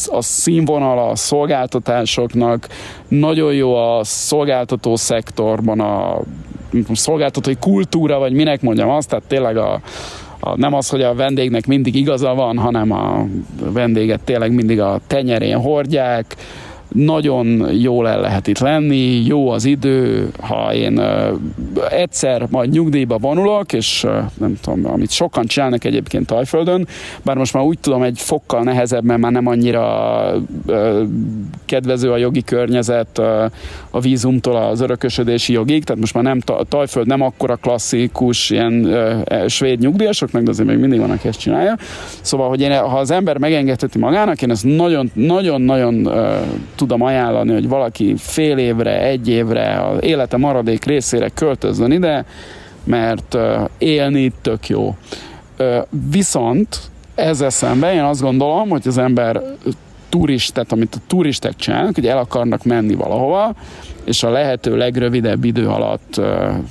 a 0.07 0.23
színvonal 0.23 1.09
a 1.09 1.17
szolgáltatásoknak, 1.17 2.69
nagyon 3.09 3.55
jó 3.55 3.75
a 3.75 4.05
szolgáltató 4.05 4.97
szektorban 4.97 5.81
a 5.81 6.21
szolgáltatói 6.93 7.55
kultúra, 7.61 8.19
vagy 8.19 8.33
minek 8.33 8.61
mondjam 8.61 8.89
azt, 8.89 9.09
tehát 9.09 9.25
tényleg 9.25 9.57
a, 9.57 9.81
a, 10.41 10.57
nem 10.57 10.75
az, 10.75 10.89
hogy 10.89 11.03
a 11.03 11.15
vendégnek 11.15 11.67
mindig 11.67 11.95
igaza 11.95 12.35
van, 12.35 12.59
hanem 12.59 12.91
a 12.93 13.27
vendéget 13.73 14.21
tényleg 14.21 14.53
mindig 14.53 14.81
a 14.81 15.01
tenyerén 15.07 15.61
hordják, 15.61 16.37
nagyon 16.95 17.73
jól 17.73 18.09
el 18.09 18.21
lehet 18.21 18.47
itt 18.47 18.59
lenni, 18.59 19.25
jó 19.27 19.51
az 19.51 19.65
idő, 19.65 20.31
ha 20.41 20.75
én 20.75 21.01
egyszer 21.91 22.47
majd 22.51 22.71
nyugdíjba 22.71 23.19
vonulok, 23.19 23.73
és 23.73 24.07
nem 24.39 24.59
tudom, 24.61 24.87
amit 24.93 25.11
sokan 25.11 25.47
csinálnak 25.47 25.85
egyébként 25.85 26.27
Tajföldön, 26.27 26.87
bár 27.23 27.37
most 27.37 27.55
már 27.55 27.65
úgy 27.65 27.79
tudom, 27.79 28.03
egy 28.03 28.19
fokkal 28.21 28.63
nehezebb, 28.63 29.05
mert 29.05 29.21
már 29.21 29.33
nem 29.33 29.47
annyira 29.47 30.33
kedvező 31.65 32.13
a 32.13 32.17
jogi 32.17 32.43
környezet 32.43 33.19
a 33.91 34.01
vízumtól 34.01 34.57
az 34.57 34.81
örökösödési 34.81 35.53
jogig, 35.53 35.85
tehát 35.85 36.01
most 36.01 36.15
már 36.15 36.25
nem 36.25 36.41
Tajföld 36.69 37.07
nem 37.07 37.21
akkora 37.21 37.57
klasszikus 37.57 38.51
ilyen 38.51 38.73
uh, 38.73 39.47
svéd 39.47 39.79
nyugdíjasoknak, 39.79 40.43
de 40.43 40.51
azért 40.51 40.69
még 40.69 40.79
mindig 40.79 40.99
van, 40.99 41.11
aki 41.11 41.29
ezt 41.29 41.39
csinálja. 41.39 41.77
Szóval, 42.21 42.49
hogy 42.49 42.61
én, 42.61 42.79
ha 42.79 42.99
az 42.99 43.11
ember 43.11 43.39
megengedheti 43.39 43.99
magának, 43.99 44.43
én 44.43 44.51
ezt 44.51 44.65
nagyon-nagyon-nagyon 44.65 46.07
tudom 46.87 47.03
ajánlani, 47.03 47.53
hogy 47.53 47.69
valaki 47.69 48.15
fél 48.17 48.59
évre, 48.59 49.03
egy 49.03 49.29
évre, 49.29 49.81
az 49.81 50.03
élete 50.03 50.37
maradék 50.37 50.85
részére 50.85 51.29
költözzön 51.29 51.93
ide, 51.93 52.25
mert 52.85 53.37
élni 53.79 54.33
tök 54.43 54.69
jó. 54.69 54.97
Viszont 56.11 56.79
ezzel 57.15 57.51
szemben 57.51 57.95
én 57.95 58.03
azt 58.03 58.21
gondolom, 58.21 58.69
hogy 58.69 58.83
az 58.87 58.99
ember 58.99 59.43
turistát, 60.09 60.73
amit 60.73 60.95
a 60.95 60.99
turisták 61.07 61.57
csinálnak, 61.57 61.95
hogy 61.95 62.07
el 62.07 62.19
akarnak 62.19 62.65
menni 62.65 62.95
valahova, 62.95 63.55
és 64.05 64.23
a 64.23 64.31
lehető 64.31 64.77
legrövidebb 64.77 65.45
idő 65.45 65.69
alatt 65.69 66.21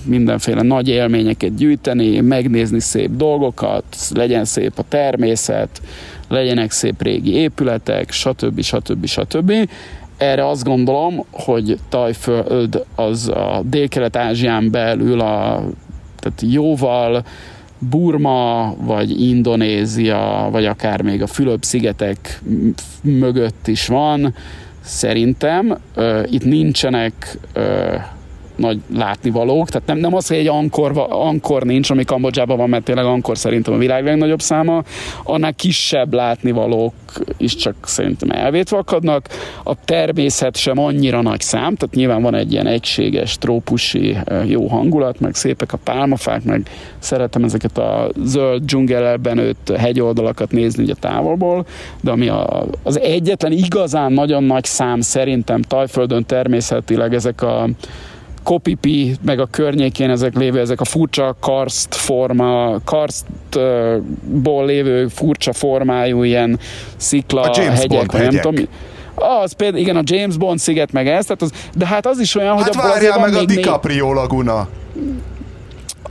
mindenféle 0.05 0.61
nagy 0.61 0.87
élményeket 0.87 1.55
gyűjteni, 1.55 2.19
megnézni 2.19 2.79
szép 2.79 3.09
dolgokat, 3.09 3.83
legyen 4.13 4.45
szép 4.45 4.71
a 4.75 4.83
természet, 4.87 5.81
legyenek 6.27 6.71
szép 6.71 7.01
régi 7.01 7.33
épületek, 7.33 8.11
stb. 8.11 8.61
stb. 8.61 9.05
stb. 9.05 9.53
Erre 10.17 10.47
azt 10.47 10.63
gondolom, 10.63 11.25
hogy 11.31 11.79
Tajföld 11.89 12.85
az 12.95 13.27
a 13.27 13.61
Dél-Kelet-Ázsián 13.65 14.71
belül 14.71 15.19
a, 15.19 15.63
tehát 16.19 16.41
jóval 16.41 17.23
Burma, 17.89 18.75
vagy 18.79 19.21
Indonézia, 19.21 20.47
vagy 20.51 20.65
akár 20.65 21.01
még 21.01 21.21
a 21.21 21.27
Fülöp-szigetek 21.27 22.41
mögött 23.01 23.67
is 23.67 23.87
van, 23.87 24.33
szerintem. 24.81 25.77
Itt 26.25 26.45
nincsenek 26.45 27.37
nagy 28.55 28.79
látnivalók, 28.95 29.69
tehát 29.69 29.87
nem, 29.87 29.97
nem 29.97 30.15
az, 30.15 30.27
hogy 30.27 30.37
egy 30.37 30.47
ankor, 30.47 31.05
ankor 31.09 31.63
nincs, 31.63 31.89
ami 31.89 32.03
Kambodzsában 32.03 32.57
van, 32.57 32.69
mert 32.69 32.83
tényleg 32.83 33.05
ankor 33.05 33.37
szerintem 33.37 33.73
a 33.73 33.77
világ 33.77 34.03
legnagyobb 34.03 34.41
száma, 34.41 34.83
annál 35.23 35.53
kisebb 35.53 36.13
látnivalók 36.13 36.93
is 37.37 37.55
csak 37.55 37.75
szerintem 37.81 38.29
elvétve 38.29 38.77
akadnak. 38.77 39.27
A 39.63 39.75
természet 39.85 40.57
sem 40.57 40.79
annyira 40.79 41.21
nagy 41.21 41.41
szám, 41.41 41.75
tehát 41.75 41.95
nyilván 41.95 42.21
van 42.21 42.35
egy 42.35 42.51
ilyen 42.51 42.67
egységes, 42.67 43.37
trópusi 43.37 44.17
jó 44.45 44.67
hangulat, 44.67 45.19
meg 45.19 45.35
szépek 45.35 45.73
a 45.73 45.77
pálmafák, 45.83 46.43
meg 46.43 46.69
szeretem 46.99 47.43
ezeket 47.43 47.77
a 47.77 48.09
zöld 48.23 48.63
dzsungelben 48.63 49.37
őtt 49.37 49.71
hegyoldalakat 49.77 50.51
nézni 50.51 50.91
a 50.91 50.95
távolból, 50.95 51.65
de 52.01 52.11
ami 52.11 52.27
a, 52.27 52.65
az 52.83 52.99
egyetlen 52.99 53.51
igazán 53.51 54.13
nagyon 54.13 54.43
nagy 54.43 54.63
szám 54.63 55.01
szerintem 55.01 55.61
Tajföldön 55.61 56.25
természetileg 56.25 57.13
ezek 57.13 57.41
a 57.41 57.69
Kopipi, 58.43 59.15
meg 59.21 59.39
a 59.39 59.47
környékén 59.51 60.09
ezek 60.09 60.35
lévő, 60.35 60.59
ezek 60.59 60.81
a 60.81 60.85
furcsa 60.85 61.35
karst 61.39 61.95
forma, 61.95 62.79
karstból 62.83 64.65
lévő 64.65 65.07
furcsa 65.07 65.53
formájú 65.53 66.23
ilyen 66.23 66.59
szikla 66.95 67.41
a 67.41 67.51
James 67.55 67.79
hegyek, 67.79 68.05
Bond 68.05 68.31
nem 68.31 68.41
tudom, 68.41 68.67
az 69.15 69.53
például, 69.53 69.81
igen, 69.81 69.95
a 69.95 70.01
James 70.03 70.37
Bond 70.37 70.59
sziget 70.59 70.91
meg 70.91 71.07
ez, 71.07 71.25
tehát 71.25 71.41
az, 71.41 71.51
de 71.75 71.85
hát 71.85 72.05
az 72.05 72.19
is 72.19 72.35
olyan, 72.35 72.57
hát 72.57 72.75
hogy 72.75 72.77
a 72.77 72.87
várjál 72.87 73.19
meg 73.19 73.33
a 73.33 73.45
DiCaprio 73.45 74.07
né... 74.07 74.13
laguna. 74.13 74.67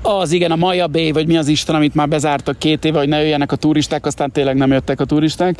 Az 0.03 0.33
igen, 0.33 0.51
a 0.51 0.57
Maya 0.57 0.87
Bay, 0.87 1.13
vagy 1.13 1.27
mi 1.27 1.37
az 1.37 1.49
Isten, 1.49 1.75
amit 1.75 1.95
már 1.95 2.09
bezártak 2.09 2.59
két 2.59 2.85
éve, 2.85 2.99
hogy 2.99 3.09
ne 3.09 3.21
jöjjenek 3.21 3.53
a 3.53 3.57
turisták, 3.57 4.07
aztán 4.07 4.33
tényleg 4.33 4.57
nem 4.57 4.73
jöttek 4.73 5.01
a 5.01 5.05
turisták 5.05 5.57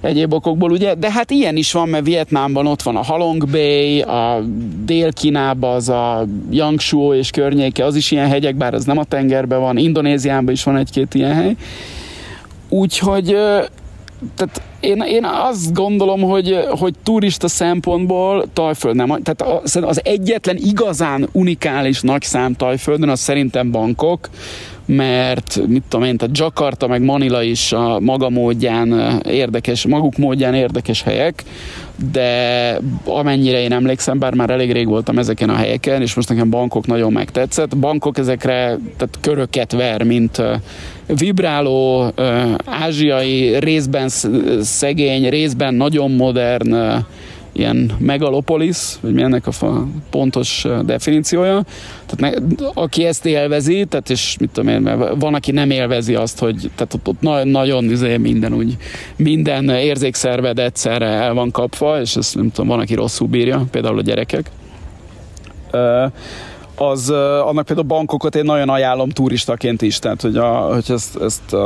egyéb 0.00 0.32
okokból, 0.32 0.70
ugye, 0.70 0.94
de 0.94 1.12
hát 1.12 1.30
ilyen 1.30 1.56
is 1.56 1.72
van, 1.72 1.88
mert 1.88 2.04
Vietnámban 2.04 2.66
ott 2.66 2.82
van 2.82 2.96
a 2.96 3.02
Halong 3.02 3.50
Bay, 3.50 4.00
a 4.00 4.42
Dél-Kínában 4.84 5.74
az 5.74 5.88
a 5.88 6.26
Yangshuo 6.50 7.14
és 7.14 7.30
környéke, 7.30 7.84
az 7.84 7.96
is 7.96 8.10
ilyen 8.10 8.28
hegyek, 8.28 8.54
bár 8.54 8.74
az 8.74 8.84
nem 8.84 8.98
a 8.98 9.04
tengerben 9.04 9.60
van, 9.60 9.76
Indonéziában 9.76 10.52
is 10.52 10.62
van 10.62 10.76
egy-két 10.76 11.14
ilyen 11.14 11.34
hely. 11.34 11.56
Úgyhogy 12.68 13.36
tehát 14.34 14.62
én, 14.80 15.00
én 15.06 15.24
azt 15.24 15.72
gondolom, 15.74 16.20
hogy, 16.20 16.58
hogy 16.68 16.94
turista 17.02 17.48
szempontból 17.48 18.44
Tajföld 18.52 18.96
nem, 18.96 19.22
tehát 19.22 19.62
az 19.80 20.00
egyetlen 20.04 20.56
igazán 20.56 21.28
unikális 21.32 22.00
nagy 22.00 22.22
szám 22.22 22.54
Tajföldön, 22.54 23.08
az 23.08 23.20
szerintem 23.20 23.70
Bangkok, 23.70 24.28
mert 24.88 25.60
mit 25.66 25.82
tudom 25.88 26.06
én, 26.06 26.16
tehát 26.16 26.38
Jakarta 26.38 26.86
meg 26.86 27.02
Manila 27.02 27.42
is 27.42 27.72
a 27.72 28.00
maga 28.00 28.30
módján 28.30 29.20
érdekes, 29.26 29.86
maguk 29.86 30.16
módján 30.16 30.54
érdekes 30.54 31.02
helyek, 31.02 31.44
de 32.12 32.80
amennyire 33.04 33.60
én 33.60 33.72
emlékszem, 33.72 34.18
bár 34.18 34.34
már 34.34 34.50
elég 34.50 34.72
rég 34.72 34.86
voltam 34.86 35.18
ezeken 35.18 35.50
a 35.50 35.54
helyeken, 35.54 36.02
és 36.02 36.14
most 36.14 36.28
nekem 36.28 36.50
bankok 36.50 36.86
nagyon 36.86 37.12
megtetszett. 37.12 37.76
Bankok 37.76 38.18
ezekre 38.18 38.78
tehát 38.96 39.18
köröket 39.20 39.72
ver, 39.72 40.02
mint 40.02 40.42
vibráló, 41.06 42.12
ázsiai, 42.64 43.58
részben 43.58 44.08
szegény, 44.60 45.28
részben 45.28 45.74
nagyon 45.74 46.10
modern 46.10 46.76
ilyen 47.58 47.90
megalopolis, 47.98 48.96
vagy 49.00 49.12
mi 49.12 49.22
ennek 49.22 49.46
a 49.46 49.52
pontos 50.10 50.66
definíciója. 50.84 51.64
Tehát 52.06 52.48
ne, 52.56 52.58
aki 52.74 53.04
ezt 53.04 53.26
élvezi, 53.26 53.84
tehát 53.84 54.10
és 54.10 54.36
mit 54.40 54.50
tudom 54.50 54.68
én, 54.68 55.18
van, 55.18 55.34
aki 55.34 55.50
nem 55.50 55.70
élvezi 55.70 56.14
azt, 56.14 56.38
hogy 56.38 56.70
tehát 56.74 56.94
ott, 56.94 57.08
ott 57.08 57.20
nagyon, 57.20 57.48
nagyon 57.48 57.84
izé 57.84 58.16
minden 58.16 58.52
úgy, 58.52 58.76
minden 59.16 59.68
érzékszerved 59.68 60.58
egyszerre 60.58 61.06
el 61.06 61.34
van 61.34 61.50
kapva, 61.50 62.00
és 62.00 62.16
ezt 62.16 62.34
nem 62.34 62.50
tudom, 62.50 62.68
van, 62.68 62.80
aki 62.80 62.94
rosszul 62.94 63.28
bírja, 63.28 63.64
például 63.70 63.98
a 63.98 64.02
gyerekek. 64.02 64.50
az, 66.76 67.10
annak 67.10 67.64
például 67.64 67.86
bankokat 67.86 68.34
én 68.34 68.44
nagyon 68.44 68.68
ajánlom 68.68 69.08
turistaként 69.08 69.82
is, 69.82 69.98
tehát 69.98 70.22
hogy, 70.22 70.36
a, 70.36 70.74
hogy 70.74 70.84
ezt, 70.88 71.16
ezt, 71.16 71.56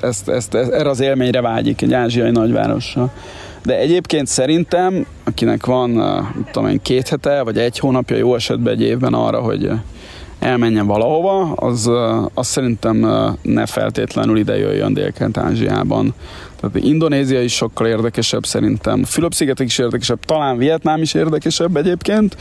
ezt, 0.00 0.28
ezt, 0.28 0.54
ezt, 0.54 0.72
erre 0.72 0.88
az 0.88 1.00
élményre 1.00 1.40
vágyik 1.40 1.82
egy 1.82 1.92
ázsiai 1.92 2.30
nagyvárosra. 2.30 3.12
De 3.66 3.78
egyébként 3.78 4.26
szerintem, 4.26 5.06
akinek 5.24 5.66
van, 5.66 5.90
mit 6.34 6.46
tudom 6.50 6.68
én, 6.68 6.80
két 6.82 7.08
hete, 7.08 7.42
vagy 7.42 7.58
egy 7.58 7.78
hónapja 7.78 8.16
jó 8.16 8.34
esetben 8.34 8.72
egy 8.72 8.82
évben 8.82 9.14
arra, 9.14 9.40
hogy 9.40 9.70
elmenjen 10.38 10.86
valahova, 10.86 11.52
az, 11.52 11.90
az 12.34 12.46
szerintem 12.46 12.96
ne 13.42 13.66
feltétlenül 13.66 14.38
ide 14.38 14.56
jöjjön 14.58 14.94
Dél-Kelet-Ázsiában. 14.94 16.14
Tehát 16.60 16.76
Indonézia 16.76 17.42
is 17.42 17.52
sokkal 17.52 17.86
érdekesebb 17.86 18.46
szerintem, 18.46 19.04
Fülöp-szigetek 19.04 19.66
is 19.66 19.78
érdekesebb, 19.78 20.18
talán 20.20 20.56
Vietnám 20.56 21.02
is 21.02 21.14
érdekesebb 21.14 21.76
egyébként. 21.76 22.36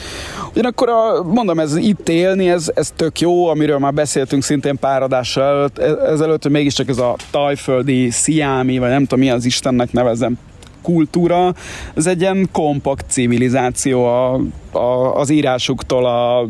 Ugyanakkor 0.52 0.90
a, 0.90 1.24
mondom, 1.24 1.60
ez 1.60 1.76
itt 1.76 2.10
élni, 2.10 2.50
ez, 2.50 2.72
ez 2.76 2.92
tök 2.96 3.20
jó, 3.20 3.48
amiről 3.48 3.78
már 3.78 3.94
beszéltünk 3.94 4.44
szintén 4.44 4.78
pár 4.80 5.02
adással 5.02 5.44
előtt, 5.44 5.78
e, 5.78 6.12
ezelőtt, 6.12 6.44
hogy 6.44 6.52
mégiscsak 6.52 6.90
ez 6.90 6.98
a 6.98 7.16
tajföldi, 7.32 8.10
sziámi, 8.10 8.78
vagy 8.78 8.90
nem 8.90 9.06
tudom 9.06 9.20
mi 9.20 9.30
az 9.30 9.46
Istennek 9.46 9.92
nevezem, 9.92 10.38
kultúra, 10.86 11.54
ez 11.96 12.08
egy 12.08 12.22
ilyen 12.22 12.50
kompakt 12.52 13.06
civilizáció 13.10 14.06
a, 14.06 14.40
a, 14.72 15.16
az 15.16 15.30
írásuktól 15.30 16.06
a 16.06 16.48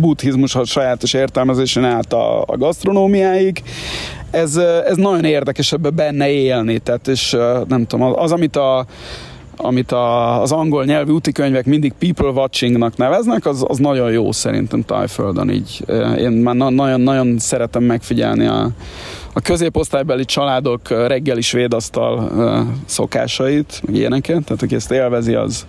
buddhizmus 0.00 0.54
a 0.54 0.64
sajátos 0.64 1.12
értelmezésen 1.12 1.84
át 1.84 2.12
a, 2.12 2.42
a 2.42 2.56
gasztronómiáig. 2.56 3.62
Ez, 4.30 4.56
ez 4.86 4.96
nagyon 4.96 5.24
érdekes 5.24 5.72
ebbe 5.72 5.90
benne 5.90 6.30
élni, 6.30 6.78
tehát 6.78 7.08
és 7.08 7.36
nem 7.68 7.86
tudom, 7.86 8.12
az, 8.18 8.32
amit 8.32 8.56
a 8.56 8.86
amit 9.56 9.92
a, 9.92 10.40
az 10.42 10.52
angol 10.52 10.84
nyelvű 10.84 11.12
útikönyvek 11.12 11.66
mindig 11.66 11.92
people 11.98 12.28
watchingnak 12.28 12.96
neveznek, 12.96 13.46
az, 13.46 13.64
az 13.68 13.78
nagyon 13.78 14.12
jó 14.12 14.32
szerintem 14.32 14.82
Tájföldön 14.82 15.50
így. 15.50 15.84
Én 16.18 16.30
már 16.30 16.54
nagyon, 16.54 17.00
nagyon 17.00 17.38
szeretem 17.38 17.82
megfigyelni 17.82 18.46
a, 18.46 18.68
a 19.36 19.40
középosztálybeli 19.40 20.24
családok 20.24 20.88
reggeli 20.88 21.40
svédasztal 21.40 22.30
szokásait, 22.86 23.80
meg 23.86 23.94
ilyeneket, 23.94 24.44
tehát 24.44 24.62
aki 24.62 24.74
ezt 24.74 24.90
élvezi, 24.90 25.34
az, 25.34 25.66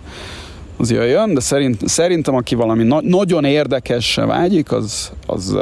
az 0.76 0.90
jöjjön, 0.90 1.34
de 1.34 1.40
szerint, 1.40 1.88
szerintem 1.88 2.34
aki 2.34 2.54
valami 2.54 2.84
na- 2.84 3.02
nagyon 3.02 3.44
érdekes 3.44 4.14
vágyik, 4.14 4.72
az, 4.72 5.12
az 5.26 5.56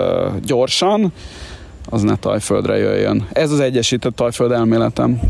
gyorsan, 0.44 1.12
az 1.88 2.02
ne 2.02 2.16
Tajföldre 2.16 2.76
jöjjön. 2.76 3.28
Ez 3.32 3.50
az 3.50 3.60
egyesített 3.60 4.16
Tajföld 4.16 4.52
elméletem. 4.52 5.20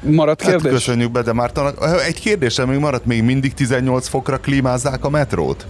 Maradt 0.00 0.42
hát 0.42 0.50
kérdés? 0.50 0.70
Hát 0.70 0.80
köszönjük 0.80 1.12
be, 1.12 1.22
de 1.22 1.32
Márta, 1.32 1.72
egy 2.06 2.20
kérdésem 2.20 2.68
még 2.68 2.78
maradt, 2.78 3.06
még 3.06 3.22
mindig 3.22 3.54
18 3.54 4.08
fokra 4.08 4.36
klímázzák 4.36 5.04
a 5.04 5.10
metrót? 5.10 5.66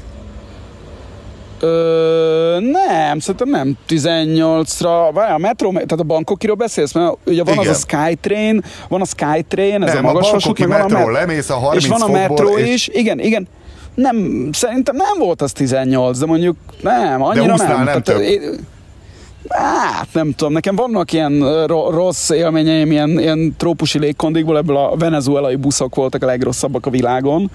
Ö, 1.60 2.58
nem, 2.60 3.18
szerintem 3.18 3.48
nem 3.48 3.76
18-ra, 3.88 5.10
vagy 5.12 5.30
a 5.30 5.38
metró, 5.38 5.72
tehát 5.72 5.90
a 5.92 6.02
Bangkokiról 6.02 6.56
beszélsz, 6.56 6.92
mert 6.92 7.16
ugye 7.26 7.44
van 7.44 7.54
Igen. 7.54 7.68
az 7.68 7.76
a 7.76 7.86
Skytrain, 7.88 8.62
van 8.88 9.00
a 9.00 9.04
Skytrain, 9.04 9.82
ez 9.82 9.92
nem, 9.92 10.06
a 10.06 10.12
magas 10.12 10.30
vasút, 10.30 10.58
meg 10.58 10.68
metró, 10.68 10.88
van 10.88 11.02
a 11.02 11.06
met- 11.10 11.14
lemész 11.14 11.50
a 11.50 11.54
30 11.54 11.82
És 11.84 11.88
van 11.90 12.00
a 12.00 12.08
metró 12.08 12.58
és... 12.58 12.68
is, 12.68 12.88
igen, 12.88 13.20
igen. 13.20 13.48
Nem, 13.94 14.48
szerintem 14.52 14.96
nem 14.96 15.18
volt 15.18 15.42
az 15.42 15.52
18, 15.52 16.18
de 16.18 16.26
mondjuk 16.26 16.56
nem, 16.82 17.22
annyira 17.22 17.56
de 17.56 17.66
nem. 17.66 17.84
nem 17.84 18.02
tehát, 18.02 18.20
én, 18.20 18.40
Hát 19.48 20.08
nem 20.12 20.32
tudom, 20.32 20.52
nekem 20.52 20.76
vannak 20.76 21.12
ilyen 21.12 21.66
rossz 21.66 22.30
élményeim, 22.30 22.90
ilyen, 22.90 23.08
ilyen 23.18 23.54
trópusi 23.58 23.98
légkondikból, 23.98 24.56
ebből 24.56 24.76
a 24.76 24.96
venezuelai 24.96 25.56
buszok 25.56 25.94
voltak 25.94 26.22
a 26.22 26.26
legrosszabbak 26.26 26.86
a 26.86 26.90
világon, 26.90 27.50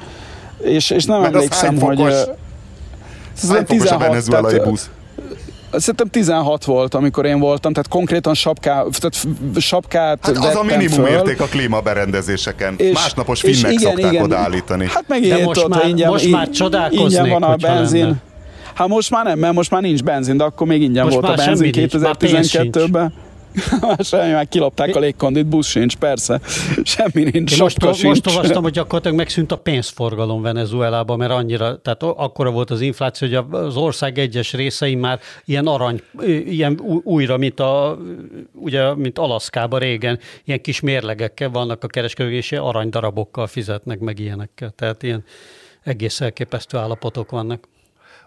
és, 0.63 0.89
és 0.89 1.05
nem 1.05 1.21
Mert 1.21 1.33
emlékszem, 1.33 1.79
hogy... 1.79 2.13
Hány 3.49 3.65
16, 3.65 4.01
a 4.01 4.07
venezuelai 4.07 4.51
tehát, 4.51 4.69
busz? 4.69 4.89
Szerintem 5.71 6.07
16 6.07 6.65
volt, 6.65 6.93
amikor 6.93 7.25
én 7.25 7.39
voltam, 7.39 7.73
tehát 7.73 7.87
konkrétan 7.87 8.33
sapká, 8.33 8.73
tehát 8.73 9.27
sapkát 9.59 10.25
hát 10.25 10.37
az 10.37 10.55
a 10.55 10.63
minimum 10.63 11.05
föl. 11.05 11.07
érték 11.07 11.41
a 11.41 11.45
klímaberendezéseken. 11.45 12.75
És, 12.77 12.93
Másnapos 12.93 13.41
finnek 13.41 13.71
igen, 13.71 13.77
szokták 13.77 14.11
igen. 14.11 14.23
odaállítani. 14.23 14.87
Hát 14.87 15.03
meg 15.07 15.21
De 15.21 15.43
most, 15.43 15.67
már, 15.67 15.87
ingyen, 15.87 16.09
most 16.09 16.31
már 16.31 16.49
csodálkoznék, 16.49 17.05
ingyen 17.05 17.29
van 17.29 17.43
a 17.43 17.55
benzin. 17.55 18.03
Lenne. 18.03 18.21
Hát 18.73 18.87
most 18.87 19.09
már 19.09 19.25
nem, 19.25 19.39
mert 19.39 19.53
most 19.53 19.71
már 19.71 19.81
nincs 19.81 20.03
benzin, 20.03 20.37
de 20.37 20.43
akkor 20.43 20.67
még 20.67 20.81
ingyen 20.81 21.03
most 21.03 21.19
volt 21.19 21.39
a 21.39 21.43
benzin 21.45 21.71
2012-ben. 21.73 23.13
Semmi, 23.99 24.31
már 24.31 24.47
kilopták 24.47 24.95
a 24.95 24.99
légkondit, 24.99 25.45
busz 25.45 25.67
sincs, 25.67 25.95
persze. 25.95 26.41
Semmi 26.83 27.29
nincs, 27.31 27.59
most, 27.59 27.81
sincs. 27.81 28.03
most 28.03 28.27
olvastam, 28.27 28.63
hogy 28.63 28.71
gyakorlatilag 28.71 29.17
megszűnt 29.17 29.51
a 29.51 29.55
pénzforgalom 29.55 30.41
Venezuelában, 30.41 31.17
mert 31.17 31.31
annyira, 31.31 31.81
tehát 31.81 32.03
akkora 32.03 32.51
volt 32.51 32.69
az 32.69 32.81
infláció, 32.81 33.27
hogy 33.27 33.45
az 33.51 33.75
ország 33.75 34.17
egyes 34.17 34.53
részei 34.53 34.95
már 34.95 35.19
ilyen 35.45 35.67
arany, 35.67 36.01
ilyen 36.45 36.79
újra, 37.03 37.37
mint 37.37 37.59
a, 37.59 37.97
ugye, 38.53 38.95
mint 38.95 39.19
Alaszkában 39.19 39.79
régen, 39.79 40.19
ilyen 40.43 40.61
kis 40.61 40.79
mérlegekkel 40.79 41.49
vannak 41.49 41.83
a 41.83 41.87
kereskedők, 41.87 42.33
és 42.33 42.51
aranydarabokkal 42.51 43.47
fizetnek 43.47 43.99
meg 43.99 44.19
ilyenekkel. 44.19 44.73
Tehát 44.75 45.03
ilyen 45.03 45.23
egész 45.83 46.21
elképesztő 46.21 46.77
állapotok 46.77 47.31
vannak 47.31 47.67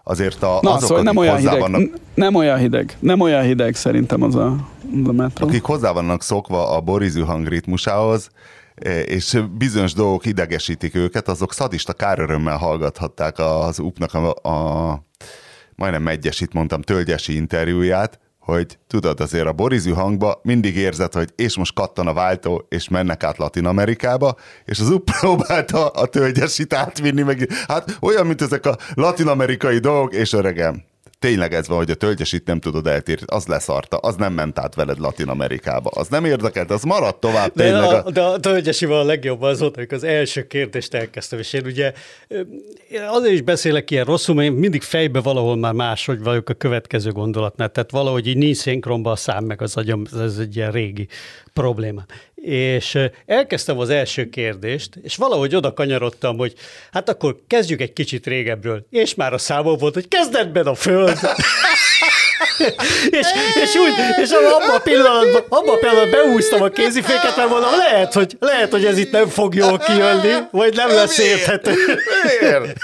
azért 0.07 0.43
a, 0.43 0.59
Na, 0.61 0.71
azok, 0.71 0.87
szóval 0.87 1.03
nem 1.03 1.17
olyan 1.17 1.37
hideg, 1.37 1.59
vannak... 1.59 1.81
Nem 2.13 2.35
olyan 2.35 2.57
hideg, 2.57 2.97
nem 2.99 3.19
olyan 3.19 3.43
hideg 3.43 3.75
szerintem 3.75 4.21
az 4.21 4.35
a, 4.35 4.55
metró. 4.91 5.47
Akik 5.47 5.63
hozzá 5.63 5.91
vannak 5.91 6.23
szokva 6.23 6.75
a 6.75 6.81
borizű 6.81 7.21
hang 7.21 7.47
ritmusához, 7.47 8.29
e, 8.75 9.01
és 9.01 9.43
bizonyos 9.57 9.93
dolgok 9.93 10.25
idegesítik 10.25 10.95
őket, 10.95 11.27
azok 11.27 11.53
szadista 11.53 11.93
kárörömmel 11.93 12.57
hallgathatták 12.57 13.39
az 13.39 13.79
UP-nak 13.79 14.13
a, 14.13 14.49
a 14.49 15.03
majdnem 15.75 16.01
megyesit 16.01 16.53
mondtam, 16.53 16.81
tölgyesi 16.81 17.35
interjúját, 17.35 18.19
hogy 18.45 18.77
tudod, 18.87 19.19
azért 19.19 19.47
a 19.47 19.53
borizű 19.53 19.91
hangba 19.91 20.39
mindig 20.43 20.75
érzed, 20.75 21.13
hogy 21.13 21.29
és 21.35 21.57
most 21.57 21.73
kattan 21.73 22.07
a 22.07 22.13
váltó, 22.13 22.65
és 22.69 22.89
mennek 22.89 23.23
át 23.23 23.37
Latin 23.37 23.65
Amerikába, 23.65 24.35
és 24.65 24.79
az 24.79 24.89
UP 24.89 25.11
próbálta 25.19 25.87
a 25.87 26.05
tölgyesit 26.05 26.73
átvinni, 26.73 27.21
meg 27.21 27.47
hát 27.67 27.97
olyan, 28.01 28.25
mint 28.25 28.41
ezek 28.41 28.65
a 28.65 28.77
latin 28.93 29.27
amerikai 29.27 29.77
dolgok, 29.77 30.13
és 30.13 30.33
öregem, 30.33 30.83
tényleg 31.25 31.53
ez 31.53 31.67
van, 31.67 31.77
hogy 31.77 31.91
a 31.91 31.95
tölgyesit 31.95 32.47
nem 32.47 32.59
tudod 32.59 32.87
eltérni, 32.87 33.25
az 33.25 33.45
leszarta, 33.45 33.97
az 33.97 34.15
nem 34.15 34.33
ment 34.33 34.59
át 34.59 34.75
veled 34.75 34.99
Latin 34.99 35.27
Amerikába, 35.27 35.89
az 35.89 36.07
nem 36.07 36.25
érdekelt, 36.25 36.71
az 36.71 36.83
maradt 36.83 37.19
tovább 37.19 37.51
de 37.53 37.63
tényleg. 37.63 38.05
A, 38.05 38.11
de 38.11 38.21
a 38.21 38.39
tölgyesivel 38.39 38.97
a 38.97 39.03
legjobb 39.03 39.41
az 39.41 39.59
volt, 39.59 39.77
amikor 39.77 39.97
az 39.97 40.03
első 40.03 40.47
kérdést 40.47 40.93
elkezdtem, 40.93 41.39
és 41.39 41.53
én 41.53 41.65
ugye 41.65 41.93
azért 43.09 43.33
is 43.33 43.41
beszélek 43.41 43.91
ilyen 43.91 44.05
rosszul, 44.05 44.35
mert 44.35 44.47
én 44.47 44.53
mindig 44.53 44.81
fejbe 44.81 45.19
valahol 45.21 45.55
már 45.55 45.73
máshogy 45.73 46.23
vagyok 46.23 46.49
a 46.49 46.53
következő 46.53 47.11
gondolatnál, 47.11 47.69
tehát 47.69 47.91
valahogy 47.91 48.27
így 48.27 48.37
nincs 48.37 48.57
szinkronba 48.57 49.11
a 49.11 49.15
szám 49.15 49.43
meg 49.43 49.61
az 49.61 49.77
agyam, 49.77 50.03
ez 50.13 50.37
egy 50.37 50.55
ilyen 50.55 50.71
régi 50.71 51.07
probléma 51.53 52.05
és 52.45 52.97
elkezdtem 53.25 53.79
az 53.79 53.89
első 53.89 54.29
kérdést, 54.29 54.89
és 55.03 55.15
valahogy 55.15 55.55
oda 55.55 55.73
kanyarodtam, 55.73 56.37
hogy 56.37 56.53
hát 56.91 57.09
akkor 57.09 57.35
kezdjük 57.47 57.81
egy 57.81 57.93
kicsit 57.93 58.27
régebről, 58.27 58.85
és 58.89 59.15
már 59.15 59.33
a 59.33 59.37
számom 59.37 59.77
volt, 59.77 59.93
hogy 59.93 60.07
kezdetben 60.07 60.67
a 60.67 60.75
föld. 60.75 61.19
és, 63.09 63.27
és, 63.63 63.75
úgy, 63.75 63.93
és 64.21 64.29
abban 64.29 64.75
a 64.75 64.79
pillanatban, 64.79 65.43
abban 65.49 65.75
a 65.75 65.77
pillanatban 65.77 66.09
beúztam 66.09 66.61
a 66.61 66.67
kéziféket, 66.67 67.35
mert 67.35 67.49
mondom, 67.49 67.71
lehet 67.77 68.13
hogy, 68.13 68.37
lehet, 68.39 68.71
hogy 68.71 68.85
ez 68.85 68.97
itt 68.97 69.11
nem 69.11 69.27
fog 69.27 69.55
jól 69.55 69.77
kijönni, 69.77 70.33
vagy 70.51 70.75
nem 70.75 70.89
lesz 70.89 71.17
érthető. 71.17 71.73
Miért? 72.39 72.77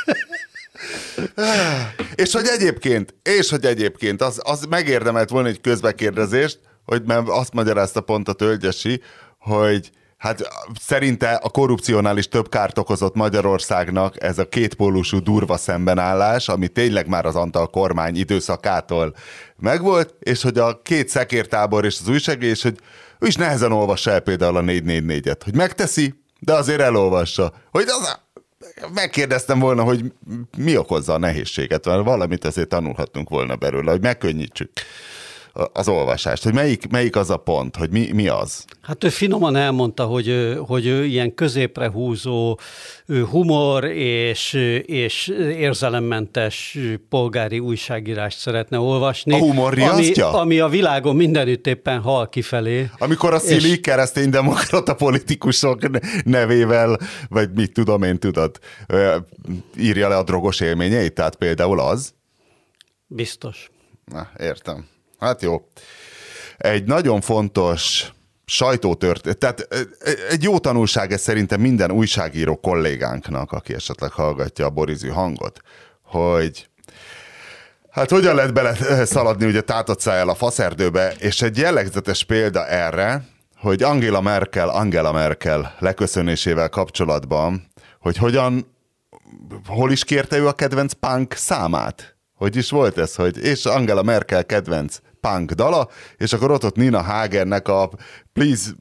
és 2.16 2.34
hogy 2.34 2.47
egyébként, 2.47 3.14
és 3.24 3.49
hogy 3.49 3.66
egyébként, 3.66 4.22
az, 4.22 4.39
az 4.43 4.66
megérdemelt 4.70 5.30
volna 5.30 5.47
egy 5.47 5.62
közbekérdezést, 5.62 6.59
hogy 6.86 7.01
mert 7.05 7.28
azt 7.28 7.53
magyarázta 7.53 8.01
pont 8.01 8.28
a 8.28 8.34
tölgyesi, 8.34 9.01
hogy 9.41 9.91
Hát 10.21 10.47
szerinte 10.79 11.33
a 11.33 11.49
korrupciónál 11.49 12.17
is 12.17 12.27
több 12.27 12.49
kárt 12.49 12.77
okozott 12.77 13.15
Magyarországnak 13.15 14.23
ez 14.23 14.39
a 14.39 14.47
kétpólusú 14.47 15.19
durva 15.19 15.57
szembenállás, 15.57 16.47
ami 16.47 16.67
tényleg 16.67 17.07
már 17.07 17.25
az 17.25 17.35
Antal 17.35 17.69
kormány 17.69 18.15
időszakától 18.15 19.15
megvolt, 19.59 20.13
és 20.19 20.41
hogy 20.41 20.57
a 20.57 20.81
két 20.81 21.09
szekértábor 21.09 21.85
és 21.85 21.97
az 22.01 22.07
újság, 22.07 22.43
és 22.43 22.61
hogy 22.61 22.77
ő 23.19 23.27
is 23.27 23.35
nehezen 23.35 23.71
olvassa 23.71 24.11
el 24.11 24.19
például 24.19 24.57
a 24.57 24.61
444-et, 24.61 25.39
hogy 25.43 25.55
megteszi, 25.55 26.13
de 26.39 26.53
azért 26.53 26.81
elolvassa. 26.81 27.53
Hogy 27.71 27.85
az, 27.87 28.19
megkérdeztem 28.93 29.59
volna, 29.59 29.83
hogy 29.83 30.13
mi 30.57 30.77
okozza 30.77 31.13
a 31.13 31.19
nehézséget, 31.19 31.85
mert 31.85 32.03
valamit 32.03 32.45
azért 32.45 32.69
tanulhattunk 32.69 33.29
volna 33.29 33.55
belőle, 33.55 33.91
hogy 33.91 34.01
megkönnyítsük 34.01 34.71
az 35.74 35.88
olvasást, 35.88 36.43
hogy 36.43 36.54
melyik, 36.54 36.89
melyik 36.89 37.16
az 37.16 37.30
a 37.30 37.38
pont, 37.38 37.76
hogy 37.76 37.89
mi, 37.89 38.12
mi 38.14 38.28
az? 38.28 38.66
Hát 38.82 39.04
ő 39.04 39.10
finoman 39.10 39.56
elmondta, 39.56 40.06
hogy, 40.06 40.58
hogy 40.68 40.86
ő 40.86 41.06
ilyen 41.06 41.34
középre 41.34 41.89
húzó 41.89 42.60
humor 43.30 43.84
és, 43.86 44.54
és 44.86 45.28
érzelemmentes 45.38 46.78
polgári 47.10 47.60
újságírást 47.60 48.38
szeretne 48.38 48.80
olvasni. 48.80 49.34
A 49.34 49.38
humor 49.38 49.80
ami, 49.80 50.12
ami 50.20 50.60
a 50.60 50.68
világon 50.68 51.16
mindenütt 51.16 51.68
éppen 51.68 52.02
hal 52.02 52.30
kifelé. 52.30 52.89
Amikor 52.97 53.34
a 53.34 53.39
szili 53.39 53.70
és... 53.70 53.80
kereszténydemokrata 53.80 54.95
politikusok 54.95 55.80
nevével, 56.24 56.97
vagy 57.30 57.49
mit 57.54 57.74
tudom 57.74 58.04
én, 58.04 58.20
tudod, 58.20 58.60
írja 59.78 60.08
le 60.08 60.18
a 60.18 60.24
drogos 60.24 60.60
élményeit, 60.60 61.14
tehát 61.14 61.36
például 61.36 61.80
az? 61.80 62.14
Biztos. 63.08 63.70
Na, 64.06 64.30
értem. 64.39 64.90
Hát 65.22 65.41
jó. 65.41 65.61
Egy 66.57 66.84
nagyon 66.84 67.22
fontos 67.22 68.11
sajtótört, 68.45 69.38
tehát 69.38 69.67
egy 70.30 70.43
jó 70.43 70.59
tanulság 70.59 71.11
ez 71.11 71.22
szerintem 71.22 71.61
minden 71.61 71.91
újságíró 71.91 72.55
kollégánknak, 72.55 73.51
aki 73.51 73.74
esetleg 73.74 74.11
hallgatja 74.11 74.65
a 74.65 74.69
borizű 74.69 75.07
hangot, 75.07 75.59
hogy 76.03 76.69
Hát 77.91 78.09
hogyan 78.09 78.36
lehet 78.36 78.53
bele 78.53 79.05
szaladni 79.05 79.45
ugye 79.45 79.61
tátott 79.61 79.99
szájjal 79.99 80.30
a 80.30 80.36
faszerdőbe, 80.36 81.13
és 81.19 81.41
egy 81.41 81.57
jellegzetes 81.57 82.24
példa 82.24 82.67
erre, 82.67 83.26
hogy 83.57 83.84
Angela 83.84 84.22
Merkel, 84.22 84.69
Angela 84.69 85.11
Merkel 85.11 85.76
leköszönésével 85.80 86.69
kapcsolatban, 86.69 87.72
hogy 87.99 88.17
hogyan, 88.17 88.76
hol 89.67 89.91
is 89.91 90.03
kérte 90.03 90.38
ő 90.38 90.47
a 90.47 90.53
kedvenc 90.53 90.93
punk 90.93 91.34
számát? 91.34 92.15
Hogy 92.36 92.55
is 92.55 92.69
volt 92.69 92.97
ez, 92.97 93.15
hogy 93.15 93.38
és 93.38 93.65
Angela 93.65 94.03
Merkel 94.03 94.45
kedvenc 94.45 94.97
punk 95.22 95.51
dala, 95.51 95.88
és 96.17 96.34
akkor 96.34 96.51
ott 96.51 96.65
ott 96.65 96.76
Nina 96.76 97.01
Hagennek 97.01 97.67
a 97.67 97.89
please, 98.34 98.71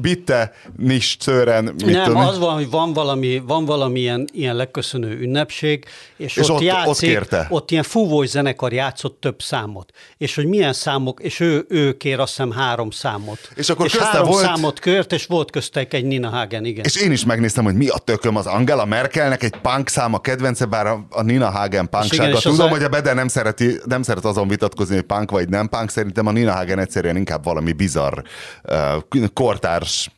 bitte, 0.00 0.52
nicht 0.76 1.22
szőren. 1.22 1.64
Nem, 1.64 2.04
tudom, 2.04 2.16
az 2.20 2.38
van, 2.38 2.54
hogy 2.54 2.70
van 2.70 2.92
valami, 2.92 3.42
van 3.46 3.64
valami 3.64 4.00
ilyen, 4.00 4.28
ilyen 4.32 4.56
legköszönő 4.56 5.18
ünnepség, 5.20 5.84
és, 6.16 6.36
és 6.36 6.48
ott, 6.48 6.56
ott, 6.56 6.62
játszik, 6.62 6.88
ott, 6.88 6.98
kérte. 6.98 7.46
ott 7.50 7.70
ilyen 7.70 7.82
fúvós 7.82 8.28
zenekar 8.28 8.72
játszott 8.72 9.20
több 9.20 9.42
számot, 9.42 9.92
és 10.16 10.34
hogy 10.34 10.46
milyen 10.46 10.72
számok, 10.72 11.20
és 11.20 11.40
ő, 11.40 11.64
ő 11.68 11.96
kér 11.96 12.20
azt 12.20 12.30
hiszem 12.30 12.50
három 12.50 12.90
számot. 12.90 13.38
És 13.54 13.68
akkor 13.68 13.86
és 13.86 13.96
három 13.96 14.28
volt... 14.28 14.44
számot 14.44 14.78
kört, 14.78 15.12
és 15.12 15.26
volt 15.26 15.50
köztek 15.50 15.94
egy 15.94 16.04
Nina 16.04 16.28
Hagen, 16.28 16.64
igen. 16.64 16.84
És 16.84 16.96
én 16.96 17.12
is 17.12 17.24
megnéztem, 17.24 17.64
hogy 17.64 17.74
mi 17.74 17.88
a 17.88 17.98
tököm 17.98 18.36
az 18.36 18.46
Angela 18.46 18.84
Merkelnek 18.84 19.42
egy 19.42 19.56
punk 19.62 19.88
száma 19.88 20.18
kedvence, 20.20 20.64
bár 20.64 20.86
a, 20.86 21.06
a 21.10 21.22
Nina 21.22 21.50
Hagen 21.50 21.88
punksága. 21.88 22.38
Tudom, 22.38 22.66
a... 22.66 22.70
hogy 22.70 22.82
a 22.82 22.88
Bede 22.88 23.12
nem, 23.12 23.28
szereti, 23.28 23.80
nem 23.84 24.02
szeret 24.02 24.24
azon 24.24 24.48
vitatkozni, 24.48 24.94
hogy 24.94 25.04
punk 25.04 25.30
vagy 25.30 25.48
nem 25.48 25.68
punk, 25.68 25.90
szerintem 25.90 26.26
a 26.26 26.30
Nina 26.30 26.52
Hagen 26.52 26.78
egyszerűen 26.78 27.16
inkább 27.16 27.44
valami 27.44 27.72
bizarr 27.72 28.18
uh, 28.64 28.91
kortárs 29.32 30.10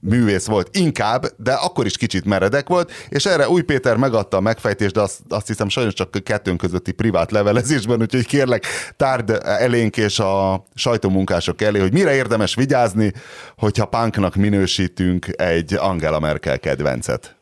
művész 0.00 0.46
volt 0.46 0.76
inkább, 0.76 1.26
de 1.36 1.52
akkor 1.52 1.86
is 1.86 1.96
kicsit 1.96 2.24
meredek 2.24 2.68
volt, 2.68 2.92
és 3.08 3.26
erre 3.26 3.48
Új 3.48 3.62
Péter 3.62 3.96
megadta 3.96 4.36
a 4.36 4.40
megfejtést, 4.40 4.94
de 4.94 5.00
azt, 5.00 5.20
azt 5.28 5.46
hiszem 5.46 5.68
sajnos 5.68 5.94
csak 5.94 6.24
kettőnk 6.24 6.58
közötti 6.58 6.92
privát 6.92 7.30
levelezésben, 7.30 8.00
úgyhogy 8.00 8.26
kérlek 8.26 8.64
tárd 8.96 9.30
elénk 9.44 9.96
és 9.96 10.18
a 10.18 10.64
sajtómunkások 10.74 11.62
elé, 11.62 11.78
hogy 11.78 11.92
mire 11.92 12.14
érdemes 12.14 12.54
vigyázni, 12.54 13.12
hogyha 13.56 13.84
punknak 13.84 14.34
minősítünk 14.34 15.26
egy 15.36 15.74
Angela 15.74 16.20
Merkel 16.20 16.58
kedvencet. 16.58 17.35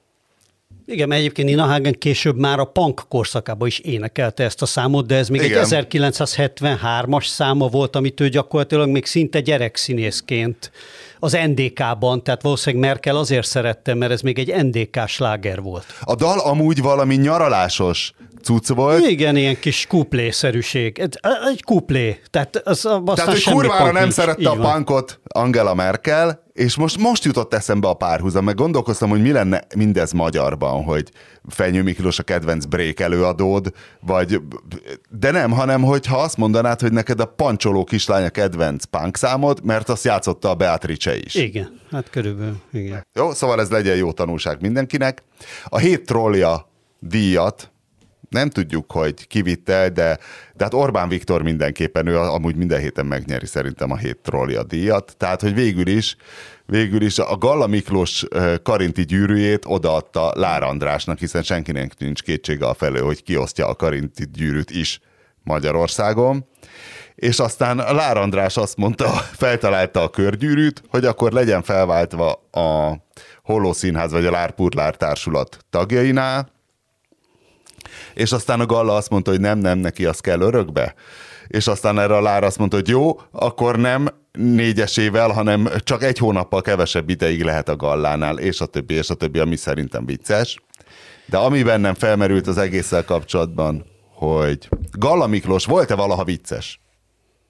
Igen, 0.86 1.08
mert 1.08 1.20
egyébként 1.20 1.48
Nina 1.48 1.64
Hagen 1.64 1.92
később 1.98 2.38
már 2.38 2.58
a 2.58 2.64
punk 2.64 3.02
korszakában 3.08 3.68
is 3.68 3.78
énekelte 3.78 4.44
ezt 4.44 4.62
a 4.62 4.66
számot, 4.66 5.06
de 5.06 5.16
ez 5.16 5.28
még 5.28 5.42
Igen. 5.42 5.64
egy 5.70 5.86
1973-as 5.90 7.26
száma 7.26 7.68
volt, 7.68 7.96
amit 7.96 8.20
ő 8.20 8.28
gyakorlatilag 8.28 8.88
még 8.88 9.06
szinte 9.06 9.40
gyerekszínészként 9.40 10.70
az 11.18 11.38
NDK-ban, 11.46 12.22
tehát 12.22 12.42
valószínűleg 12.42 12.88
Merkel 12.88 13.16
azért 13.16 13.46
szerette, 13.46 13.94
mert 13.94 14.12
ez 14.12 14.20
még 14.20 14.38
egy 14.38 14.64
NDK 14.64 15.06
sláger 15.06 15.60
volt. 15.62 15.84
A 16.00 16.14
dal 16.14 16.38
amúgy 16.38 16.82
valami 16.82 17.14
nyaralásos 17.14 18.12
cucc 18.42 18.68
volt. 18.68 19.06
Igen, 19.06 19.36
ilyen 19.36 19.58
kis 19.60 19.86
kuplészerűség. 19.86 20.98
Egy, 20.98 21.62
kuplé. 21.62 22.20
Tehát, 22.30 22.56
az, 22.64 22.80
Tehát 23.14 23.30
hogy 23.30 23.42
kurvára 23.42 23.92
nem 23.92 24.02
nincs. 24.02 24.14
szerette 24.14 24.40
Így 24.40 24.46
a 24.46 24.72
punkot 24.72 25.20
Angela 25.24 25.74
Merkel, 25.74 26.43
és 26.54 26.76
most, 26.76 26.98
most 26.98 27.24
jutott 27.24 27.54
eszembe 27.54 27.88
a 27.88 27.94
párhuzam, 27.94 28.44
meg 28.44 28.54
gondolkoztam, 28.54 29.08
hogy 29.08 29.22
mi 29.22 29.32
lenne 29.32 29.62
mindez 29.76 30.12
magyarban, 30.12 30.82
hogy 30.82 31.10
Fenyő 31.48 31.82
Miklós 31.82 32.18
a 32.18 32.22
kedvenc 32.22 32.64
break 32.64 33.00
előadód, 33.00 33.72
vagy, 34.00 34.40
de 35.10 35.30
nem, 35.30 35.50
hanem 35.50 35.82
hogyha 35.82 36.16
azt 36.16 36.36
mondanád, 36.36 36.80
hogy 36.80 36.92
neked 36.92 37.20
a 37.20 37.26
pancsoló 37.26 37.84
kislánya 37.84 38.28
kedvenc 38.28 38.84
punk 38.84 39.16
számod, 39.16 39.64
mert 39.64 39.88
azt 39.88 40.04
játszotta 40.04 40.50
a 40.50 40.54
Beatrice 40.54 41.16
is. 41.16 41.34
Igen, 41.34 41.80
hát 41.90 42.10
körülbelül, 42.10 42.56
igen. 42.72 43.06
Jó, 43.14 43.32
szóval 43.32 43.60
ez 43.60 43.70
legyen 43.70 43.96
jó 43.96 44.12
tanulság 44.12 44.60
mindenkinek. 44.60 45.22
A 45.64 45.78
hét 45.78 46.06
trollja 46.06 46.68
díjat 46.98 47.72
nem 48.28 48.50
tudjuk, 48.50 48.92
hogy 48.92 49.26
kivitte, 49.26 49.88
de, 49.88 50.18
de 50.54 50.64
hát 50.64 50.74
Orbán 50.74 51.08
Viktor 51.08 51.42
mindenképpen, 51.42 52.06
ő 52.06 52.18
amúgy 52.18 52.56
minden 52.56 52.80
héten 52.80 53.06
megnyeri 53.06 53.46
szerintem 53.46 53.90
a 53.90 53.96
hét 53.96 54.18
trollja 54.22 54.62
díjat, 54.62 55.14
tehát 55.16 55.40
hogy 55.40 55.54
végül 55.54 55.86
is 55.86 56.16
végül 56.66 57.02
is 57.02 57.18
a 57.18 57.36
Galla 57.36 57.66
Miklós 57.66 58.24
karinti 58.62 59.04
gyűrűjét 59.04 59.64
odaadta 59.66 60.32
Lár 60.34 60.62
Andrásnak, 60.62 61.18
hiszen 61.18 61.42
senkinek 61.42 61.98
nincs 61.98 62.22
kétsége 62.22 62.66
a 62.66 62.74
felő, 62.74 63.00
hogy 63.00 63.22
kiosztja 63.22 63.68
a 63.68 63.74
karinti 63.74 64.26
gyűrűt 64.32 64.70
is 64.70 65.00
Magyarországon. 65.42 66.46
És 67.14 67.38
aztán 67.38 67.76
Lár 67.76 68.16
András 68.16 68.56
azt 68.56 68.76
mondta, 68.76 69.08
feltalálta 69.44 70.02
a 70.02 70.10
körgyűrűt, 70.10 70.82
hogy 70.88 71.04
akkor 71.04 71.32
legyen 71.32 71.62
felváltva 71.62 72.32
a 72.50 72.96
Holló 73.42 73.72
Színház 73.72 74.12
vagy 74.12 74.26
a 74.26 74.30
Lárpurlár 74.30 74.96
társulat 74.96 75.58
tagjainál, 75.70 76.52
és 78.14 78.32
aztán 78.32 78.60
a 78.60 78.66
Galla 78.66 78.94
azt 78.94 79.10
mondta, 79.10 79.30
hogy 79.30 79.40
nem, 79.40 79.58
nem, 79.58 79.78
neki 79.78 80.04
az 80.04 80.20
kell 80.20 80.40
örökbe. 80.40 80.94
És 81.46 81.66
aztán 81.66 81.98
erre 81.98 82.16
a 82.16 82.22
Lár 82.22 82.44
azt 82.44 82.58
mondta, 82.58 82.76
hogy 82.76 82.88
jó, 82.88 83.20
akkor 83.30 83.78
nem 83.78 84.08
négyesével, 84.32 85.30
hanem 85.30 85.68
csak 85.78 86.02
egy 86.02 86.18
hónappal 86.18 86.62
kevesebb 86.62 87.08
ideig 87.08 87.42
lehet 87.42 87.68
a 87.68 87.76
Gallánál, 87.76 88.38
és 88.38 88.60
a 88.60 88.66
többi, 88.66 88.94
és 88.94 89.10
a 89.10 89.14
többi, 89.14 89.38
ami 89.38 89.56
szerintem 89.56 90.06
vicces. 90.06 90.62
De 91.26 91.36
ami 91.36 91.62
bennem 91.62 91.94
felmerült 91.94 92.46
az 92.46 92.58
egésszel 92.58 93.04
kapcsolatban, 93.04 93.84
hogy 94.14 94.68
Galla 94.92 95.26
Miklós 95.26 95.64
volt-e 95.64 95.94
valaha 95.94 96.24
vicces? 96.24 96.80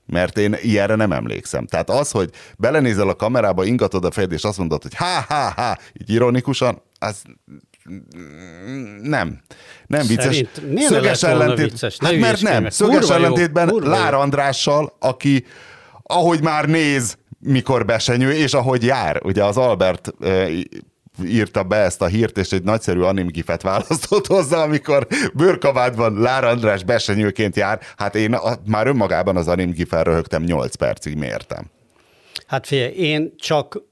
Mert 0.07 0.39
én 0.39 0.57
ilyenre 0.61 0.95
nem 0.95 1.13
emlékszem. 1.13 1.67
Tehát 1.67 1.91
az, 1.91 2.11
hogy 2.11 2.31
belenézel 2.59 3.09
a 3.09 3.15
kamerába, 3.15 3.65
ingatod 3.65 4.05
a 4.05 4.11
fejed, 4.11 4.33
és 4.33 4.45
azt 4.45 4.59
mondod, 4.59 4.83
hogy 4.83 4.95
ha-ha-ha, 4.95 5.79
így 6.01 6.11
ironikusan, 6.11 6.83
az 6.99 7.23
nem. 9.03 9.41
Nem 9.87 10.07
vicces. 10.07 10.25
Szerint, 10.55 10.81
Szöges 10.81 11.23
ellentét. 11.23 11.71
Vicces? 11.71 11.97
Hát 12.01 12.19
mert 12.19 12.43
nem. 12.43 12.69
Szöges 12.69 13.11
ellentétben 13.11 13.69
Lár 13.83 14.15
Andrással, 14.15 14.97
aki 14.99 15.45
ahogy 16.03 16.43
már 16.43 16.69
néz, 16.69 17.19
mikor 17.39 17.85
besenyő, 17.85 18.33
és 18.33 18.55
ahogy 18.55 18.85
jár. 18.85 19.21
Ugye 19.25 19.45
az 19.45 19.57
Albert 19.57 20.15
írta 21.25 21.63
be 21.63 21.77
ezt 21.77 22.03
a 22.03 22.07
hírt, 22.07 22.39
és 22.39 22.53
egy 22.53 22.63
nagyszerű 22.63 23.01
animgifet 23.01 23.63
választott 23.63 24.27
hozzá, 24.27 24.63
amikor 24.63 25.07
bőrkabátban 25.35 26.21
Lár 26.21 26.45
András 26.45 26.85
besenyőként 26.85 27.57
jár. 27.57 27.81
Hát 27.97 28.15
én 28.15 28.35
a, 28.35 28.55
már 28.67 28.87
önmagában 28.87 29.37
az 29.37 29.49
animgifen 29.49 30.05
röhögtem 30.05 30.43
8 30.43 30.75
percig, 30.75 31.17
mértem. 31.17 31.71
Hát 32.47 32.67
figyelj, 32.67 32.93
én 32.93 33.35
csak 33.37 33.83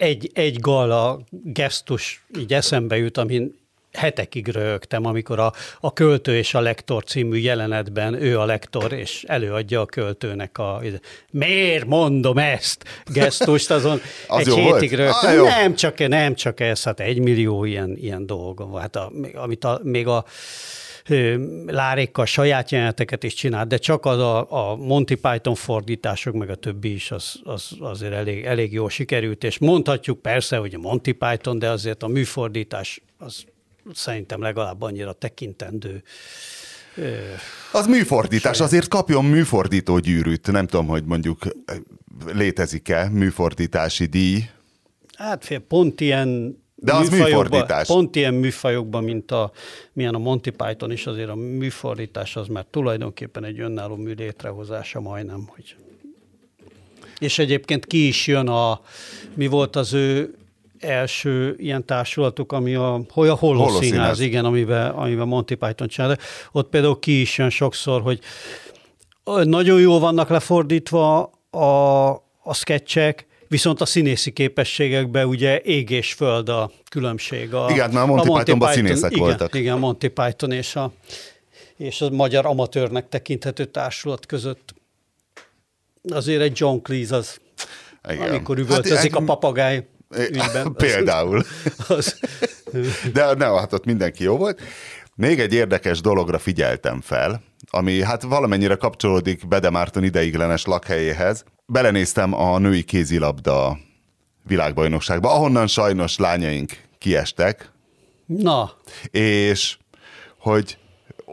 egy, 0.00 0.30
egy 0.34 0.58
gala 0.58 1.20
gesztus 1.30 2.24
így 2.38 2.52
eszembe 2.52 2.96
jut, 2.96 3.18
amin 3.18 3.58
hetekig 3.92 4.48
röhögtem, 4.48 5.04
amikor 5.04 5.38
a, 5.38 5.52
a 5.80 5.92
Költő 5.92 6.36
és 6.36 6.54
a 6.54 6.60
Lektor 6.60 7.04
című 7.04 7.36
jelenetben 7.36 8.14
ő 8.22 8.38
a 8.38 8.44
lektor, 8.44 8.92
és 8.92 9.24
előadja 9.26 9.80
a 9.80 9.86
költőnek 9.86 10.58
a 10.58 10.82
miért 11.30 11.86
mondom 11.86 12.38
ezt 12.38 12.84
gesztust, 13.04 13.70
azon 13.70 14.00
Az 14.28 14.48
egy 14.48 14.54
hétig 14.54 14.92
röhögtem. 14.92 15.40
Ah, 15.40 15.46
nem, 15.46 15.74
csak, 15.74 16.08
nem 16.08 16.34
csak 16.34 16.60
ez, 16.60 16.82
hát 16.82 17.00
egy 17.00 17.18
millió 17.18 17.64
ilyen, 17.64 17.96
ilyen 17.96 18.26
dolgom. 18.26 18.74
Hát 18.74 18.96
a, 18.96 19.12
amit 19.34 19.64
a, 19.64 19.80
még 19.82 20.06
a 20.06 20.24
Lárékkal 21.66 22.26
saját 22.26 22.70
jeleneteket 22.70 23.24
is 23.24 23.34
csinált, 23.34 23.68
de 23.68 23.76
csak 23.76 24.04
az 24.04 24.18
a, 24.18 24.70
a 24.70 24.76
Monty 24.76 25.14
Python 25.14 25.54
fordítások, 25.54 26.34
meg 26.34 26.50
a 26.50 26.54
többi 26.54 26.92
is 26.92 27.10
az, 27.10 27.40
az 27.44 27.76
azért 27.80 28.12
elég, 28.12 28.44
elég 28.44 28.72
jól 28.72 28.90
sikerült, 28.90 29.44
és 29.44 29.58
mondhatjuk 29.58 30.22
persze, 30.22 30.56
hogy 30.56 30.74
a 30.74 30.78
Monty 30.78 31.12
Python, 31.12 31.58
de 31.58 31.70
azért 31.70 32.02
a 32.02 32.06
műfordítás 32.06 33.02
az 33.18 33.44
szerintem 33.92 34.42
legalább 34.42 34.82
annyira 34.82 35.12
tekintendő. 35.12 36.02
Az 37.72 37.86
műfordítás, 37.86 38.56
saját. 38.56 38.72
azért 38.72 38.88
kapjon 38.88 39.24
műfordító 39.24 39.98
gyűrűt. 39.98 40.52
Nem 40.52 40.66
tudom, 40.66 40.86
hogy 40.86 41.04
mondjuk 41.04 41.38
létezik-e 42.32 43.08
műfordítási 43.08 44.04
díj. 44.04 44.44
Hát 45.16 45.44
fél, 45.44 45.58
pont 45.58 46.00
ilyen 46.00 46.59
de 46.80 46.94
az 46.94 47.08
műfordítás. 47.08 47.86
Pont 47.86 48.16
ilyen 48.16 48.34
műfajokban, 48.34 49.04
mint 49.04 49.30
a, 49.30 49.50
milyen 49.92 50.14
a 50.14 50.18
Monty 50.18 50.50
Python 50.50 50.92
is, 50.92 51.06
azért 51.06 51.28
a 51.28 51.34
műfordítás 51.34 52.36
az 52.36 52.46
már 52.46 52.64
tulajdonképpen 52.70 53.44
egy 53.44 53.60
önálló 53.60 53.96
mű 53.96 54.14
létrehozása 54.14 55.00
majdnem. 55.00 55.44
Hogy... 55.46 55.76
És 57.18 57.38
egyébként 57.38 57.86
ki 57.86 58.06
is 58.06 58.26
jön 58.26 58.48
a, 58.48 58.80
mi 59.34 59.46
volt 59.46 59.76
az 59.76 59.92
ő 59.92 60.34
első 60.78 61.54
ilyen 61.58 61.84
társulatuk, 61.84 62.52
ami 62.52 62.74
a, 62.74 63.00
hogy 63.10 63.28
a 63.28 63.34
Holoszínház, 63.34 64.20
igen, 64.20 64.44
amiben, 64.44 64.90
amiben 64.90 65.28
Monty 65.28 65.54
Python 65.54 65.88
csinál. 65.88 66.18
Ott 66.52 66.68
például 66.68 66.98
ki 66.98 67.20
is 67.20 67.38
jön 67.38 67.50
sokszor, 67.50 68.02
hogy 68.02 68.20
nagyon 69.44 69.80
jól 69.80 69.98
vannak 69.98 70.28
lefordítva 70.28 71.30
a, 71.50 72.08
a 72.42 72.54
sketchek, 72.54 73.26
viszont 73.50 73.80
a 73.80 73.86
színészi 73.86 74.30
képességekben 74.30 75.26
ugye 75.26 75.60
ég 75.60 75.90
és 75.90 76.12
föld 76.12 76.48
a 76.48 76.70
különbség. 76.90 77.54
A, 77.54 77.70
igen, 77.70 77.90
már 77.90 78.06
Monty, 78.06 78.20
a 78.20 78.24
Monty 78.24 78.38
Pythonban 78.38 78.68
Python, 78.68 78.86
színészek 78.86 79.10
igen, 79.10 79.24
voltak. 79.24 79.54
Igen, 79.54 79.78
Monty 79.78 80.06
Python 80.06 80.52
és 80.52 80.76
a, 80.76 80.92
és 81.76 82.00
a 82.00 82.10
magyar 82.10 82.46
amatőrnek 82.46 83.08
tekinthető 83.08 83.64
társulat 83.64 84.26
között. 84.26 84.74
Azért 86.08 86.40
egy 86.40 86.52
John 86.54 86.78
Cleese 86.82 87.16
az, 87.16 87.40
igen. 88.08 88.28
amikor 88.28 88.58
üvöltözik 88.58 89.12
hát, 89.12 89.20
a 89.20 89.24
papagáj 89.24 89.86
ügyben. 90.16 90.72
Például. 90.86 91.44
Az, 91.88 92.20
De 93.12 93.34
nem, 93.34 93.54
hát 93.54 93.72
ott 93.72 93.84
mindenki 93.84 94.22
jó 94.22 94.36
volt. 94.36 94.60
Még 95.14 95.40
egy 95.40 95.52
érdekes 95.52 96.00
dologra 96.00 96.38
figyeltem 96.38 97.00
fel, 97.00 97.42
ami 97.70 98.02
hát 98.02 98.22
valamennyire 98.22 98.74
kapcsolódik 98.74 99.48
Bede 99.48 99.70
Márton 99.70 100.04
ideiglenes 100.04 100.64
lakhelyéhez. 100.64 101.44
Belenéztem 101.66 102.34
a 102.34 102.58
női 102.58 102.82
kézilabda 102.82 103.78
világbajnokságba, 104.46 105.34
ahonnan 105.34 105.66
sajnos 105.66 106.18
lányaink 106.18 106.72
kiestek. 106.98 107.72
Na. 108.26 108.70
És 109.10 109.78
hogy 110.38 110.78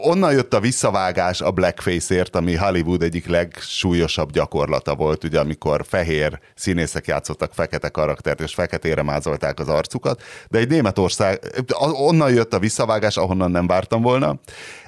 onnan 0.00 0.32
jött 0.32 0.54
a 0.54 0.60
visszavágás 0.60 1.40
a 1.40 1.50
blackface-ért, 1.50 2.36
ami 2.36 2.54
Hollywood 2.54 3.02
egyik 3.02 3.26
legsúlyosabb 3.26 4.32
gyakorlata 4.32 4.94
volt, 4.94 5.24
ugye 5.24 5.40
amikor 5.40 5.84
fehér 5.88 6.40
színészek 6.54 7.06
játszottak 7.06 7.54
fekete 7.54 7.88
karaktert, 7.88 8.40
és 8.40 8.54
feketére 8.54 9.02
mázolták 9.02 9.58
az 9.58 9.68
arcukat, 9.68 10.22
de 10.48 10.58
egy 10.58 10.68
Németország, 10.68 11.38
onnan 11.78 12.32
jött 12.32 12.54
a 12.54 12.58
visszavágás, 12.58 13.16
ahonnan 13.16 13.50
nem 13.50 13.66
vártam 13.66 14.02
volna. 14.02 14.40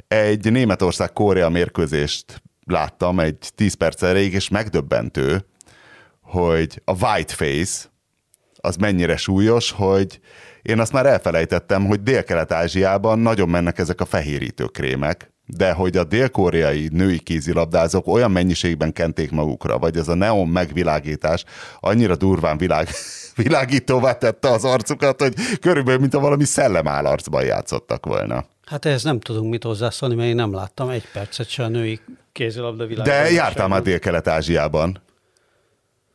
Egy 0.09 0.51
Németország-Korea 0.53 1.49
mérkőzést 1.49 2.43
láttam 2.67 3.21
egy 3.21 3.51
10 3.55 3.75
perc 3.75 4.03
erejéig, 4.03 4.33
és 4.33 4.49
megdöbbentő, 4.49 5.45
hogy 6.23 6.83
a 6.85 6.93
whiteface 6.93 7.89
az 8.61 8.77
mennyire 8.77 9.17
súlyos, 9.17 9.71
hogy 9.71 10.21
én 10.63 10.79
azt 10.79 10.93
már 10.93 11.07
elfelejtettem, 11.07 11.87
hogy 11.87 12.03
Dél-Kelet-Ázsiában 12.03 13.19
nagyon 13.19 13.49
mennek 13.49 13.79
ezek 13.79 14.01
a 14.01 14.05
fehérítő 14.05 14.65
krémek, 14.65 15.33
de 15.57 15.73
hogy 15.73 15.97
a 15.97 16.05
dél-koreai 16.05 16.89
női 16.93 17.19
kézilabdázók 17.19 18.07
olyan 18.07 18.31
mennyiségben 18.31 18.93
kenték 18.93 19.31
magukra, 19.31 19.79
vagy 19.79 19.97
ez 19.97 20.09
a 20.09 20.15
neon 20.15 20.49
megvilágítás 20.49 21.45
annyira 21.81 22.17
durván 22.17 22.59
világ, 22.59 22.89
világítóvá 23.43 24.13
tette 24.13 24.49
az 24.49 24.65
arcukat, 24.65 25.21
hogy 25.21 25.35
körülbelül, 25.61 26.01
mint 26.01 26.15
a 26.15 26.21
valami 26.21 26.45
szellemállarcban 26.45 27.45
játszottak 27.45 28.07
volna. 28.07 28.45
Hát 28.67 28.85
ehhez 28.85 29.03
nem 29.03 29.21
tudunk 29.21 29.51
mit 29.51 29.63
hozzászólni, 29.63 30.15
mert 30.15 30.29
én 30.29 30.35
nem 30.35 30.55
láttam 30.55 30.89
egy 30.89 31.05
percet 31.13 31.49
se 31.49 31.63
a 31.63 31.69
női 31.69 32.01
kézilabda 32.33 32.87
világban. 32.87 33.15
De 33.15 33.31
jártál 33.31 33.69
már 33.69 33.83
Dél-Kelet-Ázsiában? 33.83 35.03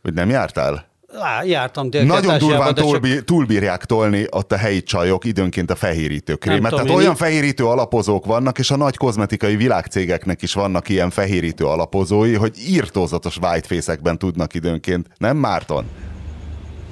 Vagy 0.02 0.14
nem 0.14 0.30
jártál? 0.30 0.88
Lá, 1.20 1.44
jártam 1.44 1.90
Nagyon 1.92 2.38
durván 2.38 2.76
túlbí, 2.76 3.14
csak... 3.14 3.24
túlbírják 3.24 3.86
tolni 3.86 4.26
ott 4.30 4.52
a 4.52 4.58
helyi 4.58 4.84
csajok 4.84 5.26
időnként 5.26 5.72
a 5.72 5.76
fehérítő 5.76 6.36
krémet. 6.36 6.72
Tehát 6.72 6.90
olyan 6.90 7.10
én... 7.10 7.16
fehérítő 7.16 7.66
alapozók 7.66 8.26
vannak, 8.26 8.60
és 8.60 8.72
a 8.72 8.78
nagy 8.78 8.98
kozmetikai 8.98 9.56
világcégeknek 9.56 10.42
is 10.42 10.54
vannak 10.54 10.90
ilyen 10.90 11.10
fehérítő 11.10 11.66
alapozói, 11.66 12.34
hogy 12.34 12.54
írtózatos 12.68 13.38
whiteface-ekben 13.38 14.18
tudnak 14.18 14.54
időnként. 14.54 15.08
Nem, 15.18 15.38
Márton? 15.38 15.86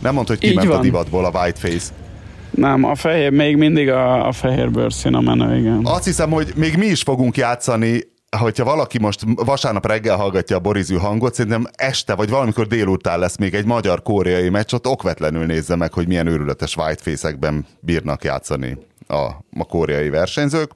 Nem 0.01 0.13
mondd, 0.13 0.27
hogy 0.27 0.37
kiment 0.37 0.69
a 0.69 0.79
divatból 0.79 1.25
a 1.25 1.39
whiteface. 1.39 1.93
Nem, 2.49 2.83
a 2.83 2.95
fehér, 2.95 3.31
még 3.31 3.55
mindig 3.55 3.89
a, 3.89 4.27
a 4.27 4.31
fehér 4.31 4.71
bőrszín 4.71 5.13
a 5.13 5.21
menő, 5.21 5.57
igen. 5.57 5.81
Azt 5.83 6.05
hiszem, 6.05 6.29
hogy 6.29 6.53
még 6.55 6.77
mi 6.77 6.85
is 6.85 7.01
fogunk 7.01 7.37
játszani 7.37 8.11
hogyha 8.37 8.63
valaki 8.63 8.99
most 8.99 9.21
vasárnap 9.35 9.85
reggel 9.85 10.15
hallgatja 10.15 10.55
a 10.55 10.59
borizű 10.59 10.95
hangot, 10.95 11.33
szerintem 11.33 11.65
este 11.75 12.15
vagy 12.15 12.29
valamikor 12.29 12.67
délután 12.67 13.19
lesz 13.19 13.37
még 13.37 13.53
egy 13.53 13.65
magyar-koreai 13.65 14.49
meccs, 14.49 14.73
ott 14.73 14.87
okvetlenül 14.87 15.45
nézze 15.45 15.75
meg, 15.75 15.93
hogy 15.93 16.07
milyen 16.07 16.27
őrületes 16.27 16.75
whiteface-ekben 16.75 17.65
bírnak 17.79 18.23
játszani 18.23 18.77
a, 19.07 19.15
a 19.57 19.65
koreai 19.69 20.09
versenyzők. 20.09 20.71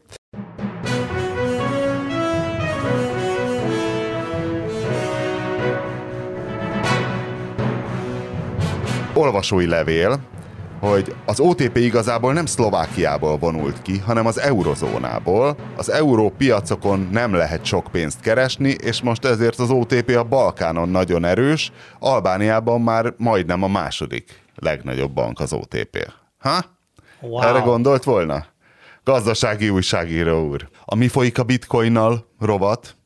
Olvasói 9.13 9.67
levél, 9.67 10.19
hogy 10.79 11.15
az 11.25 11.39
OTP 11.39 11.77
igazából 11.77 12.33
nem 12.33 12.45
Szlovákiából 12.45 13.37
vonult 13.37 13.81
ki, 13.81 13.97
hanem 13.97 14.25
az 14.25 14.39
eurozónából. 14.39 15.55
Az 15.75 15.89
euró 15.89 16.29
piacokon 16.37 17.07
nem 17.11 17.33
lehet 17.33 17.65
sok 17.65 17.87
pénzt 17.91 18.19
keresni, 18.19 18.69
és 18.69 19.01
most 19.01 19.25
ezért 19.25 19.59
az 19.59 19.69
OTP 19.69 20.09
a 20.09 20.23
Balkánon 20.23 20.89
nagyon 20.89 21.25
erős, 21.25 21.71
Albániában 21.99 22.81
már 22.81 23.13
majdnem 23.17 23.63
a 23.63 23.67
második 23.67 24.43
legnagyobb 24.55 25.11
bank 25.11 25.39
az 25.39 25.53
OTP. 25.53 26.13
Ha? 26.37 26.65
Wow. 27.21 27.41
Erre 27.41 27.59
gondolt 27.59 28.03
volna? 28.03 28.45
Gazdasági 29.03 29.69
újságíró 29.69 30.47
úr. 30.47 30.69
A 30.85 30.95
mi 30.95 31.07
folyik 31.07 31.37
a 31.37 31.43
bitcoinnal 31.43 32.27
rovat? 32.39 32.97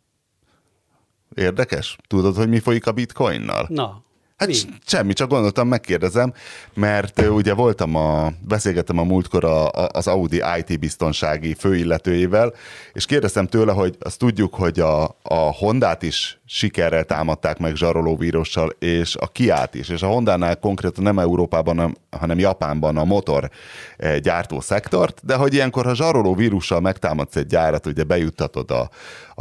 Érdekes? 1.36 1.98
Tudod, 2.08 2.36
hogy 2.36 2.50
mi 2.50 2.60
folyik 2.60 2.88
a 2.88 2.92
bitcoinnal? 2.92 3.66
Na, 3.70 4.04
Hát 4.42 4.50
Mi? 4.50 4.56
semmi, 4.86 5.14
csak 5.14 5.30
gondoltam, 5.30 5.68
megkérdezem, 5.68 6.34
mert 6.74 7.22
ugye 7.22 7.54
voltam 7.54 7.96
a, 7.96 8.32
beszélgettem 8.48 8.98
a 8.98 9.04
múltkor 9.04 9.46
a, 9.46 9.68
a, 9.68 9.90
az 9.94 10.08
Audi 10.08 10.42
IT 10.58 10.80
biztonsági 10.80 11.54
főilletőjével, 11.54 12.54
és 12.94 13.06
kérdeztem 13.06 13.48
tőle, 13.48 13.72
hogy 13.72 13.96
azt 14.00 14.20
tudjuk, 14.20 14.54
hogy 14.54 14.80
a, 14.80 15.04
a 15.22 15.54
Hondát 15.58 16.04
is 16.04 16.40
sikerrel 16.46 17.04
támadták 17.04 17.58
meg 17.58 17.76
zsarolóvírussal, 17.76 18.70
és 18.80 19.16
a 19.16 19.28
Kiát 19.28 19.76
is, 19.76 19.90
és 19.90 20.02
a 20.02 20.08
Hondánál 20.08 20.60
konkrétan 20.60 21.04
nem 21.04 21.20
Európában, 21.20 21.98
hanem 22.10 22.40
Japánban 22.40 22.98
a 22.98 23.04
motor 23.04 23.50
eh, 23.98 24.18
gyártó 24.20 24.60
szektort, 24.60 25.22
de 25.26 25.36
hogy 25.36 25.54
ilyenkor, 25.54 25.86
ha 25.86 25.96
zsarolóvírussal 25.96 26.80
megtámadsz 26.80 27.36
egy 27.36 27.46
gyárat, 27.48 27.86
ugye 27.86 28.04
bejuttatod 28.04 28.72
a, 28.72 28.90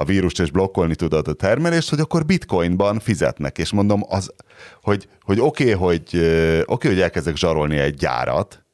a 0.00 0.04
vírust, 0.04 0.40
és 0.40 0.50
blokkolni 0.50 0.94
tudod 0.94 1.28
a 1.28 1.32
termelést, 1.32 1.90
hogy 1.90 2.00
akkor 2.00 2.26
bitcoinban 2.26 2.98
fizetnek, 2.98 3.58
és 3.58 3.72
mondom, 3.72 4.04
az, 4.08 4.32
hogy, 4.82 5.08
hogy 5.22 5.40
oké, 5.40 5.74
okay, 5.74 5.74
hogy, 5.74 6.18
okay, 6.66 6.90
hogy 6.90 7.00
elkezdek 7.00 7.36
zsarolni 7.36 7.78
egy 7.78 7.94
gyárat, 7.94 8.64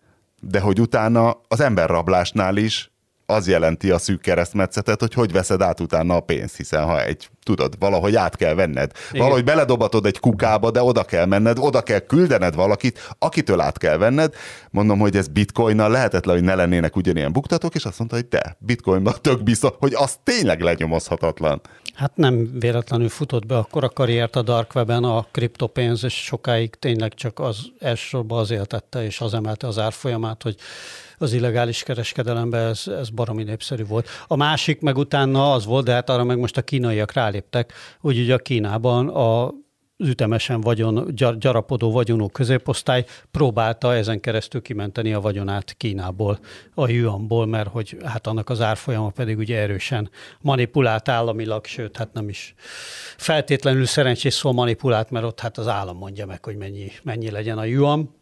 de 0.40 0.60
hogy 0.60 0.80
utána 0.80 1.40
az 1.48 1.60
emberrablásnál 1.60 2.56
is 2.56 2.90
az 3.26 3.48
jelenti 3.48 3.90
a 3.90 3.98
szűk 3.98 4.20
keresztmetszetet, 4.20 5.00
hogy 5.00 5.14
hogy 5.14 5.32
veszed 5.32 5.62
át 5.62 5.80
utána 5.80 6.14
a 6.14 6.20
pénzt, 6.20 6.56
hiszen 6.56 6.84
ha 6.84 7.02
egy, 7.02 7.28
tudod, 7.42 7.74
valahogy 7.78 8.16
át 8.16 8.36
kell 8.36 8.54
venned, 8.54 8.90
Igen. 9.08 9.22
valahogy 9.22 9.44
beledobatod 9.44 10.06
egy 10.06 10.18
kukába, 10.18 10.70
de 10.70 10.82
oda 10.82 11.04
kell 11.04 11.26
menned, 11.26 11.58
oda 11.58 11.82
kell 11.82 11.98
küldened 11.98 12.54
valakit, 12.54 13.14
akitől 13.18 13.60
át 13.60 13.78
kell 13.78 13.96
venned. 13.96 14.34
Mondom, 14.70 14.98
hogy 14.98 15.16
ez 15.16 15.28
bitcoinnal 15.28 15.90
lehetetlen, 15.90 16.34
hogy 16.34 16.44
ne 16.44 16.54
lennének 16.54 16.96
ugyanilyen 16.96 17.32
buktatók, 17.32 17.74
és 17.74 17.84
azt 17.84 17.98
mondta, 17.98 18.16
hogy 18.16 18.28
de, 18.28 18.56
bitcoinban 18.58 19.14
tök 19.20 19.42
biztos, 19.42 19.70
hogy 19.78 19.94
az 19.94 20.18
tényleg 20.22 20.60
lenyomozhatatlan. 20.60 21.60
Hát 21.94 22.16
nem 22.16 22.58
véletlenül 22.58 23.08
futott 23.08 23.46
be 23.46 23.56
akkor 23.56 23.84
a 23.84 23.88
karriert 23.88 24.36
a 24.36 24.42
Dark 24.42 24.74
Web-en 24.74 25.04
a 25.04 25.26
kriptopénz, 25.30 26.04
és 26.04 26.14
sokáig 26.14 26.74
tényleg 26.74 27.14
csak 27.14 27.38
az 27.38 27.58
elsősorban 27.78 28.38
az 28.38 28.50
éltette, 28.50 29.04
és 29.04 29.20
az 29.20 29.34
emelte 29.34 29.66
az 29.66 29.78
árfolyamát, 29.78 30.42
hogy 30.42 30.56
az 31.18 31.32
illegális 31.32 31.82
kereskedelemben 31.82 32.68
ez, 32.68 32.86
ez 32.86 33.10
baromi 33.10 33.42
népszerű 33.42 33.84
volt. 33.84 34.08
A 34.26 34.36
másik 34.36 34.80
meg 34.80 34.96
utána 34.96 35.52
az 35.52 35.64
volt, 35.64 35.84
de 35.84 35.92
hát 35.92 36.10
arra 36.10 36.24
meg 36.24 36.38
most 36.38 36.56
a 36.56 36.62
kínaiak 36.62 37.12
ráléptek, 37.12 37.72
hogy 38.00 38.18
ugye 38.18 38.34
a 38.34 38.38
Kínában 38.38 39.08
a 39.08 39.52
ütemesen 39.98 40.60
vagyon, 40.60 41.14
gyarapodó 41.38 41.90
vagyonú 41.92 42.28
középosztály 42.28 43.04
próbálta 43.30 43.94
ezen 43.94 44.20
keresztül 44.20 44.62
kimenteni 44.62 45.12
a 45.12 45.20
vagyonát 45.20 45.74
Kínából, 45.76 46.38
a 46.74 46.88
yuanból, 46.88 47.46
mert 47.46 47.68
hogy 47.68 47.96
hát 48.04 48.26
annak 48.26 48.48
az 48.48 48.60
árfolyama 48.60 49.10
pedig 49.10 49.38
ugye 49.38 49.58
erősen 49.58 50.10
manipulált 50.40 51.08
államilag, 51.08 51.64
sőt, 51.64 51.96
hát 51.96 52.12
nem 52.12 52.28
is 52.28 52.54
feltétlenül 53.16 53.86
szerencsés 53.86 54.34
szó 54.34 54.52
manipulált, 54.52 55.10
mert 55.10 55.24
ott 55.24 55.40
hát 55.40 55.58
az 55.58 55.68
állam 55.68 55.96
mondja 55.96 56.26
meg, 56.26 56.44
hogy 56.44 56.56
mennyi, 56.56 56.90
mennyi 57.02 57.30
legyen 57.30 57.58
a 57.58 57.64
yuan. 57.64 58.14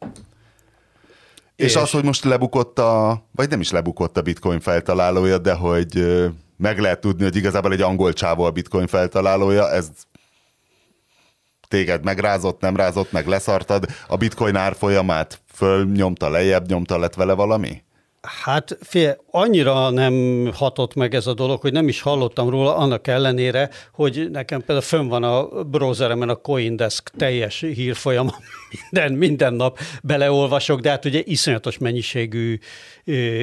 És, 1.57 1.65
és 1.65 1.77
az, 1.77 1.91
hogy 1.91 2.05
most 2.05 2.25
lebukott 2.25 2.79
a, 2.79 3.25
vagy 3.33 3.49
nem 3.49 3.61
is 3.61 3.71
lebukott 3.71 4.17
a 4.17 4.23
bitcoin 4.23 4.61
feltalálója, 4.61 5.39
de 5.39 5.53
hogy 5.53 6.23
meg 6.57 6.79
lehet 6.79 7.01
tudni, 7.01 7.23
hogy 7.23 7.37
igazából 7.37 7.73
egy 7.73 7.81
angol 7.81 8.13
csávó 8.13 8.45
a 8.45 8.51
bitcoin 8.51 8.87
feltalálója, 8.87 9.71
ez 9.71 9.91
téged 11.69 12.05
megrázott, 12.05 12.61
nem 12.61 12.77
rázott, 12.77 13.13
meg 13.13 13.27
leszartad, 13.27 13.87
a 14.09 14.17
bitcoin 14.17 14.57
árfolyamát 14.57 15.41
fölnyomta, 15.53 16.29
lejjebb 16.29 16.69
nyomta, 16.69 16.99
lett 16.99 17.15
vele 17.15 17.33
valami? 17.33 17.84
Hát 18.25 18.79
fél, 18.81 19.25
annyira 19.31 19.91
nem 19.91 20.49
hatott 20.55 20.95
meg 20.95 21.15
ez 21.15 21.27
a 21.27 21.35
dolog, 21.35 21.61
hogy 21.61 21.73
nem 21.73 21.89
is 21.89 22.01
hallottam 22.01 22.49
róla, 22.51 22.77
annak 22.77 23.07
ellenére, 23.07 23.71
hogy 23.93 24.31
nekem 24.31 24.59
például 24.59 24.81
fönn 24.81 25.09
van 25.09 25.23
a 25.23 25.63
browseremen 25.63 26.29
a 26.29 26.35
Coindesk 26.35 27.11
teljes 27.17 27.61
hírfolyama, 27.61 28.35
minden, 28.81 29.13
minden 29.13 29.55
nap 29.55 29.79
beleolvasok, 30.03 30.81
de 30.81 30.91
hát 30.91 31.05
ugye 31.05 31.23
iszonyatos 31.25 31.79
mennyiségű 31.79 32.59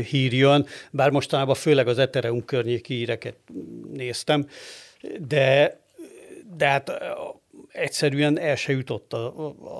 hír 0.09 0.33
jön, 0.33 0.65
bár 0.91 1.09
mostanában 1.09 1.55
főleg 1.55 1.87
az 1.87 1.97
Ethereum 1.97 2.45
környéki 2.45 2.93
híreket 2.93 3.35
néztem, 3.93 4.47
de 5.27 5.79
de 6.57 6.67
hát 6.67 6.91
egyszerűen 7.71 8.39
el 8.39 8.55
se 8.55 8.71
jutott 8.71 9.15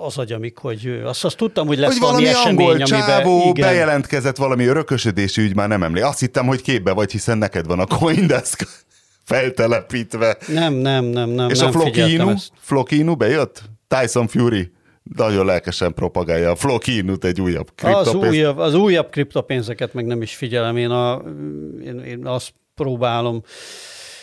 az 0.04 0.18
agyamik, 0.18 0.58
hogy 0.58 1.00
azt, 1.04 1.24
azt 1.24 1.36
tudtam, 1.36 1.66
hogy 1.66 1.78
lesz 1.78 1.90
hogy 1.90 2.00
valami, 2.00 2.24
valami 2.24 2.38
esemény, 2.38 2.68
angol 2.68 2.86
csávó 2.86 3.32
amiben, 3.32 3.48
igen. 3.48 3.68
bejelentkezett 3.68 4.36
valami 4.36 4.64
örökösödési 4.64 5.42
ügy, 5.42 5.54
már 5.54 5.68
nem 5.68 5.82
emlékszem. 5.82 6.10
Azt 6.10 6.20
hittem, 6.20 6.46
hogy 6.46 6.62
képbe 6.62 6.92
vagy, 6.92 7.10
hiszen 7.10 7.38
neked 7.38 7.66
van 7.66 7.78
a 7.78 7.86
Coindesk 7.86 8.66
feltelepítve. 9.24 10.36
Nem, 10.46 10.74
nem, 10.74 11.04
nem, 11.04 11.28
nem. 11.28 11.48
És 11.48 11.58
nem 11.58 11.68
a 11.68 11.72
Flokinu? 11.72 12.34
Flokinu 12.60 13.14
bejött? 13.14 13.62
Tyson 13.88 14.26
Fury 14.26 14.72
nagyon 15.02 15.46
lelkesen 15.46 15.94
propagálja 15.94 16.50
a 16.50 16.56
Flokinut 16.56 17.24
egy 17.24 17.40
újabb 17.40 17.70
kriptopénz. 17.74 18.24
Az 18.24 18.30
újabb, 18.30 18.58
az 18.58 18.74
újabb 18.74 19.10
kriptopénzeket 19.10 19.94
meg 19.94 20.06
nem 20.06 20.22
is 20.22 20.34
figyelem. 20.34 20.76
Én, 20.76 20.90
a, 20.90 21.22
én, 21.84 21.98
én 21.98 22.26
azt 22.26 22.52
próbálom 22.74 23.42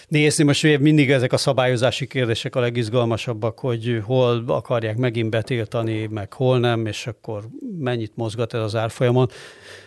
nézni. 0.09 0.43
Most 0.43 0.79
mindig 0.79 1.11
ezek 1.11 1.33
a 1.33 1.37
szabályozási 1.37 2.07
kérdések 2.07 2.55
a 2.55 2.59
legizgalmasabbak, 2.59 3.59
hogy 3.59 4.01
hol 4.03 4.43
akarják 4.47 4.97
megint 4.97 5.29
betiltani, 5.29 6.07
meg 6.07 6.33
hol 6.33 6.59
nem, 6.59 6.85
és 6.85 7.07
akkor 7.07 7.43
mennyit 7.79 8.11
mozgat 8.15 8.53
ez 8.53 8.61
az 8.61 8.75
árfolyamon. 8.75 9.29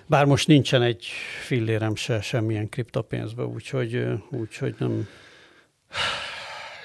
Bár 0.06 0.24
most 0.24 0.46
nincsen 0.46 0.82
egy 0.82 1.06
fillérem 1.44 1.94
se 1.94 2.20
semmilyen 2.20 2.68
kriptopénzbe, 2.68 3.42
úgyhogy, 3.44 4.04
úgyhogy 4.30 4.74
nem 4.78 5.08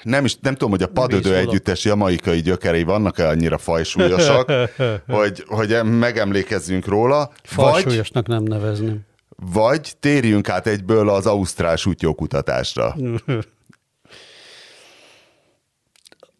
nem, 0.02 0.24
is, 0.24 0.36
nem 0.40 0.52
tudom, 0.52 0.70
hogy 0.70 0.82
a 0.82 0.88
padödő 0.88 1.36
együttes 1.36 1.84
jamaikai 1.84 2.40
gyökerei 2.40 2.82
vannak-e 2.82 3.28
annyira 3.28 3.58
fajsúlyosak, 3.58 4.52
hogy, 5.06 5.44
hogy 5.46 5.84
megemlékezzünk 5.84 6.86
róla. 6.86 7.30
Fajsúlyosnak 7.42 8.26
vagy, 8.26 8.36
nem 8.36 8.58
nevezném. 8.58 9.06
Vagy 9.42 9.92
térjünk 10.00 10.48
át 10.48 10.66
egyből 10.66 11.08
az 11.08 11.26
ausztrál 11.26 11.76
sutyókutatásra. 11.76 12.94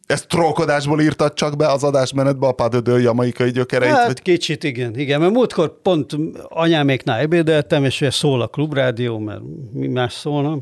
Ezt 0.07 0.29
trollkodásból 0.29 1.01
írtad 1.01 1.33
csak 1.33 1.57
be 1.57 1.67
az 1.67 1.85
adásmenetbe 1.85 2.47
a 2.47 2.53
padödő 2.53 3.01
jamaikai 3.01 3.51
gyökereit? 3.51 3.93
Hát 3.93 4.07
vagy? 4.07 4.23
kicsit 4.23 4.65
igen, 4.65 4.99
igen, 4.99 5.21
mert 5.21 5.33
múltkor 5.33 5.81
pont 5.83 6.17
anyáméknál 6.49 7.19
ebédeltem, 7.19 7.85
és 7.85 8.07
szól 8.11 8.41
a 8.43 8.47
klubrádió, 8.47 9.19
mert 9.19 9.41
mi 9.73 9.87
más 9.87 10.13
szólna, 10.13 10.59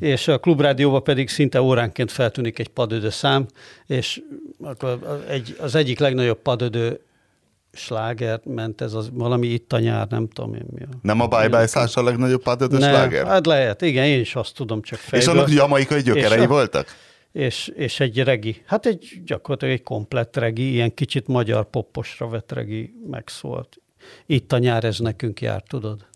és 0.00 0.28
a 0.28 0.38
klubrádióban 0.38 1.02
pedig 1.02 1.28
szinte 1.28 1.62
óránként 1.62 2.12
feltűnik 2.12 2.58
egy 2.58 2.68
padödő 2.68 3.10
szám, 3.10 3.46
és 3.86 4.22
akkor 4.62 5.24
egy, 5.28 5.56
az 5.60 5.74
egyik 5.74 5.98
legnagyobb 5.98 6.38
padödő 6.42 7.00
sláger 7.76 8.40
ment, 8.44 8.80
ez 8.80 8.92
az 8.94 9.10
valami 9.12 9.46
itt 9.46 9.72
a 9.72 9.78
nyár, 9.78 10.06
nem 10.08 10.28
tudom 10.28 10.54
én 10.54 10.66
mi. 10.70 10.82
A, 10.82 10.88
nem 11.02 11.20
a 11.20 11.26
Bye 11.26 11.48
Bye 11.48 11.66
Száss 11.66 11.96
a 11.96 12.02
legnagyobb 12.02 12.42
padödő 12.42 12.76
sláger? 12.76 13.26
Hát 13.26 13.46
lehet, 13.46 13.82
igen, 13.82 14.04
én 14.04 14.20
is 14.20 14.34
azt 14.34 14.54
tudom 14.54 14.82
csak 14.82 14.98
fejből. 14.98 15.20
És 15.20 15.34
annak 15.34 15.52
jamaikai 15.52 16.02
gyökerei 16.02 16.40
és 16.40 16.46
voltak? 16.46 16.86
És, 17.32 17.72
és 17.74 18.00
egy 18.00 18.18
regi, 18.18 18.62
hát 18.66 18.86
egy 18.86 19.20
gyakorlatilag 19.24 19.74
egy 19.74 19.82
komplett 19.82 20.36
regi, 20.36 20.72
ilyen 20.72 20.94
kicsit 20.94 21.26
magyar 21.26 21.70
popposra 21.70 22.28
vett 22.28 22.52
regi 22.52 22.94
megszólt. 23.10 23.80
Itt 24.26 24.52
a 24.52 24.58
nyár 24.58 24.84
ez 24.84 24.98
nekünk 24.98 25.40
jár, 25.40 25.62
tudod. 25.62 26.06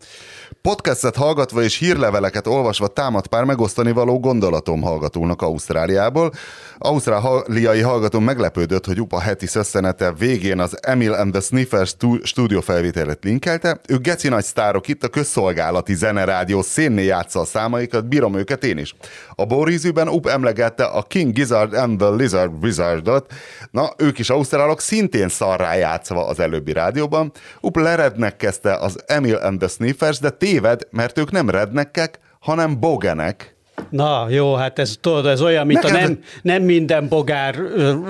Podcastet 0.62 1.16
hallgatva 1.16 1.62
és 1.62 1.78
hírleveleket 1.78 2.46
olvasva 2.46 2.86
támad 2.86 3.26
pár 3.26 3.44
megosztani 3.44 3.92
való 3.92 4.20
gondolatom 4.20 4.82
hallgatónak 4.82 5.42
Ausztráliából. 5.42 6.32
Ausztráliai 6.78 7.80
hallgató 7.80 8.18
meglepődött, 8.18 8.86
hogy 8.86 9.00
UPA 9.00 9.20
heti 9.20 9.46
szösszenete 9.46 10.12
végén 10.12 10.60
az 10.60 10.78
Emil 10.86 11.12
and 11.12 11.32
the 11.32 11.40
Sniffers 11.40 11.94
stúdió 12.22 12.60
felvételet 12.60 13.24
linkelte. 13.24 13.80
Ők 13.88 14.00
geci 14.00 14.28
nagy 14.28 14.44
sztárok 14.44 14.88
itt 14.88 15.04
a 15.04 15.08
közszolgálati 15.08 15.94
zenerádió 15.94 16.62
szénné 16.62 17.04
játsza 17.04 17.40
a 17.40 17.44
számaikat, 17.44 18.08
bírom 18.08 18.34
őket 18.34 18.64
én 18.64 18.78
is. 18.78 18.94
A 19.40 19.44
Borizűben 19.44 20.08
UP 20.08 20.26
emlegette 20.26 20.84
a 20.84 21.02
King 21.02 21.32
Gizzard 21.32 21.74
and 21.74 21.98
the 21.98 22.10
Lizard 22.10 22.52
Wizardot. 22.62 23.32
Na, 23.70 23.90
ők 23.96 24.18
is 24.18 24.30
ausztrálok, 24.30 24.80
szintén 24.80 25.28
szarrá 25.28 25.74
játszva 25.74 26.26
az 26.26 26.40
előbbi 26.40 26.72
rádióban. 26.72 27.32
UP 27.60 27.76
lerednek 27.76 28.36
kezdte 28.36 28.74
az 28.74 28.98
Emil 29.06 29.36
and 29.36 29.58
the 29.58 29.68
Sniffers, 29.68 30.18
de 30.18 30.30
téved, 30.30 30.80
mert 30.90 31.18
ők 31.18 31.30
nem 31.30 31.50
rednekkek, 31.50 32.18
hanem 32.40 32.80
bogenek. 32.80 33.54
Na, 33.88 34.26
jó, 34.30 34.54
hát 34.54 34.78
ez, 34.78 34.96
tudod, 35.00 35.26
ez 35.26 35.42
olyan, 35.42 35.66
mint 35.66 35.82
Neked... 35.82 35.96
a 35.96 36.00
nem, 36.00 36.18
nem 36.42 36.62
minden 36.62 37.08
bogár, 37.08 37.56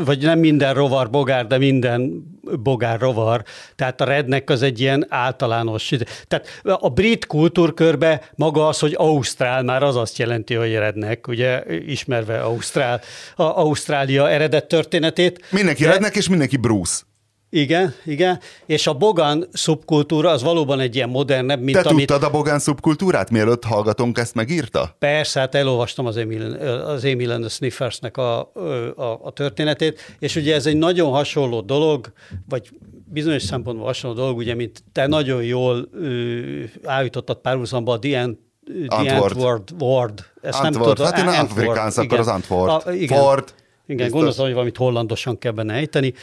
vagy 0.04 0.22
nem 0.22 0.38
minden 0.38 0.74
rovar 0.74 1.10
bogár, 1.10 1.46
de 1.46 1.58
minden 1.58 2.28
bogár 2.62 3.00
rovar. 3.00 3.42
Tehát 3.76 4.00
a 4.00 4.04
rednek 4.04 4.50
az 4.50 4.62
egy 4.62 4.80
ilyen 4.80 5.06
általános. 5.08 5.92
Tehát 6.28 6.46
a 6.62 6.88
brit 6.88 7.26
kultúrkörbe 7.26 8.30
maga 8.34 8.68
az, 8.68 8.78
hogy 8.78 8.94
Ausztrál, 8.96 9.62
már 9.62 9.82
az 9.82 9.96
azt 9.96 10.18
jelenti, 10.18 10.54
hogy 10.54 10.72
rednek, 10.72 11.28
ugye, 11.28 11.62
ismerve 11.86 12.40
Ausztrál, 12.40 13.00
a 13.36 13.42
Ausztrália 13.42 14.30
eredet 14.30 14.68
történetét. 14.68 15.44
Mindenki 15.50 15.82
de... 15.82 15.90
rednek, 15.90 16.16
és 16.16 16.28
mindenki 16.28 16.56
Bruce. 16.56 17.08
Igen, 17.52 17.94
igen, 18.04 18.40
és 18.66 18.86
a 18.86 18.94
Bogan 18.94 19.46
szubkultúra 19.52 20.30
az 20.30 20.42
valóban 20.42 20.80
egy 20.80 20.94
ilyen 20.94 21.08
modernebb, 21.08 21.60
mint 21.60 21.82
Te 21.82 21.88
amit... 21.88 22.06
tudtad 22.06 22.28
a 22.28 22.30
Bogan 22.30 22.58
szubkultúrát, 22.58 23.30
mielőtt 23.30 23.64
hallgatónk 23.64 24.18
ezt 24.18 24.34
megírta? 24.34 24.96
Persze, 24.98 25.40
hát 25.40 25.54
elolvastam 25.54 26.06
az 26.06 26.16
Emil, 26.16 26.52
az 26.86 27.04
Emil 27.04 27.30
and 27.30 27.40
the 27.40 27.48
Sniffersnek 27.48 28.16
a, 28.16 28.38
a, 28.96 29.20
a 29.22 29.30
történetét, 29.30 30.16
és 30.18 30.36
ugye 30.36 30.54
ez 30.54 30.66
egy 30.66 30.76
nagyon 30.76 31.10
hasonló 31.10 31.60
dolog, 31.60 32.12
vagy 32.48 32.70
bizonyos 33.04 33.42
szempontból 33.42 33.86
hasonló 33.86 34.16
dolog, 34.16 34.36
ugye, 34.36 34.54
mint 34.54 34.82
te 34.92 35.06
nagyon 35.06 35.42
jól 35.42 35.88
állítottad 36.84 37.36
párhuzamba 37.36 37.92
a 37.92 37.98
The 37.98 38.20
Antwoord. 38.20 39.20
Antwoord 39.32 39.70
Ward. 39.78 40.24
Ezt 40.42 40.60
Antwoord. 40.60 40.86
nem 40.86 40.94
tudod. 40.94 41.12
Hát 41.12 41.34
én 41.34 41.40
afrikánsz, 41.40 41.96
akkor 41.96 42.18
az 42.18 42.28
Antwoord. 42.28 42.82
A, 42.86 42.92
igen. 42.92 43.18
Ford. 43.18 43.54
Igen, 43.86 44.10
gondoltam, 44.10 44.44
hogy 44.44 44.52
valamit 44.52 44.76
hollandosan 44.76 45.38
kell 45.38 45.52
benne 45.52 45.74
ejteni 45.74 46.14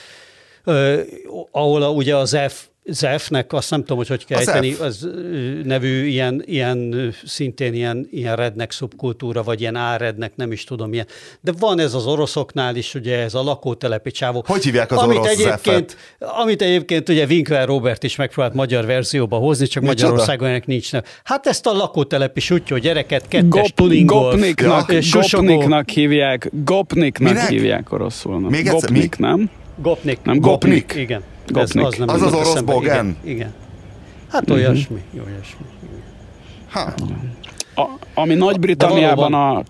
ahol 1.51 1.83
a, 1.83 1.89
ugye 1.89 2.15
az 2.15 2.37
F 2.47 2.67
Zef-nek, 2.89 3.53
azt 3.53 3.69
nem 3.69 3.79
tudom, 3.79 3.97
hogy 3.97 4.07
hogy 4.07 4.25
kell 4.25 4.37
ejteni, 4.37 4.73
az 4.73 5.09
nevű 5.63 6.05
ilyen, 6.05 6.43
ilyen, 6.45 7.13
szintén 7.25 7.73
ilyen, 7.73 8.07
ilyen 8.11 8.35
rednek 8.35 8.71
szubkultúra, 8.71 9.43
vagy 9.43 9.61
ilyen 9.61 9.75
árednek, 9.75 10.35
nem 10.35 10.51
is 10.51 10.63
tudom 10.63 10.93
ilyen. 10.93 11.05
De 11.41 11.51
van 11.59 11.79
ez 11.79 11.93
az 11.93 12.05
oroszoknál 12.05 12.75
is, 12.75 12.93
ugye 12.93 13.17
ez 13.17 13.33
a 13.33 13.43
lakótelepi 13.43 14.11
csávó. 14.11 14.43
Hogy 14.47 14.63
hívják 14.63 14.91
az 14.91 14.97
amit 14.97 15.17
orosz 15.17 15.31
egyébként, 15.31 15.97
Amit 16.19 16.61
egyébként 16.61 17.09
ugye 17.09 17.25
Winkler 17.25 17.67
Robert 17.67 18.03
is 18.03 18.15
megpróbált 18.15 18.53
magyar 18.53 18.85
verzióba 18.85 19.37
hozni, 19.37 19.67
csak 19.67 19.81
Mi 19.81 19.87
Magyarországon 19.87 20.47
ennek 20.47 20.65
nincs 20.65 20.91
nev. 20.91 21.03
Hát 21.23 21.47
ezt 21.47 21.65
a 21.65 21.73
lakótelepi 21.73 22.39
sutyó 22.39 22.77
gyereket, 22.77 23.27
kettes 23.27 23.61
Gop, 23.61 23.69
tuningol. 23.69 24.29
Gopniknak, 24.29 24.91
Gopniknak 25.11 25.89
hívják, 25.89 26.49
Gopniknak 26.63 27.33
Minek? 27.33 27.49
hívják 27.49 27.91
oroszul. 27.91 28.39
Még 28.39 28.59
egyszer, 28.59 28.73
Gopnik, 28.73 29.15
mi? 29.17 29.27
nem? 29.27 29.49
Gopnik. 29.81 30.19
Nem, 30.23 30.39
Gopnik. 30.39 30.93
Igen. 30.97 31.21
Gopnik. 31.47 31.85
Ez 31.85 31.91
az, 31.91 31.97
nem 31.97 32.09
az, 32.09 32.21
az 32.21 32.33
orosz 32.33 32.61
bogen? 32.61 33.17
Igen. 33.23 33.35
igen. 33.35 33.53
Hát 34.31 34.41
uh-huh. 34.41 34.57
olyasmi, 34.57 35.01
olyasmi. 35.13 35.65
Ha. 36.69 36.93
A, 37.75 37.85
ami 38.13 38.33
Nagy-Britanniában 38.33 39.33
a 39.33 39.63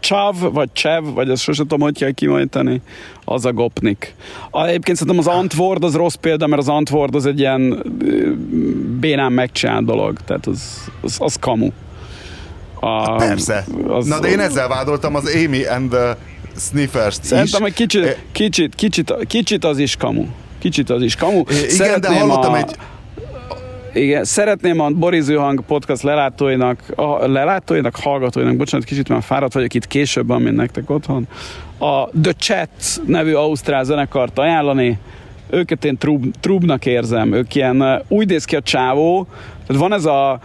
csav, 0.00 0.36
vagy 0.52 0.72
csev, 0.72 1.04
vagy 1.04 1.30
ezt 1.30 1.42
sosem 1.42 1.66
tudom, 1.66 1.80
hogy 1.80 1.98
kell 1.98 2.10
kimondani, 2.10 2.82
az 3.24 3.44
a 3.44 3.52
gopnik. 3.52 4.14
A, 4.50 4.66
egyébként 4.66 4.96
szerintem 4.96 5.26
az 5.26 5.36
Antword 5.36 5.84
az 5.84 5.94
rossz 5.94 6.14
példa, 6.14 6.46
mert 6.46 6.60
az 6.60 6.68
Antword 6.68 7.14
az 7.14 7.26
egy 7.26 7.38
ilyen 7.38 7.82
bénán 9.00 9.32
megcsinált 9.32 9.84
dolog, 9.84 10.18
tehát 10.24 10.46
az, 10.46 10.90
az, 11.00 11.16
az 11.18 11.36
kamu. 11.40 11.68
A, 12.80 13.16
Persze. 13.16 13.64
Az, 13.88 14.06
Na 14.06 14.20
de 14.20 14.28
én 14.28 14.40
ezzel 14.40 14.68
vádoltam 14.68 15.14
az 15.14 15.34
Amy 15.44 15.64
and 15.64 15.90
the 15.90 16.16
sniffers 16.56 17.18
Szerintem 17.22 17.62
is. 17.62 17.68
egy 17.68 17.74
kicsit, 17.74 18.18
kicsit, 18.32 18.74
kicsit, 18.74 19.14
kicsit 19.26 19.64
az 19.64 19.78
is 19.78 19.96
kamu. 19.96 20.26
Kicsit 20.58 20.90
az 20.90 21.02
is 21.02 21.16
kamu. 21.16 21.40
Igen, 21.40 21.68
Szeretném 21.68 22.12
de 22.12 22.18
hallottam 22.18 22.52
a... 22.52 22.56
egy... 22.56 22.76
Igen, 23.94 24.24
szeretném 24.24 24.80
a 24.80 24.90
Boris 24.90 25.26
Hang 25.26 25.60
podcast 25.60 26.02
lelátóinak, 26.02 26.82
a 26.96 27.26
lelátóinak, 27.26 27.96
hallgatóinak, 27.96 28.56
bocsánat, 28.56 28.86
kicsit 28.86 29.08
már 29.08 29.22
fáradt 29.22 29.52
vagyok, 29.52 29.74
itt 29.74 29.86
később 29.86 30.40
mint 30.40 30.56
nektek 30.56 30.90
otthon, 30.90 31.28
a 31.78 32.08
The 32.22 32.32
Chat 32.32 32.68
nevű 33.06 33.32
ausztrál 33.32 33.84
zenekart 33.84 34.38
ajánlani. 34.38 34.98
Őket 35.50 35.84
én 35.84 35.96
trub, 35.98 36.34
trubnak 36.40 36.86
érzem. 36.86 37.32
Ők 37.32 37.54
ilyen, 37.54 38.02
úgy 38.08 38.28
néz 38.28 38.44
ki 38.44 38.56
a 38.56 38.60
csávó, 38.60 39.26
tehát 39.66 39.82
van 39.82 39.92
ez 39.92 40.04
a 40.04 40.40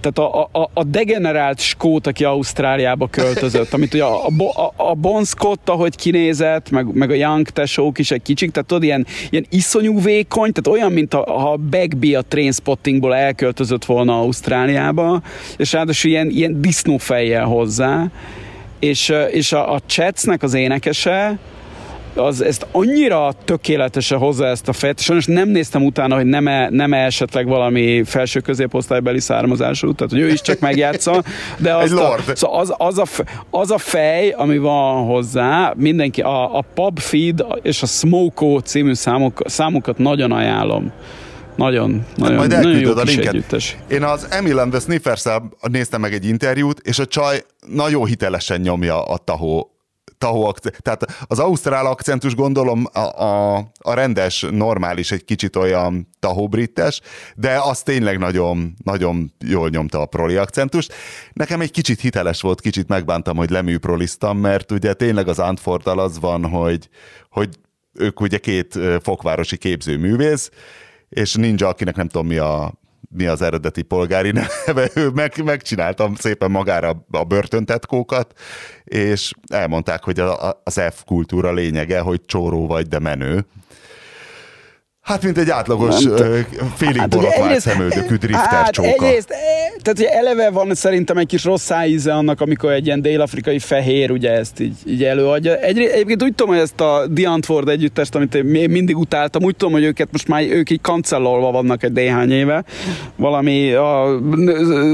tehát 0.00 0.18
a, 0.18 0.48
a, 0.52 0.70
a 0.74 0.84
degenerált 0.84 1.60
skót, 1.60 2.06
aki 2.06 2.24
Ausztráliába 2.24 3.08
költözött, 3.08 3.72
amit 3.72 3.94
ugye 3.94 4.04
a, 4.04 4.26
a, 4.26 4.72
a 4.76 4.94
Bon 4.94 5.24
Scott, 5.24 5.68
ahogy 5.68 5.96
kinézett, 5.96 6.70
meg, 6.70 6.94
meg 6.94 7.10
a 7.10 7.14
Young 7.14 7.48
tesók 7.48 7.98
is 7.98 8.10
egy 8.10 8.22
kicsik, 8.22 8.50
tehát 8.50 8.68
tudod, 8.68 8.82
ilyen, 8.82 9.06
ilyen 9.30 9.46
iszonyú 9.50 10.00
vékony, 10.00 10.52
tehát 10.52 10.80
olyan, 10.80 10.92
mint 10.92 11.14
a, 11.14 11.32
ha 11.32 11.56
Bagby 11.56 12.14
a 12.14 12.22
Trainspottingból 12.22 13.14
elköltözött 13.14 13.84
volna 13.84 14.18
Ausztráliába, 14.18 15.22
és 15.56 15.72
ráadásul 15.72 16.10
ilyen, 16.10 16.30
ilyen 16.30 16.60
disznófejjel 16.60 17.44
hozzá, 17.44 18.10
és, 18.78 19.12
és 19.30 19.52
a, 19.52 19.72
a 19.72 19.80
Chetsnek 19.86 20.42
az 20.42 20.54
énekese, 20.54 21.38
az 22.14 22.42
ezt 22.42 22.66
annyira 22.72 23.32
tökéletesen 23.44 24.18
hozza 24.18 24.46
ezt 24.46 24.68
a 24.68 24.72
fejet, 24.72 25.00
sajnos 25.00 25.26
nem 25.26 25.48
néztem 25.48 25.84
utána, 25.84 26.14
hogy 26.14 26.26
nem-e, 26.26 26.68
nem 26.70 26.92
-e 26.92 27.04
esetleg 27.04 27.46
valami 27.46 28.04
felső 28.04 28.40
középosztálybeli 28.40 29.20
származású, 29.20 29.92
tehát 29.94 30.12
hogy 30.12 30.20
ő 30.20 30.28
is 30.28 30.40
csak 30.40 30.60
megjátsza, 30.60 31.22
de 31.58 31.74
az, 31.74 31.92
a, 31.92 32.16
szóval 32.34 32.60
az, 32.60 32.74
az, 32.78 32.98
a, 32.98 33.06
az 33.50 33.70
a 33.70 33.78
fej, 33.78 34.30
ami 34.30 34.58
van 34.58 35.04
hozzá, 35.04 35.72
mindenki, 35.76 36.20
a, 36.20 36.58
a 36.58 36.64
Pub 36.74 36.98
Feed 36.98 37.44
és 37.62 37.82
a 37.82 37.86
Smoko 37.86 38.60
című 38.60 38.94
számok, 38.94 39.42
számokat 39.44 39.98
nagyon 39.98 40.32
ajánlom. 40.32 40.92
Nagyon, 41.56 42.06
nagyon, 42.16 42.36
Majd 42.36 42.50
nagyon 42.50 42.78
jó 42.78 42.96
a 42.96 43.02
linket. 43.02 43.26
együttes. 43.26 43.76
Én 43.90 44.02
az 44.02 44.26
Emil 44.30 44.58
and 44.58 44.70
the 44.70 44.80
sniffers 44.80 45.22
néztem 45.60 46.00
meg 46.00 46.12
egy 46.12 46.26
interjút, 46.26 46.78
és 46.78 46.98
a 46.98 47.06
csaj 47.06 47.42
nagyon 47.66 48.04
hitelesen 48.04 48.60
nyomja 48.60 49.04
a 49.04 49.16
tahó 49.16 49.69
tahó 50.20 50.44
akcentus. 50.44 50.80
Tehát 50.82 51.24
az 51.26 51.38
ausztrál 51.38 51.86
akcentus 51.86 52.34
gondolom 52.34 52.84
a, 52.92 52.98
a, 52.98 53.56
a 53.78 53.94
rendes, 53.94 54.46
normális, 54.50 55.10
egy 55.10 55.24
kicsit 55.24 55.56
olyan 55.56 56.08
tahó-brittes, 56.18 57.00
de 57.36 57.60
az 57.62 57.82
tényleg 57.82 58.18
nagyon, 58.18 58.74
nagyon 58.84 59.32
jól 59.38 59.68
nyomta 59.68 60.00
a 60.00 60.06
proli 60.06 60.36
akcentust. 60.36 60.92
Nekem 61.32 61.60
egy 61.60 61.70
kicsit 61.70 62.00
hiteles 62.00 62.40
volt, 62.40 62.60
kicsit 62.60 62.88
megbántam, 62.88 63.36
hogy 63.36 63.50
leműproliztam, 63.50 64.38
mert 64.38 64.70
ugye 64.70 64.92
tényleg 64.92 65.28
az 65.28 65.38
Antforddal 65.38 65.98
az 65.98 66.18
van, 66.18 66.44
hogy, 66.44 66.88
hogy 67.30 67.48
ők 67.92 68.20
ugye 68.20 68.38
két 68.38 68.78
fokvárosi 69.02 69.56
képzőművész, 69.56 70.50
és 71.08 71.34
ninja, 71.34 71.68
akinek 71.68 71.96
nem 71.96 72.08
tudom 72.08 72.26
mi 72.26 72.36
a 72.36 72.72
mi 73.08 73.26
az 73.26 73.42
eredeti 73.42 73.82
polgári 73.82 74.32
neve, 74.66 74.90
ő 74.94 75.08
meg, 75.08 75.44
megcsináltam 75.44 76.14
szépen 76.14 76.50
magára 76.50 77.04
a 77.10 77.24
börtöntetkókat, 77.24 78.38
és 78.84 79.32
elmondták, 79.48 80.04
hogy 80.04 80.20
az 80.64 80.80
F 80.90 81.04
kultúra 81.04 81.52
lényege, 81.52 82.00
hogy 82.00 82.24
csóró 82.24 82.66
vagy, 82.66 82.86
de 82.86 82.98
menő. 82.98 83.46
Hát, 85.02 85.22
mint 85.22 85.38
egy 85.38 85.50
átlagos 85.50 85.96
félig 86.76 86.96
hát, 86.96 87.08
borotvált 87.08 87.60
szemöldökű 87.60 88.14
drifter 88.26 88.46
hát, 88.46 88.70
csóka. 88.70 88.88
Egyrészt, 88.88 89.30
e, 89.30 89.34
tehát 89.82 89.98
ugye 89.98 90.08
eleve 90.08 90.50
van 90.50 90.74
szerintem 90.74 91.16
egy 91.16 91.26
kis 91.26 91.44
rossz 91.44 91.70
íze 91.86 92.12
annak, 92.14 92.40
amikor 92.40 92.72
egy 92.72 92.86
ilyen 92.86 93.02
dél-afrikai 93.02 93.58
fehér 93.58 94.10
ugye 94.10 94.30
ezt 94.30 94.60
így, 94.60 94.76
így 94.86 95.04
előadja. 95.04 95.56
Egy, 95.56 95.78
egyébként 95.78 96.22
úgy 96.22 96.34
tudom, 96.34 96.54
hogy 96.54 96.62
ezt 96.62 96.80
a 96.80 97.06
The 97.14 97.28
Antwoord 97.28 97.68
együttest, 97.68 98.14
amit 98.14 98.34
én 98.34 98.70
mindig 98.70 98.98
utáltam, 98.98 99.42
úgy 99.42 99.56
tudom, 99.56 99.72
hogy 99.72 99.84
őket 99.84 100.08
most 100.12 100.28
már 100.28 100.42
ők 100.42 100.70
így 100.70 100.80
kancellolva 100.80 101.50
vannak 101.50 101.82
egy 101.82 101.92
néhány 101.92 102.30
éve. 102.30 102.64
Valami 103.16 103.72
a 103.72 104.20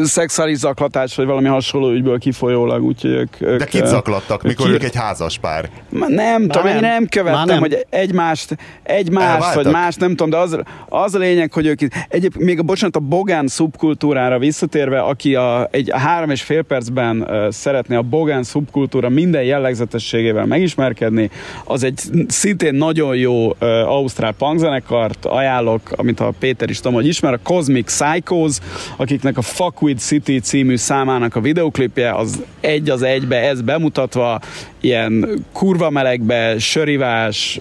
szexuális 0.05 0.59
zaklatás, 0.59 1.17
vagy 1.17 1.27
valami 1.27 1.49
hasonló 1.49 1.91
ügyből 1.91 2.19
kifolyólag, 2.19 2.83
úgyhogy 2.83 3.11
ők, 3.11 3.41
ők 3.41 3.59
De 3.59 3.65
kit 3.65 3.87
zaklattak, 3.87 4.43
mikor 4.43 4.69
ők, 4.69 4.75
ők 4.75 4.85
egy 4.85 4.97
házas 4.97 5.39
pár? 5.39 5.71
Nem, 5.89 6.13
nem 6.13 6.49
tudom, 6.49 6.67
én 6.67 6.81
nem 6.81 7.07
követtem, 7.07 7.47
nem. 7.47 7.59
hogy 7.59 7.87
egymást, 7.91 8.57
egymást 8.83 9.55
vagy 9.55 9.67
más 9.67 9.97
nem 10.07 10.17
tudom, 10.17 10.31
de 10.31 10.37
az, 10.37 10.59
az 10.89 11.15
a 11.15 11.19
lényeg, 11.19 11.53
hogy 11.53 11.67
ők 11.67 11.81
egyéb, 12.09 12.35
még 12.37 12.59
a 12.59 12.63
bocsánat, 12.63 12.97
a 12.97 13.01
Bogán 13.01 13.47
szubkultúrára 13.47 14.39
visszatérve, 14.39 15.01
aki 15.01 15.35
a, 15.35 15.69
egy 15.71 15.91
három 15.93 16.31
és 16.31 16.43
fél 16.43 16.63
percben 16.63 17.21
uh, 17.21 17.51
szeretné 17.51 17.97
a 17.97 18.03
Bogán 18.03 18.43
szubkultúra 18.43 19.09
minden 19.09 19.43
jellegzetességével 19.43 20.47
megismerkedni, 20.47 21.31
az 21.65 21.83
egy 21.83 22.01
szintén 22.29 22.75
nagyon 22.75 23.17
jó 23.17 23.47
uh, 23.47 23.57
ausztrál 23.69 24.33
punkzenekart 24.33 25.25
ajánlok, 25.25 25.93
amit 25.97 26.21
a 26.21 26.33
Péter 26.39 26.71
is 26.71 26.77
tudom, 26.77 26.95
hogy 26.95 27.07
ismer, 27.07 27.33
a 27.33 27.41
Cosmic 27.43 27.87
Psychos, 27.87 28.57
akiknek 28.97 29.39
a 29.39 29.43
Fuck 29.43 29.83
With 29.83 30.01
City 30.01 30.39
című 30.39 30.77
számának 30.77 31.37
a 31.37 31.41
videoklipje, 31.41 32.15
az 32.15 32.43
egy 32.61 32.91
az 32.91 33.03
egybe 33.03 33.37
ez 33.37 33.61
bemutatva, 33.61 34.41
ilyen 34.81 35.45
kurva 35.53 35.91
melegbe, 35.91 36.59
sörivás, 36.59 37.61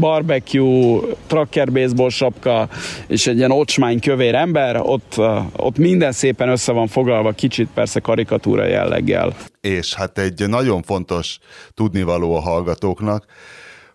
barbecue, 0.00 1.00
tracker 1.26 1.70
baseball 1.76 2.10
sapka, 2.10 2.68
és 3.06 3.26
egy 3.26 3.36
ilyen 3.36 3.50
ocsmány 3.50 4.00
kövér 4.00 4.34
ember, 4.34 4.80
ott, 4.80 5.14
ott 5.56 5.78
minden 5.78 6.12
szépen 6.12 6.48
össze 6.48 6.72
van 6.72 6.86
foglalva, 6.86 7.32
kicsit 7.32 7.68
persze 7.74 8.00
karikatúra 8.00 8.64
jelleggel. 8.64 9.34
És 9.60 9.94
hát 9.94 10.18
egy 10.18 10.48
nagyon 10.48 10.82
fontos 10.82 11.38
tudnivaló 11.74 12.36
a 12.36 12.40
hallgatóknak, 12.40 13.24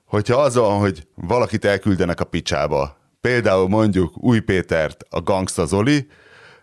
hogyha 0.05 0.41
az 0.41 0.55
van, 0.55 0.79
hogy 0.79 1.07
valakit 1.15 1.65
elküldenek 1.65 2.19
a 2.19 2.25
picsába, 2.25 2.97
például 3.21 3.67
mondjuk 3.67 4.23
Új 4.23 4.39
Pétert, 4.39 5.05
a 5.09 5.21
Gangsta 5.21 5.65
Zoli, 5.65 6.07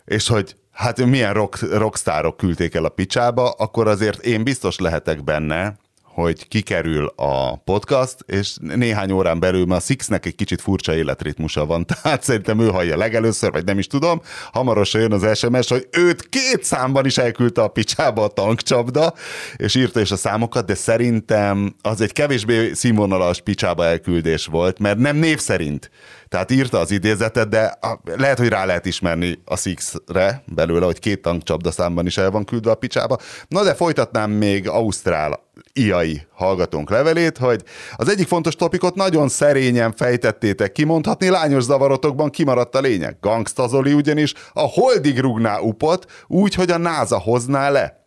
és 0.05 0.29
hogy 0.29 0.57
hát 0.73 1.05
milyen 1.05 1.33
rock, 1.33 1.73
rockstárok 1.73 2.37
küldték 2.37 2.75
el 2.75 2.85
a 2.85 2.89
picsába, 2.89 3.51
akkor 3.51 3.89
azért 3.89 4.25
én 4.25 4.45
biztos 4.45 4.79
lehetek 4.79 5.25
benne, 5.25 5.77
hogy 6.23 6.49
kikerül 6.49 7.13
a 7.17 7.57
podcast, 7.57 8.17
és 8.27 8.57
néhány 8.61 9.11
órán 9.11 9.41
belül 9.41 9.67
már 9.67 9.79
a 9.79 9.81
Sixnek 9.81 10.27
egy 10.27 10.35
kicsit 10.35 10.61
furcsa 10.61 10.95
életritmusa 10.95 11.67
van, 11.67 11.87
tehát 12.03 12.23
szerintem 12.23 12.61
ő 12.61 12.69
hallja 12.69 12.97
legelőször, 12.97 13.51
vagy 13.51 13.65
nem 13.65 13.79
is 13.79 13.87
tudom, 13.87 14.21
hamarosan 14.53 15.01
jön 15.01 15.13
az 15.13 15.39
SMS, 15.39 15.69
hogy 15.69 15.89
őt 15.91 16.29
két 16.29 16.65
számban 16.65 17.07
is 17.07 17.19
elküldte 17.19 17.63
a 17.63 17.69
picsába 17.69 18.25
a 18.25 18.29
tankcsapda, 18.29 19.15
és 19.57 19.75
írta 19.75 20.01
is 20.01 20.11
a 20.11 20.17
számokat, 20.17 20.67
de 20.67 20.75
szerintem 20.75 21.75
az 21.83 22.01
egy 22.01 22.13
kevésbé 22.13 22.73
színvonalas 22.73 23.41
picsába 23.41 23.85
elküldés 23.85 24.47
volt, 24.47 24.79
mert 24.79 24.99
nem 24.99 25.17
név 25.17 25.39
szerint 25.39 25.91
tehát 26.29 26.51
írta 26.51 26.79
az 26.79 26.91
idézetet, 26.91 27.49
de 27.49 27.79
lehet, 28.17 28.39
hogy 28.39 28.49
rá 28.49 28.65
lehet 28.65 28.87
ismerni 28.87 29.43
a 29.45 29.57
Six-re 29.57 30.43
belőle, 30.47 30.85
hogy 30.85 30.99
két 30.99 31.23
tankcsapda 31.23 31.71
számban 31.71 32.07
is 32.07 32.17
el 32.19 32.31
van 32.31 32.45
küldve 32.45 32.71
a 32.71 32.75
picsába. 32.75 33.19
Na 33.49 33.63
de 33.63 33.75
folytatnám 33.75 34.31
még 34.31 34.69
Ausztrál 34.69 35.47
iai 35.73 36.27
hallgatónk 36.35 36.91
levelét, 36.91 37.39
hogy 37.39 37.63
az 37.97 38.09
egyik 38.09 38.27
fontos 38.27 38.55
topikot 38.55 38.95
nagyon 38.95 39.29
szerényen 39.29 39.93
fejtettétek 39.93 40.73
kimondhatni, 40.73 41.29
lányos 41.29 41.63
zavarotokban 41.63 42.31
kimaradt 42.31 42.75
a 42.75 42.81
lényeg. 42.81 43.17
Gangstazoli 43.21 43.93
ugyanis 43.93 44.35
a 44.53 44.61
holdig 44.61 45.19
rugná 45.19 45.59
upot, 45.59 46.07
úgy, 46.27 46.55
hogy 46.55 46.71
a 46.71 46.79
náza 46.79 47.19
hozná 47.19 47.71
le. 47.71 47.98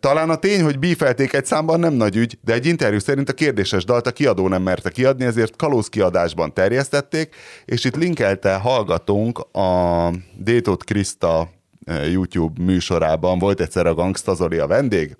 Talán 0.00 0.30
a 0.30 0.36
tény, 0.36 0.62
hogy 0.62 0.78
bífelték 0.78 1.32
egy 1.32 1.46
számban 1.46 1.80
nem 1.80 1.92
nagy 1.92 2.16
ügy, 2.16 2.38
de 2.44 2.52
egy 2.52 2.66
interjú 2.66 2.98
szerint 2.98 3.28
a 3.28 3.32
kérdéses 3.32 3.84
dalt 3.84 4.06
a 4.06 4.12
kiadó 4.12 4.48
nem 4.48 4.62
merte 4.62 4.90
kiadni, 4.90 5.24
ezért 5.24 5.56
kalóz 5.56 5.88
kiadásban 5.88 6.54
terjesztették, 6.54 7.34
és 7.64 7.84
itt 7.84 7.96
linkelte 7.96 8.54
hallgatónk 8.54 9.38
a 9.38 10.10
Détot 10.36 10.84
Krista 10.84 11.50
YouTube 11.86 12.62
műsorában, 12.62 13.38
volt 13.38 13.60
egyszer 13.60 13.86
a 13.86 13.94
Gangsta 13.94 14.34
Zoli 14.34 14.58
a 14.58 14.66
vendég, 14.66 15.16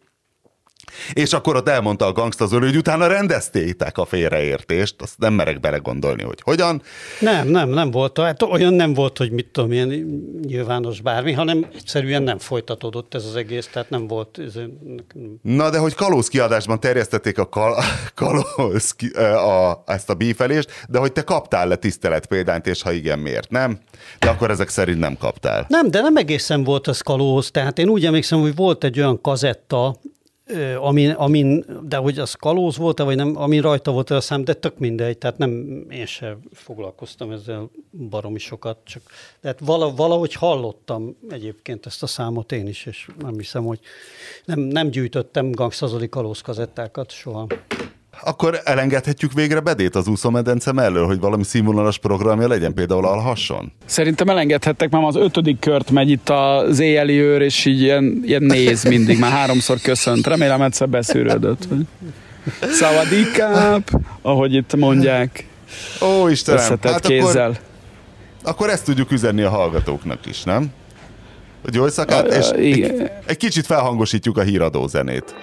és 1.12 1.32
akkor 1.32 1.57
ott 1.57 1.68
elmondta 1.68 2.07
a 2.07 2.12
Gangsta 2.12 2.47
Zoli, 2.47 2.66
hogy 2.66 2.76
utána 2.76 3.07
rendeztétek 3.07 3.99
a 3.99 4.05
félreértést, 4.05 5.03
azt 5.03 5.18
nem 5.18 5.32
merek 5.32 5.61
belegondolni, 5.61 6.22
hogy 6.22 6.41
hogyan. 6.43 6.82
Nem, 7.20 7.49
nem, 7.49 7.68
nem 7.68 7.91
volt. 7.91 8.18
Hát 8.18 8.43
olyan 8.43 8.74
nem 8.74 8.95
volt, 8.95 9.18
hogy 9.18 9.30
mit 9.30 9.47
tudom, 9.47 9.72
ilyen 9.72 9.88
nyilvános 10.47 11.01
bármi, 11.01 11.32
hanem 11.32 11.66
egyszerűen 11.74 12.22
nem 12.22 12.38
folytatódott 12.38 13.14
ez 13.14 13.24
az 13.24 13.36
egész, 13.36 13.68
tehát 13.72 13.91
nem 13.91 14.07
volt. 14.07 14.38
Ez... 14.38 14.55
Na, 15.43 15.70
de 15.70 15.78
hogy 15.78 15.95
kalóz 15.95 16.28
kiadásban 16.28 16.80
terjesztették 16.80 17.38
a 17.38 17.49
kal- 17.49 17.84
kalóz 18.14 18.93
ki, 18.93 19.07
a, 19.09 19.82
ezt 19.86 20.11
a 20.11 20.14
bífelést, 20.14 20.84
de 20.88 20.99
hogy 20.99 21.12
te 21.12 21.22
kaptál 21.22 21.68
le 21.68 21.76
tisztelet 21.76 22.26
példányt, 22.26 22.66
és 22.66 22.82
ha 22.82 22.93
igen, 22.93 23.18
miért 23.18 23.51
nem? 23.51 23.78
De 24.18 24.28
akkor 24.28 24.51
ezek 24.51 24.68
szerint 24.68 24.99
nem 24.99 25.16
kaptál. 25.16 25.66
Nem, 25.68 25.91
de 25.91 26.01
nem 26.01 26.16
egészen 26.16 26.64
volt 26.64 26.86
az 26.86 27.01
kalóz, 27.01 27.51
tehát 27.51 27.78
én 27.78 27.88
úgy 27.88 28.05
emlékszem, 28.05 28.41
hogy 28.41 28.55
volt 28.55 28.84
egy 28.84 28.99
olyan 28.99 29.20
kazetta, 29.20 29.97
amin, 30.79 31.11
amin 31.11 31.65
de 31.83 31.97
hogy 31.97 32.19
az 32.19 32.35
kalóz 32.35 32.77
volt-e, 32.77 33.03
vagy 33.03 33.17
nem, 33.17 33.37
ami 33.37 33.59
rajta 33.59 33.93
volt 33.93 34.11
a 34.11 34.21
szám, 34.21 34.45
de 34.45 34.55
tök 34.55 34.79
mindegy, 34.79 35.19
tehát 35.19 35.39
nem, 35.39 35.85
én 35.91 36.07
sem 36.07 36.39
foglalkoztam 36.53 37.31
ezzel 37.31 37.71
baromi 38.09 38.39
sokat, 38.39 38.79
csak 38.85 39.03
tehát 39.41 39.61
vala, 39.65 39.95
valahogy 39.95 40.35
hallottam 40.35 41.17
egyébként 41.29 41.87
ezt 41.87 42.03
a 42.03 42.07
számot 42.07 42.53
én 42.53 42.67
is, 42.67 42.87
és 42.87 43.09
nem 43.19 43.35
hiszem, 43.35 43.65
hogy 43.65 43.81
nem, 44.45 44.61
nem 44.61 44.89
gyűjtöttem 44.89 45.51
gangszazoli 45.51 46.09
kalóz 46.09 46.41
kazettákat 46.41 47.11
soha. 47.11 47.47
Akkor 48.25 48.61
elengedhetjük 48.64 49.33
végre 49.33 49.61
bedét 49.61 49.95
az 49.95 50.07
úszómedence 50.07 50.73
mellől, 50.73 51.07
hogy 51.07 51.21
valami 51.21 51.45
színvonalas 51.45 51.99
programja 51.99 52.49
legyen, 52.49 52.75
például 52.75 53.07
alhasson? 53.07 53.73
Szerintem 53.85 54.29
elengedhettek, 54.29 54.91
mert 54.91 55.07
az 55.07 55.16
ötödik 55.16 55.59
kört 55.59 55.91
megy 55.91 56.11
itt 56.11 56.29
az 56.29 56.79
éjjeli 56.79 57.21
őr, 57.21 57.41
és 57.41 57.64
így 57.64 57.81
ilyen, 57.81 58.21
ilyen 58.25 58.43
néz 58.43 58.85
mindig, 58.85 59.18
már 59.18 59.31
háromszor 59.31 59.81
köszönt. 59.81 60.27
Remélem 60.27 60.62
egyszer 60.62 60.89
beszűrődött. 60.89 61.68
Szavadikáp, 62.61 63.91
ahogy 64.23 64.55
itt 64.55 64.77
mondják. 64.77 65.47
Ó, 66.03 66.29
Istenem! 66.29 66.61
Összetett 66.61 66.93
hát 66.93 67.07
kézzel. 67.07 67.49
Akkor, 67.49 67.61
akkor 68.43 68.71
ezt 68.71 68.85
tudjuk 68.85 69.11
üzenni 69.11 69.43
a 69.43 69.51
hallgatóknak 69.51 70.27
is, 70.27 70.43
nem? 70.43 70.73
Hogy 71.64 71.75
jó 71.75 71.89
szakát, 71.89 72.35
és 72.35 72.49
egy, 72.49 73.11
egy 73.27 73.37
kicsit 73.37 73.66
felhangosítjuk 73.66 74.39
a 74.39 74.43
híradó 74.43 74.87
zenét. 74.87 75.35